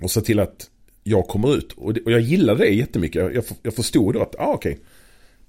Och 0.00 0.10
se 0.10 0.20
till 0.20 0.40
att 0.40 0.70
jag 1.04 1.28
kommer 1.28 1.56
ut. 1.56 1.72
Och, 1.72 1.94
det, 1.94 2.00
och 2.00 2.12
jag 2.12 2.20
gillade 2.20 2.64
det 2.64 2.70
jättemycket. 2.70 3.22
Jag, 3.22 3.34
jag, 3.34 3.44
jag 3.62 3.74
förstod 3.74 4.14
då 4.14 4.22
att, 4.22 4.34
ah, 4.38 4.52
okej. 4.54 4.78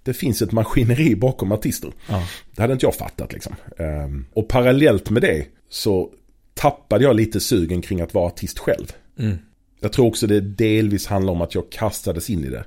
Det 0.04 0.14
finns 0.14 0.42
ett 0.42 0.52
maskineri 0.52 1.16
bakom 1.16 1.52
artister. 1.52 1.92
Ja. 2.10 2.28
Det 2.56 2.62
hade 2.62 2.74
inte 2.74 2.86
jag 2.86 2.96
fattat 2.96 3.34
liksom. 3.34 3.56
Ehm, 3.78 4.26
och 4.34 4.48
parallellt 4.48 5.10
med 5.10 5.22
det 5.22 5.46
så 5.70 6.10
tappade 6.54 7.04
jag 7.04 7.16
lite 7.16 7.40
sugen 7.40 7.82
kring 7.82 8.02
att 8.02 8.14
vara 8.14 8.26
artist 8.26 8.60
själv. 8.60 8.92
Mm. 9.20 9.38
Jag 9.80 9.94
tror 9.94 10.08
också 10.08 10.28
det 10.28 10.42
delvis 10.42 11.08
handlar 11.08 11.34
om 11.34 11.42
att 11.42 11.56
jag 11.56 11.70
kastades 11.72 12.30
in 12.30 12.44
i 12.44 12.50
det. 12.50 12.66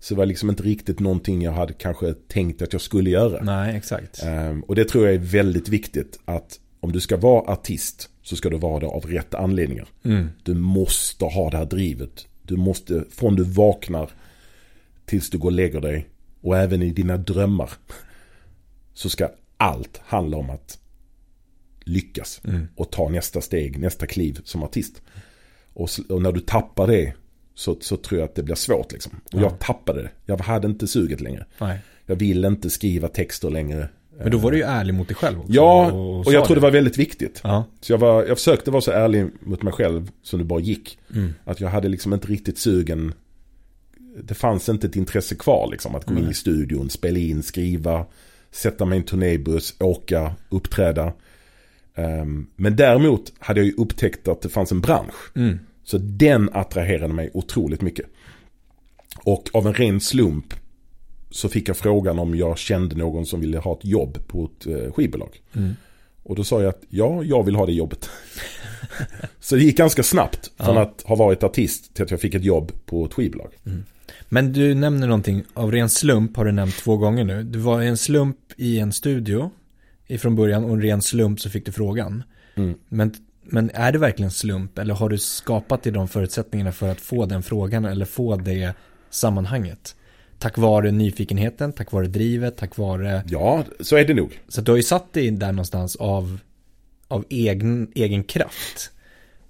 Så 0.00 0.14
det 0.14 0.18
var 0.18 0.26
liksom 0.26 0.50
inte 0.50 0.62
riktigt 0.62 1.00
någonting 1.00 1.42
jag 1.42 1.52
hade 1.52 1.72
kanske 1.72 2.14
tänkt 2.14 2.62
att 2.62 2.72
jag 2.72 2.82
skulle 2.82 3.10
göra. 3.10 3.42
Nej, 3.44 3.76
exakt. 3.76 4.22
Ehm, 4.22 4.60
och 4.62 4.74
det 4.74 4.84
tror 4.84 5.06
jag 5.06 5.14
är 5.14 5.18
väldigt 5.18 5.68
viktigt 5.68 6.18
att 6.24 6.60
om 6.80 6.92
du 6.92 7.00
ska 7.00 7.16
vara 7.16 7.52
artist 7.52 8.10
så 8.22 8.36
ska 8.36 8.50
du 8.50 8.58
vara 8.58 8.80
det 8.80 8.86
av 8.86 9.06
rätt 9.06 9.34
anledningar. 9.34 9.88
Mm. 10.04 10.28
Du 10.42 10.54
måste 10.54 11.24
ha 11.24 11.50
det 11.50 11.56
här 11.56 11.64
drivet. 11.64 12.26
Du 12.42 12.56
måste, 12.56 13.04
från 13.10 13.36
du 13.36 13.44
vaknar 13.44 14.10
tills 15.06 15.30
du 15.30 15.38
går 15.38 15.48
och 15.48 15.52
lägger 15.52 15.80
dig 15.80 16.08
och 16.40 16.56
även 16.58 16.82
i 16.82 16.90
dina 16.90 17.16
drömmar 17.16 17.70
så 18.94 19.08
ska 19.08 19.28
allt 19.56 20.00
handla 20.04 20.36
om 20.36 20.50
att 20.50 20.78
lyckas 21.84 22.40
Mm. 22.44 22.68
och 22.76 22.90
ta 22.90 23.08
nästa 23.08 23.40
steg, 23.40 23.78
nästa 23.78 24.06
kliv 24.06 24.40
som 24.44 24.62
artist. 24.62 25.02
Och, 25.72 25.88
och 26.08 26.22
när 26.22 26.32
du 26.32 26.40
tappar 26.40 26.86
det 26.86 27.14
så, 27.58 27.76
så 27.80 27.96
tror 27.96 28.20
jag 28.20 28.28
att 28.28 28.34
det 28.34 28.42
blir 28.42 28.54
svårt 28.54 28.92
liksom. 28.92 29.12
Och 29.32 29.40
Ja. 29.40 29.42
jag 29.42 29.58
tappade 29.58 30.02
det. 30.02 30.10
Jag 30.26 30.38
hade 30.40 30.66
inte 30.66 30.86
suget 30.86 31.20
längre. 31.20 31.46
Nej. 31.60 31.78
Jag 32.06 32.16
vill 32.16 32.44
inte 32.44 32.70
skriva 32.70 33.08
texter 33.08 33.50
längre. 33.50 33.88
Men 34.18 34.30
då 34.30 34.38
var 34.38 34.50
du 34.50 34.56
ju 34.56 34.62
ärlig 34.62 34.94
mot 34.94 35.08
dig 35.08 35.14
själv 35.16 35.38
också. 35.40 35.52
Ja, 35.52 35.92
och 35.92 36.24
sa 36.24 36.32
jag 36.32 36.44
tror 36.44 36.54
det 36.56 36.60
det 36.60 36.64
var 36.64 36.70
väldigt 36.70 36.98
viktigt. 36.98 37.40
Ja. 37.44 37.64
Så 37.80 37.92
jag, 37.92 37.98
var, 37.98 38.24
jag 38.24 38.36
försökte 38.38 38.70
vara 38.70 38.80
så 38.80 38.90
ärlig 38.90 39.26
mot 39.40 39.62
mig 39.62 39.72
själv 39.72 40.10
som 40.22 40.38
det 40.38 40.44
bara 40.44 40.60
gick. 40.60 40.98
Mm. 41.14 41.34
Att 41.44 41.60
jag 41.60 41.68
hade 41.68 41.88
liksom 41.88 42.14
inte 42.14 42.28
riktigt 42.28 42.58
sugen. 42.58 43.14
Det 44.22 44.34
fanns 44.34 44.68
inte 44.68 44.86
ett 44.86 44.96
intresse 44.96 45.34
kvar 45.34 45.68
liksom. 45.70 45.94
Att 45.94 46.04
gå 46.04 46.14
in 46.14 46.20
Nej. 46.22 46.30
i 46.30 46.34
studion, 46.34 46.90
spela 46.90 47.18
in, 47.18 47.42
skriva, 47.42 48.06
sätta 48.50 48.84
mig 48.84 48.96
i 48.98 49.00
en 49.00 49.06
turnébuss, 49.06 49.74
åka, 49.80 50.34
uppträda. 50.48 51.12
Ehm, 51.94 52.46
men 52.56 52.76
däremot 52.76 53.32
hade 53.38 53.60
jag 53.60 53.66
ju 53.66 53.74
upptäckt 53.76 54.28
att 54.28 54.42
det 54.42 54.48
fanns 54.48 54.72
en 54.72 54.80
bransch. 54.80 55.36
Mm. 55.36 55.58
Så 55.88 55.98
den 55.98 56.50
attraherade 56.52 57.14
mig 57.14 57.30
otroligt 57.34 57.80
mycket. 57.80 58.06
Och 59.24 59.48
av 59.52 59.66
en 59.66 59.74
ren 59.74 60.00
slump 60.00 60.54
så 61.30 61.48
fick 61.48 61.68
jag 61.68 61.76
frågan 61.76 62.18
om 62.18 62.34
jag 62.34 62.58
kände 62.58 62.96
någon 62.96 63.26
som 63.26 63.40
ville 63.40 63.58
ha 63.58 63.72
ett 63.72 63.84
jobb 63.84 64.18
på 64.26 64.44
ett 64.44 64.66
eh, 64.66 64.92
skivbolag. 64.92 65.42
Mm. 65.52 65.76
Och 66.22 66.36
då 66.36 66.44
sa 66.44 66.62
jag 66.62 66.68
att 66.68 66.82
ja, 66.88 67.22
jag 67.24 67.44
vill 67.44 67.54
ha 67.56 67.66
det 67.66 67.72
jobbet. 67.72 68.10
så 69.40 69.56
det 69.56 69.62
gick 69.62 69.76
ganska 69.76 70.02
snabbt 70.02 70.50
från 70.56 70.76
Ja. 70.76 70.82
att 70.82 71.02
ha 71.02 71.16
varit 71.16 71.42
artist 71.42 71.94
till 71.94 72.04
att 72.04 72.10
jag 72.10 72.20
fick 72.20 72.34
ett 72.34 72.44
jobb 72.44 72.72
på 72.86 73.04
ett 73.04 73.14
skivbolag. 73.14 73.52
Men 74.28 74.52
du 74.52 74.74
nämner 74.74 75.06
någonting, 75.06 75.42
av 75.54 75.72
ren 75.72 75.88
slump 75.88 76.36
har 76.36 76.44
du 76.44 76.52
nämnt 76.52 76.76
två 76.76 76.96
gånger 76.96 77.24
nu. 77.24 77.42
Du 77.42 77.58
var 77.58 77.82
en 77.82 77.96
slump 77.96 78.38
i 78.56 78.78
en 78.78 78.92
studio 78.92 79.50
ifrån 80.06 80.36
början 80.36 80.64
och 80.64 80.70
en 80.70 80.82
ren 80.82 81.02
slump 81.02 81.40
så 81.40 81.50
fick 81.50 81.66
du 81.66 81.72
frågan. 81.72 82.22
Mm. 82.54 82.74
Men, 82.88 83.14
men 83.50 83.70
är 83.74 83.92
det 83.92 83.98
verkligen 83.98 84.30
slump 84.30 84.78
eller 84.78 84.94
har 84.94 85.08
du 85.08 85.18
skapat 85.18 85.82
dig 85.82 85.92
de 85.92 86.08
förutsättningarna 86.08 86.72
för 86.72 86.88
att 86.88 87.00
få 87.00 87.26
den 87.26 87.42
frågan 87.42 87.84
eller 87.84 88.04
få 88.04 88.36
det 88.36 88.72
sammanhanget? 89.10 89.96
Tack 90.38 90.58
vare 90.58 90.90
nyfikenheten, 90.90 91.72
tack 91.72 91.92
vare 91.92 92.06
drivet, 92.06 92.56
tack 92.56 92.76
vare... 92.76 93.22
Ja, 93.26 93.64
så 93.80 93.96
är 93.96 94.04
det 94.04 94.14
nog. 94.14 94.40
Så 94.48 94.60
du 94.60 94.72
har 94.72 94.76
ju 94.76 94.82
satt 94.82 95.12
dig 95.12 95.30
där 95.30 95.52
någonstans 95.52 95.96
av, 95.96 96.38
av 97.08 97.24
egen, 97.28 97.92
egen 97.94 98.24
kraft. 98.24 98.90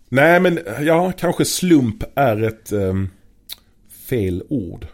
Nej, 0.08 0.40
men 0.40 0.58
ja, 0.80 1.12
kanske 1.18 1.44
slump 1.44 2.04
är 2.14 2.42
ett 2.42 2.72
ehm, 2.72 3.08
fel 4.08 4.42
ord. 4.48 4.86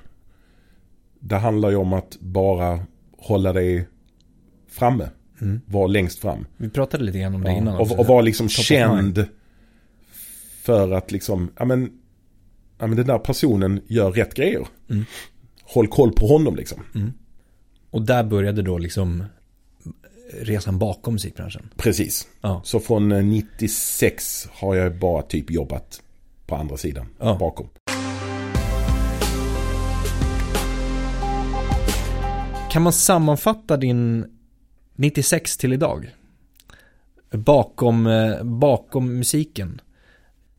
Det 1.20 1.36
handlar 1.36 1.70
ju 1.70 1.76
om 1.76 1.92
att 1.92 2.16
bara 2.20 2.80
hålla 3.18 3.52
dig 3.52 3.88
framme. 4.68 5.08
Mm. 5.40 5.60
Vara 5.66 5.86
längst 5.86 6.18
fram. 6.18 6.46
Vi 6.56 6.68
pratade 6.68 7.04
lite 7.04 7.18
grann 7.18 7.34
om 7.34 7.42
det 7.42 7.50
Ja, 7.50 7.56
innan 7.56 7.76
och, 7.76 7.98
och 7.98 8.06
vara 8.06 8.20
liksom 8.20 8.48
känd 8.48 9.26
för 10.62 10.92
att 10.92 11.12
liksom, 11.12 11.50
ja 11.58 11.64
men 11.64 11.90
ja, 12.78 12.86
men 12.86 12.96
den 12.96 13.06
där 13.06 13.18
personen 13.18 13.80
gör 13.86 14.12
rätt 14.12 14.34
grejer. 14.34 14.66
Mm. 14.90 15.04
Håll 15.62 15.88
koll 15.88 16.12
på 16.12 16.26
honom 16.26 16.56
liksom. 16.56 16.82
Och 17.90 18.02
där 18.02 18.24
började 18.24 18.62
då 18.62 18.78
liksom 18.78 19.24
resan 20.40 20.78
bakom 20.78 21.12
musikbranschen. 21.12 21.68
Precis. 21.76 22.28
Ja. 22.40 22.60
Så 22.64 22.80
från 22.80 23.12
eh, 23.12 23.24
96 23.24 24.48
har 24.52 24.74
jag 24.74 24.98
bara 24.98 25.22
typ 25.22 25.50
jobbat 25.50 26.02
på 26.46 26.56
andra 26.56 26.76
sidan. 26.76 27.06
Ja. 27.18 27.36
Bakom. 27.40 27.68
Kan 32.70 32.82
man 32.82 32.92
sammanfatta 32.92 33.76
din 33.76 34.26
96 34.94 35.56
till 35.56 35.72
idag? 35.72 36.14
Bakom, 37.30 38.06
eh, 38.06 38.42
bakom 38.44 39.18
musiken. 39.18 39.80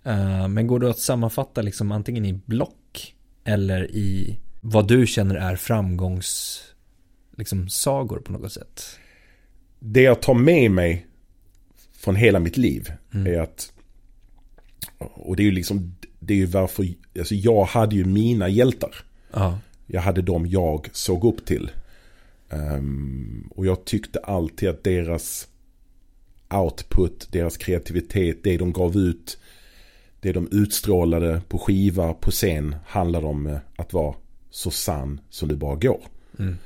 Eh, 0.04 0.48
Men 0.48 0.68
går 0.68 0.80
det 0.80 0.90
att 0.90 1.00
sammanfatta 1.00 1.62
liksom 1.62 1.92
antingen 1.92 2.26
i 2.26 2.34
block 2.34 3.16
eller 3.44 3.92
i 3.92 4.40
vad 4.62 4.88
du 4.88 5.08
känner 5.08 5.36
är 5.36 5.56
framgångs 5.56 6.62
liksom 7.38 7.70
sagor 7.70 8.20
på 8.20 8.32
något 8.32 8.52
sätt? 8.52 8.84
Det 9.80 10.02
jag 10.02 10.22
tar 10.22 10.34
med 10.34 10.72
mig 10.72 11.08
från 11.98 12.16
hela 12.16 12.40
mitt 12.40 12.58
liv 12.58 12.90
Mm. 13.14 13.34
är 13.34 13.40
att 13.40 13.72
och 14.98 15.36
det 15.36 15.44
är 15.44 15.46
ju 15.46 15.52
liksom 15.52 15.96
det 16.20 16.34
är 16.34 16.38
ju 16.38 16.46
varför 16.46 16.88
alltså 17.20 17.36
jag 17.36 17.66
hade 17.66 17.96
ju 17.96 18.06
mina 18.06 18.50
hjältar. 18.50 18.96
Ja. 19.34 19.60
Jag 19.88 20.02
hade 20.02 20.22
dem 20.22 20.46
jag 20.46 20.90
såg 20.94 21.26
upp 21.26 21.46
till. 21.46 21.70
Ehm, 22.50 23.50
och 23.56 23.66
jag 23.66 23.86
tyckte 23.86 24.20
alltid 24.20 24.70
att 24.70 24.84
deras 24.84 25.48
output, 26.54 27.28
deras 27.32 27.58
kreativitet, 27.58 28.44
det 28.44 28.58
de 28.58 28.74
gav 28.74 28.98
ut, 28.98 29.38
det 30.20 30.32
de 30.32 30.48
utstrålade 30.52 31.42
på 31.48 31.58
skiva, 31.58 32.14
på 32.14 32.32
scen, 32.32 32.76
handlade 32.86 33.28
om 33.28 33.48
eh, 33.48 33.58
att 33.76 33.94
vara 33.94 34.16
så 34.50 34.72
sann 34.72 35.22
som 35.30 35.50
det 35.50 35.56
bara 35.56 35.76
går. 35.76 36.02
Mm. 36.40 36.58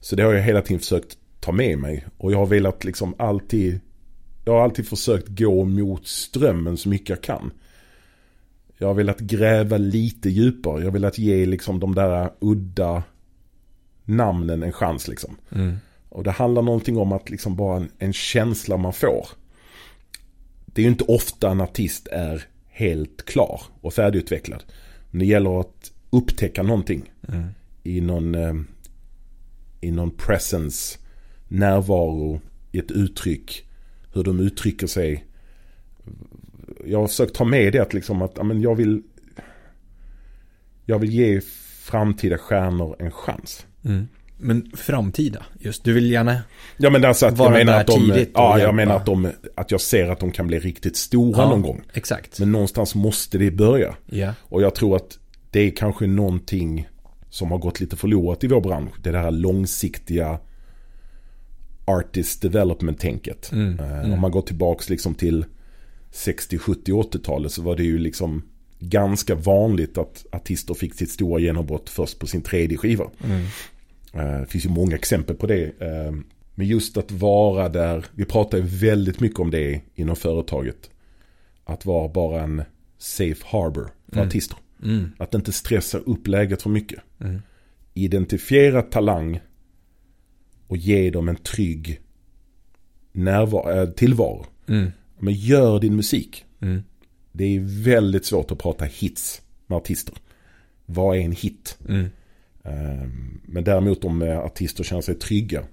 Så 0.00 0.16
det 0.16 0.22
har 0.22 0.32
jag 0.32 0.42
hela 0.42 0.62
tiden 0.62 0.80
försökt 0.80 1.18
ta 1.40 1.52
med 1.52 1.78
mig. 1.78 2.06
Och 2.18 2.32
jag 2.32 2.38
har 2.38 2.46
velat 2.46 2.84
liksom 2.84 3.14
alltid, 3.18 3.80
jag 4.44 4.52
har 4.52 4.60
alltid 4.60 4.88
försökt 4.88 5.28
gå 5.28 5.64
mot 5.64 6.06
strömmen 6.06 6.76
så 6.76 6.88
mycket 6.88 7.08
jag 7.08 7.22
kan. 7.22 7.50
Jag 8.78 8.86
har 8.86 8.94
velat 8.94 9.20
gräva 9.20 9.76
lite 9.76 10.28
djupare. 10.28 10.78
Jag 10.78 10.86
har 10.86 10.92
velat 10.92 11.18
ge 11.18 11.46
liksom 11.46 11.80
de 11.80 11.94
där 11.94 12.30
udda 12.40 13.02
namnen 14.08 14.62
en 14.62 14.72
chans 14.72 15.08
liksom. 15.08 15.36
Mm. 15.50 15.76
Och 16.08 16.24
det 16.24 16.30
handlar 16.30 16.62
någonting 16.62 16.96
om 16.96 17.12
att 17.12 17.30
liksom 17.30 17.56
bara 17.56 17.76
en, 17.76 17.88
en 17.98 18.12
känsla 18.12 18.76
man 18.76 18.92
får. 18.92 19.28
Det 20.66 20.80
är 20.80 20.84
ju 20.84 20.90
inte 20.90 21.04
ofta 21.04 21.50
en 21.50 21.60
artist 21.60 22.06
är 22.06 22.44
helt 22.68 23.24
klar 23.24 23.62
och 23.80 23.94
färdigutvecklad. 23.94 24.64
Men 25.10 25.18
det 25.18 25.26
gäller 25.26 25.60
att 25.60 25.92
upptäcka 26.10 26.62
någonting 26.62 27.12
Mm. 27.28 27.48
i 27.82 28.00
någon, 28.00 28.34
eh, 28.34 28.54
i 29.80 29.90
någon 29.90 30.10
presence, 30.10 30.98
närvaro, 31.48 32.40
i 32.72 32.78
ett 32.78 32.90
uttryck, 32.90 33.68
hur 34.14 34.24
de 34.24 34.40
uttrycker 34.40 34.86
sig. 34.86 35.24
Jag 36.86 37.00
har 37.00 37.08
försökt 37.08 37.34
ta 37.34 37.44
med 37.44 37.72
det 37.72 37.78
att 37.78 37.94
liksom 37.94 38.22
att 38.22 38.46
men 38.46 38.60
jag 38.60 38.74
vill 38.74 39.02
jag 40.84 40.98
vill 40.98 41.10
ge 41.10 41.40
framtida 41.80 42.38
stjärnor 42.38 42.96
en 42.98 43.10
chans. 43.10 43.66
Mm. 43.84 44.08
Men 44.40 44.70
framtida, 44.76 45.42
just. 45.60 45.84
Du 45.84 45.92
vill 45.92 46.10
gärna... 46.10 46.42
Ja 46.76 46.90
men 46.90 47.04
alltså 47.04 47.26
att 47.26 47.38
Vara 47.38 47.48
jag 47.58 47.66
menar 47.66 47.72
där 47.72 47.80
att 47.80 47.86
de, 47.86 48.00
tidigt 48.00 48.30
ja, 48.34 48.58
jag 48.58 48.74
menar 48.74 48.96
att 48.96 49.06
de, 49.06 49.30
att 49.54 49.70
jag 49.70 49.80
ser 49.80 50.08
att 50.08 50.20
de 50.20 50.32
kan 50.32 50.46
bli 50.46 50.58
riktigt 50.58 50.96
stora 50.96 51.42
Ja. 51.42 51.48
någon 51.48 51.62
gång. 51.62 51.82
Exakt. 51.92 52.40
Men 52.40 52.52
någonstans 52.52 52.94
måste 52.94 53.38
det 53.38 53.50
börja. 53.50 53.94
Ja. 54.06 54.34
Och 54.42 54.62
jag 54.62 54.74
tror 54.74 54.96
att 54.96 55.18
det 55.50 55.60
är 55.60 55.70
kanske 55.70 56.06
någonting 56.06 56.88
som 57.30 57.50
har 57.50 57.58
gått 57.58 57.80
lite 57.80 57.96
förlorat 57.96 58.44
i 58.44 58.46
vår 58.46 58.60
bransch. 58.60 58.94
Det 59.02 59.08
är 59.08 59.12
det 59.12 59.18
här 59.18 59.30
långsiktiga 59.30 60.38
artist 61.84 62.42
development-tänket. 62.42 63.52
Mm. 63.52 63.78
Eh, 63.80 64.12
Om 64.12 64.20
man 64.20 64.30
går 64.30 64.42
tillbaks 64.42 64.90
liksom 64.90 65.14
till 65.14 65.44
60, 66.10 66.58
70, 66.58 66.92
80-talet 66.92 67.52
så 67.52 67.62
var 67.62 67.76
det 67.76 67.82
ju 67.84 67.98
liksom 67.98 68.42
ganska 68.78 69.34
vanligt 69.34 69.98
att 69.98 70.26
artister 70.32 70.74
fick 70.74 70.94
sitt 70.94 71.10
stora 71.10 71.40
genombrott 71.40 71.90
först 71.90 72.18
på 72.18 72.26
sin 72.26 72.42
tredje 72.42 72.78
skiva. 72.78 73.04
Mm. 73.24 73.42
Eh, 74.12 74.40
Det 74.40 74.46
finns 74.46 74.64
ju 74.64 74.68
många 74.70 74.94
exempel 74.96 75.36
på 75.36 75.46
det. 75.46 75.64
Eh, 75.80 76.12
Men 76.54 76.66
just 76.66 76.96
att 76.96 77.10
vara 77.12 77.68
där, 77.68 78.06
vi 78.14 78.24
pratar 78.24 78.58
väldigt 78.60 79.20
mycket 79.20 79.38
om 79.38 79.50
det 79.50 79.80
inom 79.94 80.16
företaget. 80.16 80.90
Att 81.64 81.86
vara 81.86 82.08
bara 82.08 82.42
en 82.42 82.62
safe 82.98 83.44
harbor 83.46 83.88
för 84.08 84.16
Mm. 84.16 84.28
artister. 84.28 84.56
Mm. 84.82 85.10
Att 85.18 85.34
inte 85.34 85.52
stressa 85.52 85.98
upp 85.98 86.26
läget 86.26 86.62
för 86.62 86.70
mycket. 86.70 87.00
Mm. 87.20 87.42
Identifiera 87.94 88.82
talang 88.82 89.40
och 90.66 90.76
ge 90.76 91.10
dem 91.10 91.28
en 91.28 91.36
trygg 91.36 92.00
närvaro, 93.12 93.70
äh, 93.70 93.88
tillvaro. 93.90 94.46
Mm. 94.68 94.90
Men 95.18 95.34
gör 95.34 95.80
din 95.80 95.96
musik. 95.96 96.44
Det 97.38 97.44
är 97.56 97.60
väldigt 97.84 98.24
svårt 98.26 98.50
att 98.50 98.58
prata 98.58 98.84
hits 98.84 99.42
med 99.66 99.76
artister. 99.76 100.14
Vad 100.86 101.16
är 101.16 101.20
en 101.20 101.32
hit? 101.32 101.78
Mm. 101.88 102.10
Ehm, 102.64 103.40
Men 103.46 103.64
däremot 103.64 104.04
om 104.04 104.22
eh, 104.22 104.38
artister 104.38 104.84
känner 104.84 105.02
sig 105.02 105.14
trygga 105.14 105.64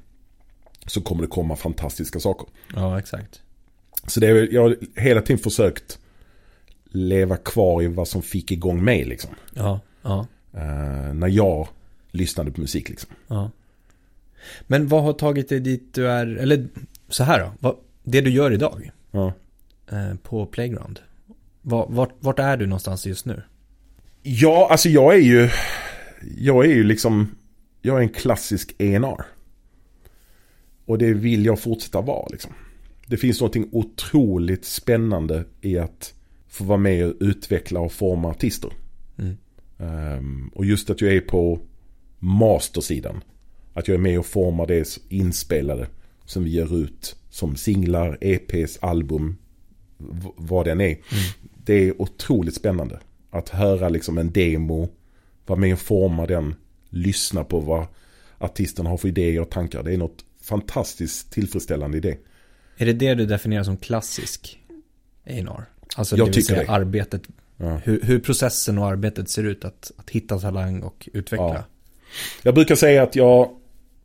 så 0.87 1.01
kommer 1.01 1.21
det 1.21 1.27
komma 1.27 1.55
fantastiska 1.55 2.19
saker. 2.19 2.47
Ja, 2.75 2.99
exakt. 2.99 3.41
Så 4.07 4.19
det 4.19 4.27
är, 4.27 4.53
jag 4.53 4.61
har 4.61 4.75
hela 4.95 5.21
tiden 5.21 5.37
försökt 5.43 5.99
leva 6.85 7.37
kvar 7.37 7.81
i 7.83 7.87
vad 7.87 8.07
som 8.07 8.21
fick 8.21 8.51
igång 8.51 8.83
mig 8.83 9.05
liksom. 9.05 9.31
Ja, 9.53 9.79
ja, 10.01 10.27
Eh, 10.53 11.13
när 11.13 11.27
jag 11.27 11.67
lyssnade 12.11 12.51
på 12.51 12.61
musik 12.61 12.89
liksom. 12.89 13.09
ja. 13.27 13.51
Men 14.67 14.87
vad 14.87 15.03
har 15.03 15.13
tagit 15.13 15.49
dig 15.49 15.59
dit 15.59 15.93
du 15.93 16.07
är, 16.07 16.27
eller 16.27 16.67
så 17.09 17.23
här 17.23 17.39
då. 17.39 17.51
Vad, 17.59 17.75
det 18.03 18.21
du 18.21 18.29
gör 18.29 18.51
idag 18.51 18.91
Ja. 19.11 19.33
eh, 19.91 20.15
på 20.23 20.45
Playground. 20.45 20.99
Vart, 21.67 22.11
vart 22.19 22.39
är 22.39 22.57
du 22.57 22.65
någonstans 22.65 23.05
just 23.05 23.25
nu? 23.25 23.41
ja, 24.25 24.67
alltså 24.71 24.89
jag 24.89 25.15
är 25.15 25.19
ju, 25.19 25.49
jag 26.37 26.65
är 26.65 26.69
ju 26.69 26.83
liksom, 26.83 27.27
jag 27.81 27.97
är 27.97 28.01
en 28.01 28.09
klassisk 28.09 28.75
ENR. 28.77 29.25
Och 30.85 30.97
det 30.97 31.13
vill 31.13 31.45
jag 31.45 31.59
fortsätta 31.59 32.01
vara 32.01 32.27
liksom. 32.31 32.51
Det 33.07 33.17
finns 33.17 33.39
någonting 33.39 33.69
otroligt 33.71 34.65
spännande 34.65 35.45
i 35.61 35.77
att 35.77 36.13
få 36.47 36.63
vara 36.63 36.77
med 36.77 37.05
och 37.05 37.13
utveckla 37.19 37.79
och 37.79 37.91
forma 37.91 38.29
artister. 38.29 38.71
Mm. 39.17 39.37
Ehm, 39.79 40.47
och 40.55 40.65
just 40.65 40.89
att 40.89 41.01
jag 41.01 41.13
är 41.13 41.21
på 41.21 41.59
mastersidan. 42.19 43.23
Att 43.73 43.87
jag 43.87 43.95
är 43.95 44.01
med 44.01 44.19
och 44.19 44.25
formar 44.25 44.67
det 44.67 44.97
inspelade 45.09 45.87
som 46.25 46.43
vi 46.43 46.49
ger 46.49 46.77
ut 46.77 47.15
som 47.29 47.55
singlar, 47.55 48.17
EPs, 48.21 48.77
album, 48.81 49.37
vad 50.37 50.65
den 50.65 50.81
är. 50.81 50.97
Det 51.65 51.73
är 51.73 52.01
otroligt 52.01 52.55
spännande. 52.55 52.99
Att 53.29 53.49
höra 53.49 53.89
liksom 53.89 54.17
en 54.17 54.31
demo, 54.31 54.89
vara 55.45 55.59
med 55.59 55.73
och 55.73 55.79
forma 55.79 56.25
den, 56.25 56.55
lyssna 56.89 57.43
på 57.43 57.59
vad 57.59 57.87
artisten 58.37 58.85
har 58.85 58.97
för 58.97 59.07
idéer 59.07 59.41
och 59.41 59.49
tankar. 59.49 59.83
Det 59.83 59.93
är 59.93 59.97
något 59.97 60.25
fantastiskt 60.41 61.31
tillfredsställande 61.31 61.97
i 61.97 62.01
det. 62.01 62.17
Är 62.77 62.85
det 62.85 62.93
det 62.93 63.15
du 63.15 63.25
definierar 63.25 63.63
som 63.63 63.77
klassisk 63.77 64.59
A&R? 65.25 65.65
Alltså 65.95 66.17
Jag 66.17 66.27
det 66.27 66.31
vill 66.31 66.45
säga 66.45 66.59
det. 66.63 66.69
arbetet, 66.69 67.21
Ja. 67.57 67.77
hur, 67.83 68.01
hur 68.01 68.19
processen 68.19 68.77
och 68.77 68.85
arbetet 68.87 69.29
ser 69.29 69.43
ut 69.43 69.65
att, 69.65 69.91
att 69.97 70.09
hitta 70.09 70.39
talang 70.39 70.83
och 70.83 71.09
utveckla. 71.13 71.53
Ja. 71.53 71.63
Jag 72.43 72.55
brukar 72.55 72.75
säga 72.75 73.03
att 73.03 73.15
jag, 73.15 73.49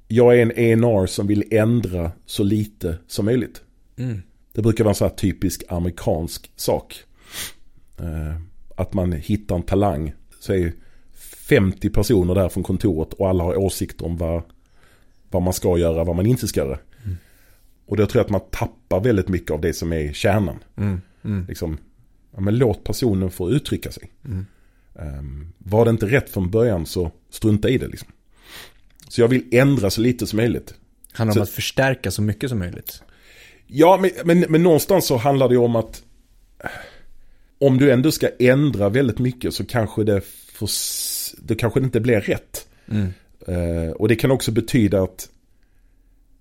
jag 0.09 0.39
är 0.39 0.43
en 0.43 0.53
ENR 0.53 1.07
som 1.07 1.27
vill 1.27 1.45
ändra 1.51 2.13
så 2.27 2.43
lite 2.43 2.97
som 3.07 3.25
möjligt. 3.25 3.63
Mm. 3.97 4.23
Det 4.53 4.63
brukar 4.63 4.85
vara 4.85 4.91
en 4.93 4.95
sån 4.95 5.09
här 5.09 5.17
typisk 5.17 5.63
amerikansk 5.69 6.51
sak. 6.57 7.05
Eh, 8.01 8.37
att 8.77 8.93
man 8.93 9.13
hittar 9.13 9.55
en 9.57 9.63
talang. 9.63 10.13
Så 10.41 10.53
är 10.53 10.73
50 11.49 11.91
personer 11.91 12.35
där 12.35 12.49
från 12.49 12.63
kontoret 12.63 13.13
och 13.13 13.29
alla 13.29 13.45
har 13.45 13.57
åsikter 13.57 14.05
om 14.07 14.17
vad, 14.17 14.43
vad 15.31 15.43
man 15.43 15.53
ska 15.53 15.79
göra, 15.79 16.05
vad 16.05 16.17
man 16.17 16.27
inte 16.27 16.49
ska 16.49 16.61
göra. 16.61 16.79
Och 17.87 17.97
då 17.97 18.07
tror 18.07 18.19
jag 18.21 18.25
att 18.25 18.31
man 18.31 18.51
tappar 18.51 19.01
väldigt 19.01 19.29
mycket 19.29 19.51
av 19.51 19.61
det 19.61 19.73
som 19.73 19.93
är 19.93 20.13
kärnan. 20.13 20.59
Mm. 20.77 21.01
Mm. 21.25 21.47
Liksom, 21.49 21.79
ja, 22.35 22.41
men 22.41 22.59
låt 22.59 22.85
personen 22.85 23.31
få 23.31 23.51
uttrycka 23.51 23.93
sig. 23.93 24.11
Mm. 24.25 24.47
Um, 24.93 25.53
var 25.59 25.85
det 25.85 25.91
inte 25.91 26.07
rätt 26.07 26.31
från 26.31 26.51
början 26.51 26.87
så 26.87 27.11
strunta 27.31 27.69
i 27.69 27.79
det 27.79 27.89
liksom. 27.89 28.09
Så 29.09 29.21
jag 29.21 29.29
vill 29.29 29.45
ändra 29.53 29.91
så 29.91 30.01
lite 30.01 30.27
som 30.27 30.37
möjligt. 30.37 30.75
Handlar 31.13 31.33
om 31.33 31.35
Så- 31.37 31.43
att 31.43 31.55
förstärka 31.55 32.11
så 32.11 32.23
mycket 32.23 32.51
som 32.51 32.59
möjligt. 32.59 33.03
Ja, 33.67 33.99
men, 34.03 34.11
men, 34.25 34.47
men 34.53 34.63
någonstans 34.63 35.07
så 35.07 35.17
handlar 35.17 35.49
det 35.49 35.57
om 35.57 35.77
att 35.77 36.03
om 37.61 37.79
du 37.79 37.93
ändå 37.93 38.13
ska 38.13 38.29
ändra 38.39 38.89
väldigt 38.89 39.19
mycket 39.19 39.55
så 39.55 39.65
kanske 39.65 40.05
det, 40.05 40.21
får, 40.53 40.67
s- 40.67 41.35
det 41.43 41.55
kanske 41.55 41.81
inte 41.81 42.01
blir 42.01 42.21
rätt. 42.21 42.69
Mm. 42.91 43.09
Eh, 43.47 43.91
och 43.91 44.09
det 44.09 44.17
kan 44.17 44.31
också 44.31 44.53
betyda 44.53 45.03
att 45.03 45.29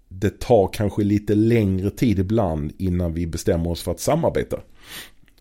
det 0.08 0.40
tar 0.40 0.70
kanske 0.74 1.04
lite 1.04 1.36
längre 1.36 1.90
tid 1.90 2.20
ibland 2.20 2.72
innan 2.78 3.14
vi 3.14 3.28
bestämmer 3.28 3.70
oss 3.70 3.82
för 3.82 3.92
att 3.92 4.00
samarbeta. 4.00 4.60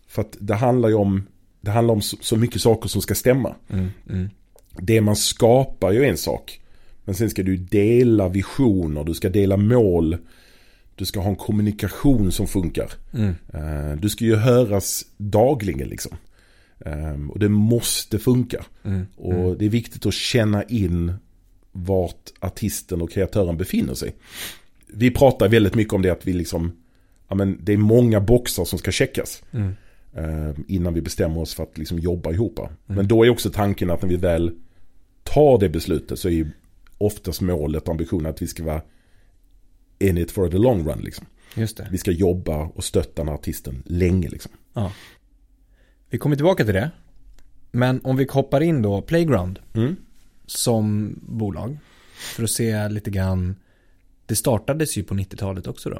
För 0.07 0.21
att 0.21 0.37
det 0.39 0.55
handlar 0.55 0.89
ju 0.89 0.95
om 0.95 1.23
det 1.61 1.71
handlar 1.71 1.93
om 1.93 2.01
så, 2.01 2.17
så 2.21 2.35
mycket 2.35 2.61
saker 2.61 2.89
som 2.89 3.01
ska 3.01 3.15
stämma. 3.15 3.55
Mm, 3.69 3.87
mm. 4.09 4.29
Det 4.77 5.01
man 5.01 5.15
skapar 5.15 5.91
ju 5.91 6.05
en 6.05 6.17
sak. 6.17 6.61
Men 7.05 7.15
sen 7.15 7.29
ska 7.29 7.43
du 7.43 7.57
dela 7.57 8.29
visioner, 8.29 9.03
du 9.03 9.13
ska 9.13 9.29
dela 9.29 9.57
mål. 9.57 10.17
Du 10.99 11.05
ska 11.05 11.19
ha 11.19 11.29
en 11.29 11.35
kommunikation 11.35 12.31
som 12.31 12.47
funkar. 12.47 12.91
Mm. 13.13 13.35
Eh, 13.53 13.99
Du 14.01 14.09
ska 14.09 14.25
ju 14.25 14.35
höras 14.35 15.05
dagligen 15.17 15.87
liksom. 15.89 16.17
Ehm, 16.85 17.31
Och 17.31 17.39
det 17.39 17.49
måste 17.49 18.19
funka. 18.19 18.65
Mm. 18.83 19.05
Och 19.15 19.57
det 19.57 19.65
är 19.65 19.69
viktigt 19.69 20.05
att 20.05 20.13
känna 20.13 20.63
in 20.63 21.13
vart 21.71 22.31
artisten 22.39 23.01
och 23.01 23.11
kreatören 23.11 23.57
befinner 23.57 23.93
sig. 23.93 24.15
Vi 24.87 25.11
pratar 25.11 25.49
väldigt 25.49 25.75
mycket 25.75 25.93
om 25.93 26.01
det 26.01 26.09
att 26.09 26.27
vi 26.27 26.33
liksom, 26.33 26.71
ja 27.27 27.35
men 27.35 27.57
det 27.63 27.73
är 27.73 27.77
många 27.77 28.19
boxar 28.21 28.65
som 28.65 28.79
ska 28.79 28.91
checkas. 28.91 29.43
Mm. 29.51 29.73
eh, 30.13 30.55
Innan 30.67 30.93
vi 30.93 31.01
bestämmer 31.01 31.41
oss 31.41 31.53
för 31.53 31.63
att 31.63 31.77
liksom 31.77 31.99
jobba 31.99 32.31
ihop. 32.31 32.59
Men 32.85 33.07
då 33.07 33.25
är 33.25 33.29
också 33.29 33.49
tanken 33.49 33.89
att 33.89 34.01
när 34.01 34.09
vi 34.09 34.17
väl 34.17 34.51
tar 35.23 35.57
det 35.59 35.69
beslutet 35.69 36.19
så 36.19 36.27
är 36.27 36.33
ju 36.33 36.47
oftast 36.97 37.41
målet 37.41 37.83
och 37.83 37.89
ambitionen 37.89 38.25
att 38.25 38.41
vi 38.41 38.47
ska 38.47 38.63
vara 38.63 38.81
in 39.99 40.17
it 40.17 40.31
for 40.31 40.49
the 40.49 40.57
long 40.57 40.87
run 40.87 40.99
liksom. 41.01 41.25
Just 41.55 41.77
det. 41.77 41.87
Vi 41.91 41.97
ska 41.97 42.11
jobba 42.11 42.57
och 42.57 42.83
stötta 42.83 43.23
den 43.23 43.33
artisten 43.33 43.83
länge 43.85 44.29
liksom. 44.29 44.51
Ja. 44.73 44.91
Vi 46.09 46.17
kommer 46.17 46.35
tillbaka 46.35 46.65
till 46.65 46.73
det. 46.73 46.91
Men 47.71 48.01
om 48.03 48.17
vi 48.17 48.27
hoppar 48.31 48.61
in 48.61 48.81
då, 48.81 49.01
Playground 49.01 49.59
Mm. 49.73 49.95
som 50.45 51.15
bolag. 51.21 51.77
För 52.35 52.43
att 52.43 52.49
se 52.49 52.89
lite 52.89 53.11
grann. 53.11 53.55
Det 54.25 54.35
startades 54.35 54.97
ju 54.97 55.03
på 55.03 55.13
90-talet 55.13 55.67
också 55.67 55.89
då. 55.89 55.99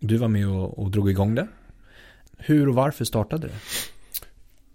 Du 0.00 0.16
var 0.16 0.28
med 0.28 0.48
och, 0.48 0.78
och 0.78 0.90
drog 0.90 1.10
igång 1.10 1.34
det. 1.34 1.48
Hur 2.38 2.68
och 2.68 2.74
varför 2.74 3.04
startade 3.04 3.46
det? 3.46 3.54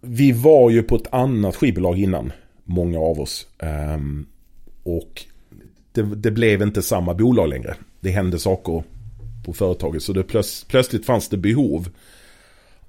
Vi 0.02 0.32
var 0.32 0.70
ju 0.70 0.84
på 0.84 0.96
ett 0.96 1.14
annat 1.14 1.56
skivbolag 1.56 1.98
innan, 2.00 2.32
många 2.64 3.00
av 3.00 3.20
oss. 3.20 3.48
Ehm, 3.60 4.26
och 4.84 5.26
det, 5.92 6.02
det 6.02 6.32
blev 6.32 6.62
inte 6.62 6.82
samma 6.82 7.14
bolag 7.14 7.50
längre. 7.50 7.76
Det 8.08 8.12
hände 8.12 8.40
saker 8.40 8.84
på 9.46 9.54
företaget. 9.54 10.04
Så 10.04 10.14
det 10.14 10.24
plöts, 10.24 10.64
plötsligt 10.64 11.06
fanns 11.06 11.30
det 11.30 11.38
behov 11.38 11.90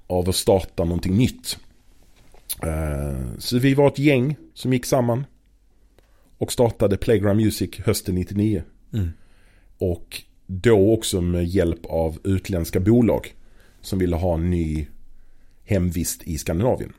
av 0.07 0.29
att 0.29 0.35
starta 0.35 0.83
någonting 0.83 1.17
nytt. 1.17 1.57
Ehm, 2.63 3.39
så 3.39 3.59
vi 3.59 3.73
var 3.73 3.87
ett 3.87 3.99
gäng 3.99 4.35
som 4.53 4.73
gick 4.73 4.85
samman. 4.85 5.25
Och 6.37 6.51
startade 6.51 6.97
Playground 6.97 7.41
Music 7.41 7.79
hösten 7.79 8.15
99. 8.15 8.63
Mm. 8.93 9.09
Och 9.77 10.21
då 10.45 10.93
också 10.93 11.21
med 11.21 11.45
hjälp 11.45 11.85
av 11.85 12.19
utländska 12.23 12.79
bolag. 12.79 13.35
Som 13.81 13.99
ville 13.99 14.15
ha 14.15 14.33
en 14.33 14.49
ny 14.49 14.87
hemvist 15.63 16.23
i 16.23 16.37
Skandinavien. 16.37 16.93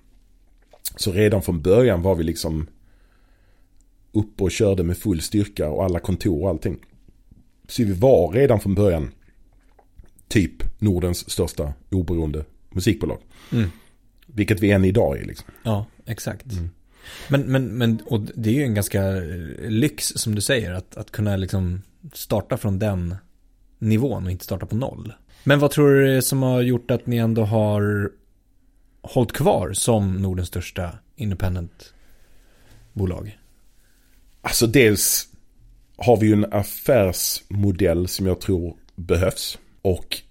Så 0.96 1.12
redan 1.12 1.42
från 1.42 1.62
början 1.62 2.02
var 2.02 2.14
vi 2.14 2.24
liksom 2.24 2.66
uppe 4.12 4.44
och 4.44 4.50
körde 4.50 4.82
med 4.82 4.96
full 4.96 5.20
styrka 5.20 5.70
och 5.70 5.84
alla 5.84 6.00
kontor 6.00 6.42
och 6.42 6.48
allting. 6.48 6.78
Så 7.70 7.84
vi 7.84 7.92
var 7.92 8.32
redan 8.32 8.60
från 8.60 8.74
början 8.74 9.10
typ 10.28 10.52
Nordens 10.78 11.30
största 11.30 11.72
oberoende 11.90 12.44
musikbolag. 12.70 13.18
Mm. 13.52 13.70
Vilket 14.26 14.60
vi 14.60 14.70
än 14.70 14.84
idag 14.84 15.18
är 15.18 15.24
liksom. 15.24 15.48
Ja, 15.62 15.86
exakt. 16.06 16.52
Mm. 16.52 16.70
Men, 17.28 17.42
men, 17.42 17.64
men 17.64 18.00
och 18.06 18.20
det 18.20 18.50
är 18.50 18.54
ju 18.54 18.62
en 18.62 18.74
ganska 18.74 19.16
eh, 19.16 19.68
lyx 19.68 20.06
som 20.06 20.34
du 20.34 20.40
säger. 20.40 20.72
Att, 20.72 20.96
att 20.96 21.10
kunna 21.10 21.36
liksom 21.36 21.82
starta 22.12 22.56
från 22.56 22.78
den 22.78 23.16
nivån 23.78 24.24
och 24.24 24.30
inte 24.30 24.44
starta 24.44 24.66
på 24.66 24.76
noll. 24.76 25.12
Men 25.44 25.58
vad 25.58 25.70
tror 25.70 25.90
du 25.90 26.14
det 26.14 26.22
som 26.22 26.42
har 26.42 26.62
gjort 26.62 26.90
att 26.90 27.06
ni 27.06 27.16
ändå 27.16 27.44
har 27.44 28.10
hållit 29.02 29.32
kvar 29.32 29.72
som 29.72 30.22
Nordens 30.22 30.48
största 30.48 30.90
independent 31.16 31.94
bolag? 32.92 33.38
Alltså 34.42 34.66
dels 34.66 35.29
har 36.00 36.16
vi 36.16 36.26
ju 36.26 36.32
en 36.32 36.52
affärsmodell 36.52 38.08
som 38.08 38.26
jag 38.26 38.40
tror 38.40 38.76
behövs. 38.96 39.58
Och 39.82 40.22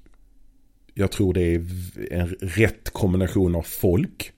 jag 0.93 1.11
tror 1.11 1.33
det 1.33 1.55
är 1.55 1.65
en 2.11 2.27
rätt 2.27 2.89
kombination 2.89 3.55
av 3.55 3.61
folk. 3.61 4.31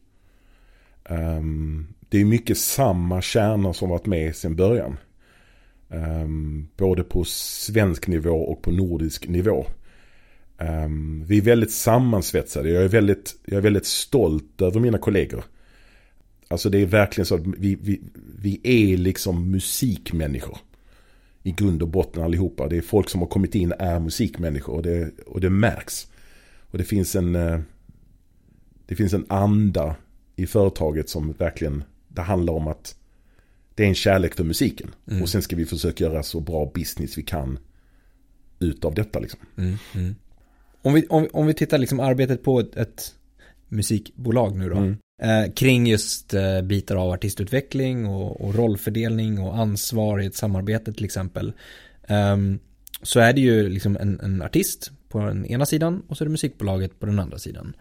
Um, 1.10 1.94
det 2.10 2.22
är 2.22 2.26
mycket 2.26 2.58
samma 2.58 3.22
kärnor 3.22 3.74
som 3.74 3.90
varit 3.90 4.06
med 4.06 4.36
sedan 4.36 4.56
början. 4.56 4.98
Um, 5.90 6.68
både 6.78 7.04
på 7.04 7.24
svensk 7.24 8.08
nivå 8.08 8.36
och 8.36 8.62
på 8.62 8.72
nordisk 8.72 9.28
nivå. 9.28 9.66
Um, 10.58 11.26
vi 11.26 11.38
är 11.38 11.42
väldigt 11.42 11.72
sammansvetsade. 11.72 12.70
Jag 12.70 12.84
är 12.84 12.88
väldigt, 12.88 13.36
jag 13.46 13.58
är 13.58 13.62
väldigt 13.62 13.86
stolt 13.86 14.62
över 14.62 14.80
mina 14.80 14.98
kollegor. 14.98 15.44
Alltså 16.48 16.70
det 16.70 16.82
är 16.82 16.86
verkligen 16.86 17.26
så 17.26 17.36
att 17.36 17.48
vi, 17.58 17.78
vi, 17.82 18.02
vi 18.40 18.60
är 18.64 18.98
liksom 18.98 19.52
musikmänniskor. 19.52 20.58
I 21.44 21.52
grund 21.52 21.82
och 21.82 21.88
botten 21.88 22.24
allihopa. 22.24 22.68
Det 22.68 22.78
är 22.78 22.82
folk 22.82 23.10
som 23.10 23.22
har 23.22 23.28
kommit 23.28 23.56
in 23.56 23.74
är 23.80 24.00
musikmänniskor 24.00 24.74
och 24.74 24.84
det, 24.84 25.20
och 25.26 25.42
det 25.42 25.50
märks. 25.50 26.08
Och 26.72 26.78
det 26.78 26.84
finns 26.84 27.16
en 27.16 27.36
eh, 27.36 27.60
Det 28.86 28.96
finns 28.96 29.14
en 29.14 29.26
anda 29.30 29.96
i 30.36 30.48
företaget 30.48 31.10
som 31.10 31.32
verkligen 31.32 31.84
Det 32.08 32.22
handlar 32.22 32.54
om 32.54 32.68
att 32.68 32.96
Det 33.76 33.84
är 33.84 33.88
en 33.88 33.96
kärlek 33.96 34.36
för 34.36 34.44
musiken. 34.44 34.90
Mm. 35.08 35.22
Och 35.22 35.30
sen 35.30 35.42
ska 35.42 35.56
vi 35.56 35.66
försöka 35.66 36.04
göra 36.04 36.24
så 36.24 36.40
bra 36.40 36.72
business 36.74 37.18
vi 37.18 37.24
kan 37.24 37.60
Utav 38.60 38.94
detta 38.94 39.20
liksom. 39.20 39.40
Mm, 39.58 39.78
mm. 39.96 40.16
Om, 40.82 40.94
vi, 40.94 41.08
om, 41.08 41.28
om 41.34 41.48
vi 41.48 41.54
tittar 41.54 41.78
liksom 41.78 42.00
arbetet 42.00 42.44
på 42.44 42.60
ett, 42.60 42.76
ett 42.76 43.16
musikbolag 43.68 44.58
nu 44.58 44.70
då. 44.70 44.76
Eh, 45.22 45.52
kring 45.54 45.88
just 45.88 46.34
eh, 46.34 46.62
bitar 46.62 46.96
av 46.96 47.12
artistutveckling 47.12 48.06
och, 48.06 48.42
och 48.42 48.56
rollfördelning 48.56 49.40
och 49.40 49.58
ansvar 49.58 50.20
i 50.20 50.26
ett 50.26 50.36
samarbete 50.36 50.94
till 50.94 51.06
exempel. 51.06 51.54
Um, 52.10 52.60
så 53.02 53.20
är 53.20 53.34
det 53.34 53.42
ju 53.42 53.70
liksom 53.70 53.98
en, 53.98 54.20
en 54.20 54.42
artist 54.42 54.92
på 55.10 55.20
den 55.20 55.46
ena 55.46 55.66
sidan 55.66 56.04
och 56.08 56.18
så 56.18 56.24
är 56.24 56.26
det 56.26 56.32
musikbolaget 56.32 57.00
på 57.00 57.06
den 57.06 57.20
andra 57.20 57.38
sidan. 57.38 57.74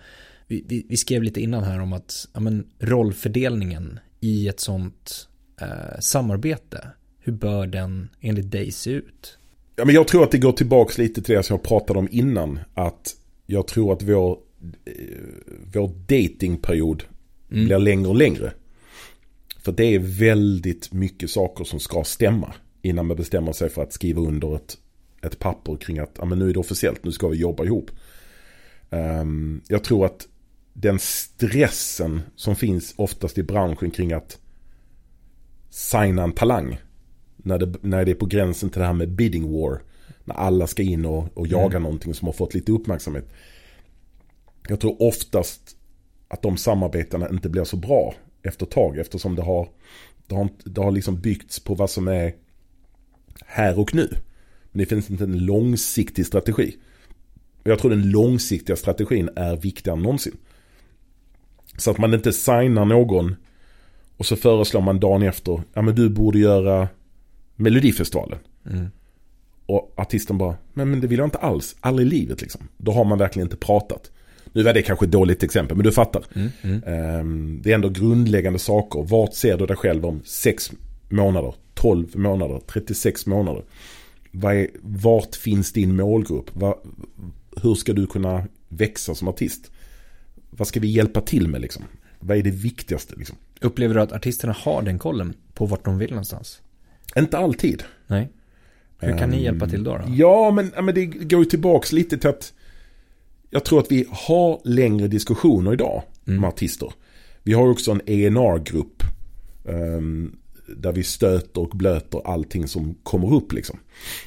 Vi, 0.46 0.64
vi, 0.68 0.86
vi 0.88 0.96
skrev 0.96 1.22
lite 1.22 1.40
innan 1.40 1.64
här 1.64 1.80
om 1.80 1.92
att 1.92 2.28
ja, 2.32 2.40
men, 2.40 2.66
rollfördelningen 2.78 3.98
i 4.20 4.48
ett 4.48 4.60
sånt 4.60 5.28
eh, 5.60 6.00
samarbete, 6.00 6.86
hur 7.18 7.32
bör 7.32 7.66
den 7.66 8.08
enligt 8.20 8.50
dig 8.50 8.72
se 8.72 8.90
ut? 8.90 9.38
Ja, 9.76 9.84
men 9.84 9.94
jag 9.94 10.08
tror 10.08 10.24
att 10.24 10.30
det 10.30 10.38
går 10.38 10.52
tillbaka 10.52 11.02
lite 11.02 11.22
till 11.22 11.34
det 11.34 11.42
som 11.42 11.54
jag 11.54 11.62
pratade 11.62 11.98
om 11.98 12.08
innan. 12.10 12.58
Att 12.74 13.16
jag 13.46 13.66
tror 13.66 13.92
att 13.92 14.02
vår, 14.02 14.38
eh, 14.84 14.92
vår 15.74 15.88
datingperiod 16.06 17.04
Mm. 17.50 17.64
blir 17.64 17.78
längre 17.78 18.08
och 18.08 18.16
längre. 18.16 18.52
För 19.58 19.72
det 19.72 19.84
är 19.84 19.98
väldigt 19.98 20.92
mycket 20.92 21.30
saker 21.30 21.64
som 21.64 21.80
ska 21.80 22.04
stämma. 22.04 22.54
Innan 22.82 23.06
man 23.06 23.16
bestämmer 23.16 23.52
sig 23.52 23.68
för 23.68 23.82
att 23.82 23.92
skriva 23.92 24.20
under 24.20 24.56
ett, 24.56 24.78
ett 25.22 25.38
papper 25.38 25.76
kring 25.76 25.98
att 25.98 26.14
ja, 26.18 26.24
men 26.24 26.38
nu 26.38 26.48
är 26.48 26.52
det 26.52 26.60
officiellt, 26.60 27.04
nu 27.04 27.12
ska 27.12 27.28
vi 27.28 27.36
jobba 27.36 27.64
ihop. 27.64 27.90
Ehm, 28.90 29.60
jag 29.68 29.84
tror 29.84 30.06
att 30.06 30.28
den 30.72 30.98
stressen 30.98 32.20
som 32.36 32.56
finns 32.56 32.94
oftast 32.96 33.38
i 33.38 33.42
branschen 33.42 33.90
kring 33.90 34.12
att 34.12 34.38
signa 35.70 36.22
en 36.22 36.32
talang. 36.32 36.78
När 37.36 37.58
det, 37.58 37.74
när 37.80 38.04
det 38.04 38.10
är 38.10 38.14
på 38.14 38.26
gränsen 38.26 38.70
till 38.70 38.80
det 38.80 38.86
här 38.86 38.92
med 38.92 39.10
bidding 39.12 39.52
war. 39.52 39.82
När 40.24 40.34
alla 40.34 40.66
ska 40.66 40.82
in 40.82 41.04
och, 41.04 41.38
och 41.38 41.46
jaga 41.46 41.76
Mm. 41.76 41.82
någonting 41.82 42.14
som 42.14 42.26
har 42.28 42.32
fått 42.32 42.54
lite 42.54 42.72
uppmärksamhet. 42.72 43.28
Jag 44.68 44.80
tror 44.80 45.02
oftast 45.02 45.76
att 46.30 46.42
de 46.42 46.56
samarbetena 46.56 47.28
inte 47.28 47.48
blir 47.48 47.64
så 47.64 47.76
bra 47.76 48.14
efter 48.42 48.66
ett 48.66 48.72
tag. 48.72 48.98
Eftersom 48.98 49.36
det 49.36 49.42
har, 49.42 49.68
det 50.26 50.34
har, 50.34 50.48
det 50.64 50.80
har 50.80 50.90
liksom 50.90 51.20
byggts 51.20 51.60
på 51.60 51.74
vad 51.74 51.90
som 51.90 52.08
är 52.08 52.34
här 53.46 53.78
och 53.78 53.94
nu. 53.94 54.08
Men 54.72 54.78
det 54.78 54.86
finns 54.86 55.10
inte 55.10 55.24
en 55.24 55.44
långsiktig 55.44 56.26
strategi. 56.26 56.76
Jag 57.62 57.78
tror 57.78 57.90
den 57.90 58.10
långsiktiga 58.10 58.76
strategin 58.76 59.30
är 59.36 59.56
viktigare 59.56 59.96
än 59.96 60.02
någonsin. 60.02 60.36
Så 61.76 61.90
att 61.90 61.98
man 61.98 62.14
inte 62.14 62.32
signar 62.32 62.84
någon 62.84 63.36
och 64.16 64.26
så 64.26 64.36
föreslår 64.36 64.80
man 64.80 65.00
dagen 65.00 65.22
efter, 65.22 65.62
ja 65.74 65.82
men 65.82 65.94
du 65.94 66.08
borde 66.08 66.38
göra 66.38 66.88
Melodifestivalen. 67.56 68.38
Mm. 68.66 68.86
Och 69.66 69.92
artisten 69.96 70.38
bara, 70.38 70.56
men, 70.72 70.90
men 70.90 71.00
det 71.00 71.06
vill 71.06 71.18
jag 71.18 71.26
inte 71.26 71.38
alls, 71.38 71.76
aldrig 71.80 72.06
i 72.06 72.10
livet 72.10 72.40
liksom. 72.40 72.68
Då 72.76 72.92
har 72.92 73.04
man 73.04 73.18
verkligen 73.18 73.46
inte 73.46 73.56
pratat. 73.56 74.10
Nu 74.52 74.62
var 74.62 74.74
det 74.74 74.82
kanske 74.82 75.04
ett 75.06 75.12
dåligt 75.12 75.42
exempel, 75.42 75.76
men 75.76 75.84
du 75.84 75.92
fattar. 75.92 76.22
Mm. 76.34 76.48
Mm. 76.62 76.82
Ehm, 76.86 77.60
det 77.62 77.70
är 77.70 77.74
ändå 77.74 77.88
grundläggande 77.88 78.58
saker. 78.58 79.02
Vart 79.02 79.34
ser 79.34 79.58
du 79.58 79.66
dig 79.66 79.76
själv 79.76 80.06
om 80.06 80.20
6 80.24 80.72
månader, 81.08 81.54
12 81.74 82.16
månader, 82.18 82.60
36 82.66 83.26
månader? 83.26 83.62
Vart 84.82 85.36
finns 85.36 85.72
din 85.72 85.96
målgrupp? 85.96 86.50
Hur 87.62 87.74
ska 87.74 87.92
du 87.92 88.06
kunna 88.06 88.46
växa 88.68 89.14
som 89.14 89.28
artist? 89.28 89.70
Vad 90.50 90.68
ska 90.68 90.80
vi 90.80 90.88
hjälpa 90.88 91.20
till 91.20 91.48
med 91.48 91.60
liksom? 91.60 91.84
Vad 92.20 92.36
är 92.36 92.42
det 92.42 92.50
viktigaste 92.50 93.14
liksom? 93.16 93.36
Upplever 93.60 93.94
du 93.94 94.00
att 94.00 94.12
artisterna 94.12 94.56
har 94.58 94.82
den 94.82 94.98
kollen 94.98 95.34
på 95.54 95.66
vart 95.66 95.84
de 95.84 95.98
vill 95.98 96.10
någonstans? 96.10 96.60
Inte 97.16 97.38
alltid. 97.38 97.82
Nej. 98.06 98.28
Hur 98.98 99.18
kan 99.18 99.30
ni 99.30 99.36
Ehm, 99.36 99.42
hjälpa 99.42 99.68
till 99.68 99.84
då? 99.84 99.96
då? 99.96 100.04
Ja, 100.08 100.50
men, 100.50 100.72
men 100.84 100.94
det 100.94 101.06
går 101.06 101.40
ju 101.40 101.44
tillbaks 101.44 101.92
lite 101.92 102.18
till 102.18 102.30
att 102.30 102.52
jag 103.50 103.64
tror 103.64 103.80
att 103.80 103.92
vi 103.92 104.06
har 104.10 104.60
längre 104.64 105.08
diskussioner 105.08 105.72
idag 105.72 106.02
Mm. 106.26 106.40
med 106.40 106.48
artister. 106.48 106.92
Vi 107.42 107.52
har 107.52 107.68
också 107.68 107.90
en 107.90 108.00
ENR-grupp. 108.06 109.02
Um, 109.64 110.36
där 110.76 110.92
vi 110.92 111.02
stöter 111.02 111.60
och 111.60 111.76
blöter 111.76 112.22
allting 112.24 112.68
som 112.68 112.94
kommer 113.02 113.34
upp 113.34 113.52
liksom. 113.52 113.78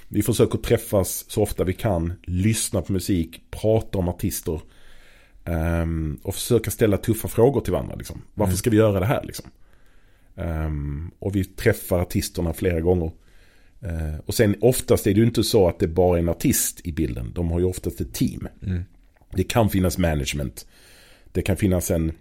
Vi 0.07 0.23
försöker 0.23 0.57
träffas 0.57 1.25
så 1.27 1.41
ofta 1.41 1.63
vi 1.63 1.73
kan, 1.73 2.13
lyssna 2.23 2.81
på 2.81 2.93
musik, 2.93 3.41
prata 3.51 3.97
om 3.97 4.09
artister. 4.09 4.61
Um, 5.45 6.19
och 6.23 6.35
försöka 6.35 6.71
ställa 6.71 6.97
tuffa 6.97 7.27
frågor 7.27 7.61
till 7.61 7.73
varandra. 7.73 7.95
Liksom. 7.95 8.21
Varför 8.33 8.51
mm. 8.51 8.57
ska 8.57 8.69
vi 8.69 8.77
göra 8.77 8.99
det 8.99 9.05
här? 9.05 9.23
Liksom? 9.23 9.45
Um, 10.35 11.11
och 11.19 11.35
vi 11.35 11.45
träffar 11.45 11.99
artisterna 11.99 12.53
flera 12.53 12.79
gånger. 12.79 13.11
Uh, 13.83 14.19
och 14.25 14.33
sen 14.33 14.55
oftast 14.61 15.07
är 15.07 15.13
det 15.13 15.19
ju 15.19 15.25
inte 15.25 15.43
så 15.43 15.67
att 15.67 15.79
det 15.79 15.87
bara 15.87 16.17
är 16.17 16.21
en 16.21 16.29
artist 16.29 16.81
i 16.83 16.91
bilden. 16.91 17.31
De 17.35 17.51
har 17.51 17.59
ju 17.59 17.65
oftast 17.65 18.01
ett 18.01 18.13
team. 18.13 18.47
Mm. 18.61 18.83
Det 19.35 19.43
kan 19.43 19.69
finnas 19.69 19.97
management. 19.97 20.65
Det 21.31 21.41
kan 21.41 21.57
finnas 21.57 21.91
en, 21.91 22.11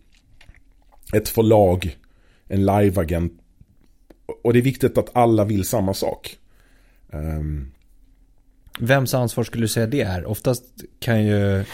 ett 1.13 1.29
förlag, 1.29 1.99
en 2.49 2.67
liveagent. 2.67 3.33
Och 4.45 4.53
det 4.53 4.59
är 4.59 4.63
viktigt 4.63 4.99
att 4.99 5.17
alla 5.17 5.45
vill 5.45 5.65
samma 5.65 5.95
sak. 5.95 6.37
Um, 7.11 7.73
Vems 8.79 9.15
ansvar 9.15 9.45
skulle 9.45 9.65
du 9.65 9.69
säga 9.69 9.87
det 9.87 10.01
är? 10.01 10.27
Oftast 10.27 10.65
kan 11.01 11.25
ju 11.25 11.61
eh, 11.61 11.65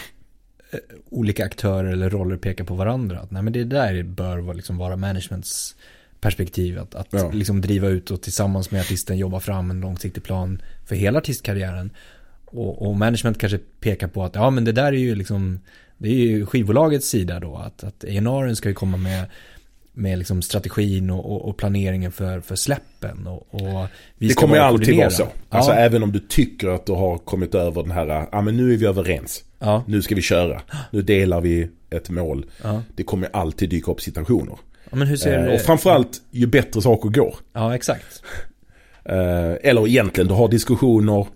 olika 1.09 1.45
aktörer 1.45 1.91
eller 1.91 2.09
roller 2.09 2.37
peka 2.37 2.63
på 2.63 2.75
varandra. 2.75 3.19
Att, 3.19 3.31
nej, 3.31 3.43
men 3.43 3.53
det 3.53 3.63
där 3.63 4.03
bör 4.03 4.53
liksom 4.53 4.77
vara 4.77 4.95
managements 4.95 5.75
perspektiv. 6.21 6.79
Att, 6.79 6.95
att 6.95 7.07
ja. 7.11 7.31
liksom 7.31 7.61
driva 7.61 7.87
ut 7.87 8.11
och 8.11 8.21
tillsammans 8.21 8.71
med 8.71 8.81
artisten 8.81 9.17
jobba 9.17 9.39
fram 9.39 9.71
en 9.71 9.81
långsiktig 9.81 10.23
plan 10.23 10.61
för 10.85 10.95
hela 10.95 11.19
artistkarriären. 11.19 11.91
Och, 12.51 12.87
och 12.87 12.95
management 12.95 13.37
kanske 13.37 13.57
pekar 13.57 14.07
på 14.07 14.23
att 14.23 14.35
ja 14.35 14.49
men 14.49 14.65
det 14.65 14.71
där 14.71 14.85
är 14.85 14.91
ju 14.91 15.15
liksom 15.15 15.59
det 15.97 16.09
är 16.09 16.13
ju 16.13 16.45
skivbolagets 16.45 17.09
sida 17.09 17.39
då 17.39 17.55
att, 17.55 17.83
att 17.83 18.03
A&R 18.03 18.53
ska 18.53 18.69
ju 18.69 18.75
komma 18.75 18.97
med 18.97 19.25
med 19.93 20.17
liksom 20.17 20.41
strategin 20.41 21.09
och, 21.09 21.31
och, 21.31 21.49
och, 21.49 21.57
planeringen 21.57 22.11
för, 22.11 22.41
för 22.41 22.55
släppen. 22.55 23.27
Och, 23.27 23.47
och 23.55 23.87
det 24.17 24.33
kommer 24.33 24.59
alltid 24.59 24.97
vara 24.97 25.09
så. 25.09 25.27
Alltså 25.49 25.71
ja. 25.71 25.77
även 25.77 26.03
om 26.03 26.11
du 26.11 26.19
tycker 26.19 26.67
att 26.67 26.85
du 26.85 26.91
har 26.91 27.17
kommit 27.17 27.55
över 27.55 27.83
den 27.83 27.91
här, 27.91 28.27
ja 28.31 28.41
men 28.41 28.57
nu 28.57 28.73
är 28.73 28.77
vi 28.77 28.85
överens. 28.85 29.43
Ja. 29.59 29.83
Nu 29.87 30.01
ska 30.01 30.15
vi 30.15 30.21
köra. 30.21 30.61
Nu 30.91 31.01
delar 31.01 31.41
vi 31.41 31.69
ett 31.89 32.09
mål. 32.09 32.45
Ja. 32.63 32.83
Det 32.95 33.03
kommer 33.03 33.29
alltid 33.33 33.69
dyka 33.69 33.91
upp 33.91 34.01
situationer. 34.01 34.57
Eh, 35.25 35.45
och 35.45 35.61
framförallt 35.61 36.21
ju 36.31 36.47
bättre 36.47 36.81
saker 36.81 37.09
går. 37.09 37.35
Ja, 37.53 37.75
exakt. 37.75 38.23
Eh, 39.05 39.51
eller 39.61 39.87
egentligen, 39.87 40.27
du 40.27 40.33
har 40.33 40.47
diskussioner 40.47 41.27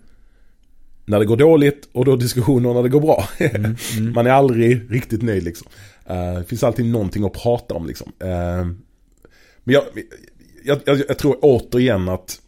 när 1.05 1.19
det 1.19 1.25
går 1.25 1.37
dåligt 1.37 1.89
och 1.91 2.05
då 2.05 2.15
diskussioner 2.15 2.73
när 2.73 2.83
det 2.83 2.89
går 2.89 3.01
bra. 3.01 3.27
Mm, 3.39 3.75
mm. 3.97 4.13
Man 4.13 4.27
är 4.27 4.31
aldrig 4.31 4.91
riktigt 4.91 5.21
nöjd 5.21 5.43
liksom. 5.43 5.67
Uh, 6.09 6.33
det 6.39 6.43
finns 6.43 6.63
alltid 6.63 6.85
någonting 6.85 7.23
att 7.23 7.33
prata 7.33 7.75
om 7.75 7.87
liksom. 7.87 8.11
Uh, 8.23 8.65
men 9.63 9.73
jag, 9.73 9.83
jag, 10.63 10.79
jag, 10.85 10.97
jag, 11.07 11.17
tror 11.17 11.37
återigen 11.41 12.09
att 12.09 12.41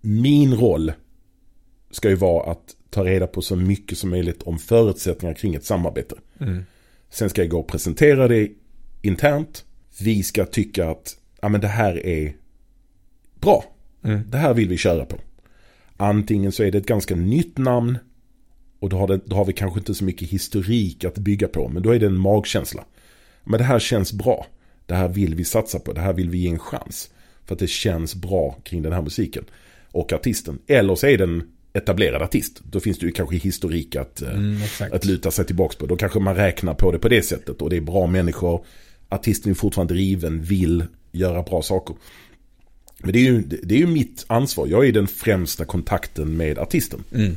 min 0.00 0.54
roll 0.54 0.92
ska 1.90 2.08
ju 2.08 2.14
vara 2.14 2.50
att 2.50 2.76
ta 2.90 3.04
reda 3.04 3.26
på 3.26 3.42
så 3.42 3.56
mycket 3.56 3.98
som 3.98 4.10
möjligt 4.10 4.42
om 4.42 4.58
förutsättningar 4.58 5.34
kring 5.34 5.54
ett 5.54 5.64
samarbete. 5.64 6.14
Mm. 6.40 6.64
Sen 7.10 7.30
ska 7.30 7.42
jag 7.42 7.50
gå 7.50 7.58
och 7.58 7.68
presentera 7.68 8.28
det 8.28 8.48
internt. 9.02 9.64
Vi 10.00 10.22
ska 10.22 10.44
tycka 10.44 10.90
att 10.90 11.16
ja, 11.40 11.48
men 11.48 11.60
det 11.60 11.68
här 11.68 12.06
är 12.06 12.36
bra. 13.40 13.64
Mm. 14.04 14.30
Det 14.30 14.38
här 14.38 14.54
vill 14.54 14.68
vi 14.68 14.76
köra 14.76 15.04
på. 15.04 15.16
Antingen 16.00 16.52
så 16.52 16.62
är 16.62 16.70
det 16.70 16.78
ett 16.78 16.86
ganska 16.86 17.16
nytt 17.16 17.58
namn 17.58 17.98
och 18.78 18.88
då 18.88 18.96
har, 18.96 19.08
det, 19.08 19.20
då 19.24 19.36
har 19.36 19.44
vi 19.44 19.52
kanske 19.52 19.80
inte 19.80 19.94
så 19.94 20.04
mycket 20.04 20.28
historik 20.28 21.04
att 21.04 21.18
bygga 21.18 21.48
på. 21.48 21.68
Men 21.68 21.82
då 21.82 21.90
är 21.90 21.98
det 21.98 22.06
en 22.06 22.18
magkänsla. 22.18 22.84
Men 23.44 23.58
det 23.58 23.64
här 23.64 23.78
känns 23.78 24.12
bra. 24.12 24.46
Det 24.86 24.94
här 24.94 25.08
vill 25.08 25.34
vi 25.34 25.44
satsa 25.44 25.78
på. 25.78 25.92
Det 25.92 26.00
här 26.00 26.12
vill 26.12 26.30
vi 26.30 26.38
ge 26.38 26.48
en 26.48 26.58
chans. 26.58 27.10
För 27.44 27.54
att 27.54 27.58
det 27.58 27.66
känns 27.66 28.14
bra 28.14 28.56
kring 28.62 28.82
den 28.82 28.92
här 28.92 29.02
musiken. 29.02 29.44
Och 29.92 30.12
artisten. 30.12 30.58
Eller 30.66 30.94
så 30.94 31.06
är 31.06 31.18
det 31.18 31.24
en 31.24 31.42
etablerad 31.72 32.22
artist. 32.22 32.60
Då 32.70 32.80
finns 32.80 32.98
det 32.98 33.06
ju 33.06 33.12
kanske 33.12 33.36
historik 33.36 33.96
att, 33.96 34.22
eh, 34.22 34.34
mm, 34.34 34.58
att 34.92 35.04
luta 35.04 35.30
sig 35.30 35.46
tillbaka 35.46 35.76
på. 35.78 35.86
Då 35.86 35.96
kanske 35.96 36.20
man 36.20 36.34
räknar 36.34 36.74
på 36.74 36.92
det 36.92 36.98
på 36.98 37.08
det 37.08 37.22
sättet. 37.22 37.62
Och 37.62 37.70
det 37.70 37.76
är 37.76 37.80
bra 37.80 38.06
människor. 38.06 38.64
Artisten 39.08 39.50
är 39.50 39.54
fortfarande 39.54 39.94
driven, 39.94 40.42
vill 40.42 40.84
göra 41.12 41.42
bra 41.42 41.62
saker. 41.62 41.96
Men 43.02 43.12
det 43.12 43.18
är 43.18 43.22
ju, 43.22 43.42
det 43.42 43.74
är 43.74 43.78
ju 43.78 43.86
mitt 43.86 44.24
ansvar. 44.26 44.66
Jag 44.66 44.86
är 44.86 44.92
den 44.92 45.06
främsta 45.06 45.64
kontakten 45.64 46.36
med 46.36 46.58
artisten. 46.58 47.04
Mm. 47.14 47.36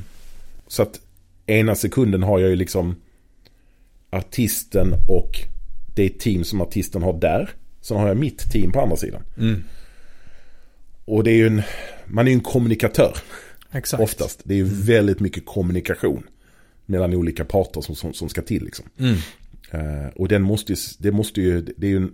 Så 0.68 0.84
att 0.84 1.00
ena 1.46 1.76
sekunden 1.76 2.24
har 2.24 2.40
jag 2.40 2.50
ju 2.50 2.56
liksom 2.56 2.96
artisten 4.10 4.94
och 5.08 5.32
det 5.96 6.20
team 6.20 6.44
som 6.44 6.62
artisten 6.62 7.04
har 7.04 7.20
där. 7.20 7.50
Sen 7.82 7.98
har 7.98 8.08
jag 8.08 8.18
mitt 8.18 8.52
team 8.52 8.72
på 8.72 8.82
andra 8.82 8.98
sidan. 8.98 9.22
Mm. 9.38 9.64
Och 11.06 11.24
det 11.24 11.32
är 11.32 11.36
ju 11.36 11.48
en, 11.48 11.62
man 12.06 12.28
är 12.28 12.32
ju 12.32 12.36
en 12.36 12.44
kommunikatör. 12.44 13.18
Exakt. 13.72 14.04
Oftast. 14.04 14.42
Det 14.44 14.54
är 14.54 14.58
ju 14.58 14.64
mm. 14.64 14.82
väldigt 14.82 15.20
mycket 15.20 15.46
kommunikation. 15.46 16.24
Mellan 16.86 17.14
olika 17.14 17.46
parter 17.46 17.82
som, 17.82 17.96
som, 17.96 18.14
som 18.14 18.30
ska 18.30 18.42
till 18.42 18.64
liksom. 18.64 18.86
Mm. 18.98 19.16
Uh, 19.74 20.08
och 20.16 20.28
den 20.28 20.42
måste, 20.42 20.76
det 21.00 21.12
måste 21.12 21.42
ju, 21.42 21.62
det 21.62 21.88
är 21.88 21.92
ju 21.92 21.98
en 21.98 22.12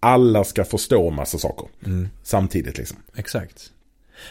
alla 0.00 0.44
ska 0.44 0.64
förstå 0.64 1.10
massa 1.10 1.38
saker 1.38 1.68
mm. 1.86 2.08
samtidigt 2.22 2.78
liksom. 2.78 2.96
Exakt. 3.16 3.72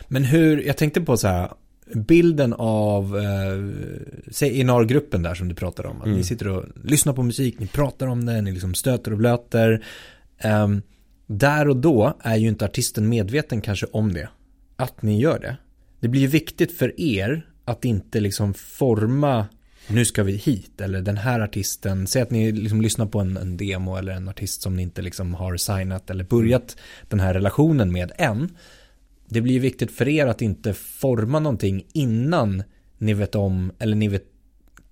Men 0.07 0.23
hur, 0.23 0.61
jag 0.61 0.77
tänkte 0.77 1.01
på 1.01 1.17
så 1.17 1.27
här, 1.27 1.51
bilden 1.93 2.53
av, 2.53 3.17
eh, 3.17 3.69
säg 4.31 4.59
Inar-gruppen 4.59 5.23
där 5.23 5.35
som 5.35 5.47
du 5.47 5.55
pratade 5.55 5.87
om. 5.87 5.97
Att 5.97 6.05
mm. 6.05 6.17
Ni 6.17 6.23
sitter 6.23 6.47
och 6.47 6.65
lyssnar 6.83 7.13
på 7.13 7.23
musik, 7.23 7.59
ni 7.59 7.67
pratar 7.67 8.07
om 8.07 8.25
det, 8.25 8.41
ni 8.41 8.51
liksom 8.51 8.73
stöter 8.73 9.11
och 9.11 9.17
blöter. 9.17 9.85
Eh, 10.37 10.67
där 11.27 11.67
och 11.67 11.77
då 11.77 12.17
är 12.19 12.35
ju 12.35 12.47
inte 12.47 12.65
artisten 12.65 13.09
medveten 13.09 13.61
kanske 13.61 13.85
om 13.91 14.13
det. 14.13 14.29
Att 14.75 15.01
ni 15.01 15.21
gör 15.21 15.39
det. 15.39 15.57
Det 15.99 16.07
blir 16.07 16.21
ju 16.21 16.27
viktigt 16.27 16.77
för 16.77 17.01
er 17.01 17.45
att 17.65 17.85
inte 17.85 18.19
liksom 18.19 18.53
forma 18.53 19.45
nu 19.89 20.05
ska 20.05 20.23
vi 20.23 20.31
hit, 20.31 20.81
eller 20.81 21.01
den 21.01 21.17
här 21.17 21.39
artisten, 21.39 22.07
säg 22.07 22.21
att 22.21 22.31
ni 22.31 22.51
liksom 22.51 22.81
lyssnar 22.81 23.05
på 23.05 23.19
en, 23.19 23.37
en, 23.37 23.57
demo 23.57 23.95
eller 23.95 24.11
en 24.11 24.29
artist 24.29 24.61
som 24.61 24.75
ni 24.75 24.83
inte 24.83 25.01
liksom 25.01 25.33
har 25.33 25.57
signat 25.57 26.09
eller 26.09 26.23
börjat 26.23 26.77
den 27.07 27.19
här 27.19 27.33
relationen 27.33 27.91
med 27.91 28.11
än. 28.17 28.57
Det 29.25 29.41
blir 29.41 29.59
viktigt 29.59 29.91
för 29.91 30.07
er 30.07 30.27
att 30.27 30.41
inte 30.41 30.73
forma 30.73 31.39
någonting 31.39 31.85
innan 31.93 32.63
ni 32.97 33.13
vet 33.13 33.35
om, 33.35 33.71
eller 33.79 33.95
ni 33.95 34.07
vet, 34.07 34.25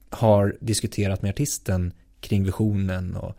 har 0.10 0.57
diskuterat 0.60 1.21
med 1.21 1.29
artisten 1.29 1.93
kring 2.19 2.43
visionen 2.43 3.15
och 3.15 3.38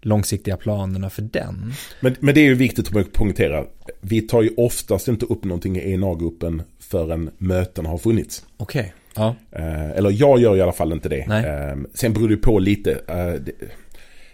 långsiktiga 0.00 0.56
planerna 0.56 1.10
för 1.10 1.22
den. 1.22 1.72
Men, 2.00 2.16
men 2.20 2.34
det 2.34 2.40
är 2.40 2.44
ju 2.44 2.54
viktigt 2.54 2.96
att 2.96 3.12
poängtera. 3.12 3.64
Vi 4.00 4.22
tar 4.22 4.42
ju 4.42 4.50
oftast 4.56 5.08
inte 5.08 5.26
upp 5.26 5.44
någonting 5.44 5.76
i 5.76 5.92
ENA-gruppen 5.92 6.62
förrän 6.78 7.30
möten 7.38 7.86
har 7.86 7.98
funnits. 7.98 8.46
Okej. 8.56 8.80
Okay. 8.80 8.99
Ja. 9.20 9.36
Eh, 9.52 9.90
eller 9.90 10.10
jag 10.10 10.40
gör 10.40 10.56
i 10.56 10.60
alla 10.60 10.72
fall 10.72 10.92
inte 10.92 11.08
det. 11.08 11.26
Nej. 11.28 11.44
Eh, 11.44 11.76
sen 11.94 12.12
beror 12.12 12.28
det 12.28 12.36
på 12.36 12.58
lite. 12.58 12.92
Eh, 13.08 13.32
det, 13.32 13.52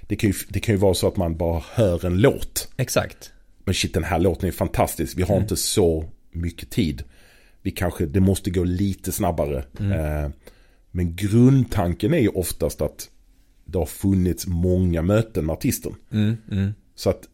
det, 0.00 0.16
kan 0.16 0.30
ju, 0.30 0.36
det 0.48 0.60
kan 0.60 0.74
ju 0.74 0.78
vara 0.78 0.94
så 0.94 1.08
att 1.08 1.16
man 1.16 1.36
bara 1.36 1.62
hör 1.74 2.06
en 2.06 2.20
låt. 2.20 2.68
Exakt. 2.76 3.32
Men 3.64 3.74
shit, 3.74 3.94
den 3.94 4.04
här 4.04 4.18
låten 4.18 4.48
är 4.48 4.52
fantastisk. 4.52 5.18
Vi 5.18 5.22
har 5.22 5.34
mm. 5.34 5.42
inte 5.42 5.56
så 5.56 6.04
mycket 6.32 6.70
tid. 6.70 7.02
Vi 7.62 7.70
kanske, 7.70 8.06
det 8.06 8.20
måste 8.20 8.50
gå 8.50 8.64
lite 8.64 9.12
snabbare. 9.12 9.64
Mm. 9.80 10.32
Men 10.90 11.16
grundtanken 11.16 12.14
är 12.14 12.18
ju 12.18 12.28
oftast 12.28 12.82
att 12.82 13.10
det 13.64 13.78
har 13.78 13.86
funnits 13.86 14.46
många 14.46 15.02
möten 15.02 15.46
med 15.46 15.52
artisten. 15.52 15.94
Mm, 16.10 16.36
mm. 16.50 16.74
Så 16.94 17.10
att 17.10 17.28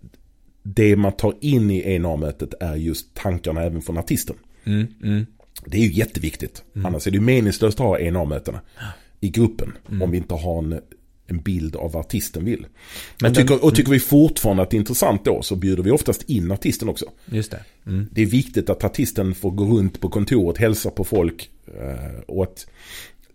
det 0.62 0.96
man 0.96 1.12
tar 1.12 1.34
in 1.40 1.70
i 1.70 1.94
ENA-mötet 1.94 2.54
är 2.60 2.76
just 2.76 3.14
tankarna 3.14 3.62
även 3.62 3.82
från 3.82 3.98
artisten. 3.98 4.36
Mm, 5.62 5.70
mm. 5.70 5.70
Det 5.70 5.76
är 5.76 5.80
ju 5.80 5.98
jätteviktigt. 5.98 6.62
Mm. 6.74 6.86
Annars 6.86 7.06
är 7.06 7.10
det 7.10 7.20
meningslöst 7.20 7.80
att 7.80 7.86
ha 7.86 7.98
ENA-mötena 7.98 8.60
i 9.20 9.28
gruppen. 9.28 9.72
Mm. 9.88 10.02
Om 10.02 10.10
vi 10.10 10.16
inte 10.16 10.34
har 10.34 10.58
en, 10.58 10.80
en 11.26 11.42
bild 11.42 11.76
av 11.76 11.92
vad 11.92 12.00
artisten 12.00 12.44
vill. 12.44 12.66
Men 13.20 13.30
och, 13.30 13.36
tycker, 13.36 13.64
och 13.64 13.74
tycker 13.74 13.90
vi 13.90 14.00
fortfarande 14.00 14.62
att 14.62 14.70
det 14.70 14.76
är 14.76 14.78
intressant 14.78 15.24
då 15.24 15.42
så 15.42 15.56
bjuder 15.56 15.82
vi 15.82 15.90
oftast 15.90 16.22
in 16.22 16.50
artisten 16.50 16.88
också. 16.88 17.06
Just 17.26 17.50
det. 17.50 17.64
Mm. 17.86 18.08
Det 18.12 18.22
är 18.22 18.26
viktigt 18.26 18.70
att 18.70 18.84
artisten 18.84 19.34
får 19.34 19.50
gå 19.50 19.64
runt 19.64 20.00
på 20.00 20.08
kontoret, 20.08 20.58
hälsa 20.58 20.90
på 20.90 21.04
folk. 21.04 21.50
Eh, 21.66 22.20
och 22.26 22.42
att 22.42 22.66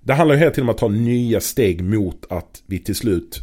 det 0.02 0.14
handlar 0.14 0.36
ju 0.36 0.40
hela 0.40 0.52
tiden 0.52 0.64
om 0.64 0.70
att 0.70 0.78
ta 0.78 0.88
nya 0.88 1.42
steg 1.42 1.84
mot 1.84 2.26
att 2.30 2.64
vi 2.66 2.80
till 2.80 2.96
slut 2.96 3.42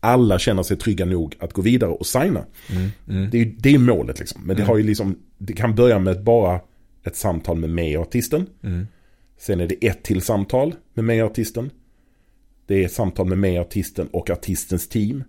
alla 0.00 0.38
känner 0.38 0.62
sig 0.62 0.76
trygga 0.76 1.04
nog 1.04 1.36
att 1.38 1.52
gå 1.52 1.62
vidare 1.62 1.90
och 1.90 2.06
signa. 2.06 2.44
Mm, 2.70 2.90
mm. 3.08 3.30
Det, 3.30 3.40
är, 3.40 3.54
det 3.58 3.74
är 3.74 3.78
målet 3.78 4.18
liksom. 4.18 4.40
Men 4.44 4.56
det 4.56 4.62
mm. 4.62 4.68
har 4.68 4.76
ju 4.76 4.82
liksom, 4.82 5.18
det 5.38 5.52
kan 5.52 5.74
börja 5.74 5.98
med 5.98 6.24
bara 6.24 6.60
ett 7.06 7.16
samtal 7.16 7.58
med 7.58 7.70
mig 7.70 7.98
och 7.98 8.02
artisten. 8.02 8.46
Mm. 8.62 8.86
Sen 9.38 9.60
är 9.60 9.66
det 9.66 9.86
ett 9.86 10.02
till 10.02 10.22
samtal 10.22 10.74
med 10.94 11.04
mig 11.04 11.22
och 11.22 11.30
artisten. 11.30 11.70
Det 12.66 12.84
är 12.84 12.88
samtal 12.88 13.26
med 13.26 13.38
mig, 13.38 13.58
artisten 13.58 14.06
och 14.06 14.30
artistens 14.30 14.88
team. 14.88 15.24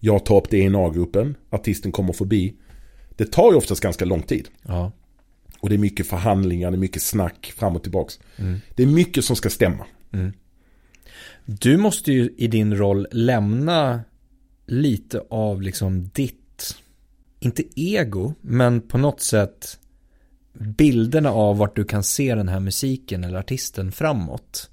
Jag 0.00 0.24
tar 0.24 0.36
upp 0.36 0.50
DNA-gruppen, 0.50 1.36
artisten 1.50 1.92
kommer 1.92 2.12
förbi. 2.12 2.54
Det 3.16 3.32
tar 3.32 3.50
ju 3.50 3.56
oftast 3.56 3.82
ganska 3.82 4.04
lång 4.04 4.22
tid. 4.22 4.48
Ja. 4.62 4.92
Och 5.60 5.68
det 5.68 5.74
är 5.74 5.78
mycket 5.78 6.06
förhandlingar, 6.06 6.70
det 6.70 6.76
är 6.76 6.78
mycket 6.78 7.02
snack 7.02 7.52
fram 7.56 7.76
och 7.76 7.82
tillbaks. 7.82 8.20
Mm. 8.36 8.60
Det 8.74 8.82
är 8.82 8.86
mycket 8.86 9.24
som 9.24 9.36
ska 9.36 9.50
stämma. 9.50 9.86
Mm. 10.12 10.32
Du 11.44 11.76
måste 11.76 12.12
ju 12.12 12.34
i 12.36 12.46
din 12.46 12.76
roll 12.76 13.06
lämna 13.12 14.00
lite 14.66 15.22
av 15.30 15.62
liksom 15.62 16.10
ditt, 16.14 16.76
inte 17.40 17.62
ego, 17.80 18.34
men 18.40 18.80
på 18.80 18.98
något 18.98 19.20
sätt 19.20 19.79
bilderna 20.60 21.30
av 21.30 21.58
vart 21.58 21.76
du 21.76 21.84
kan 21.84 22.02
se 22.02 22.34
den 22.34 22.48
här 22.48 22.60
musiken 22.60 23.24
eller 23.24 23.38
artisten 23.38 23.92
framåt. 23.92 24.70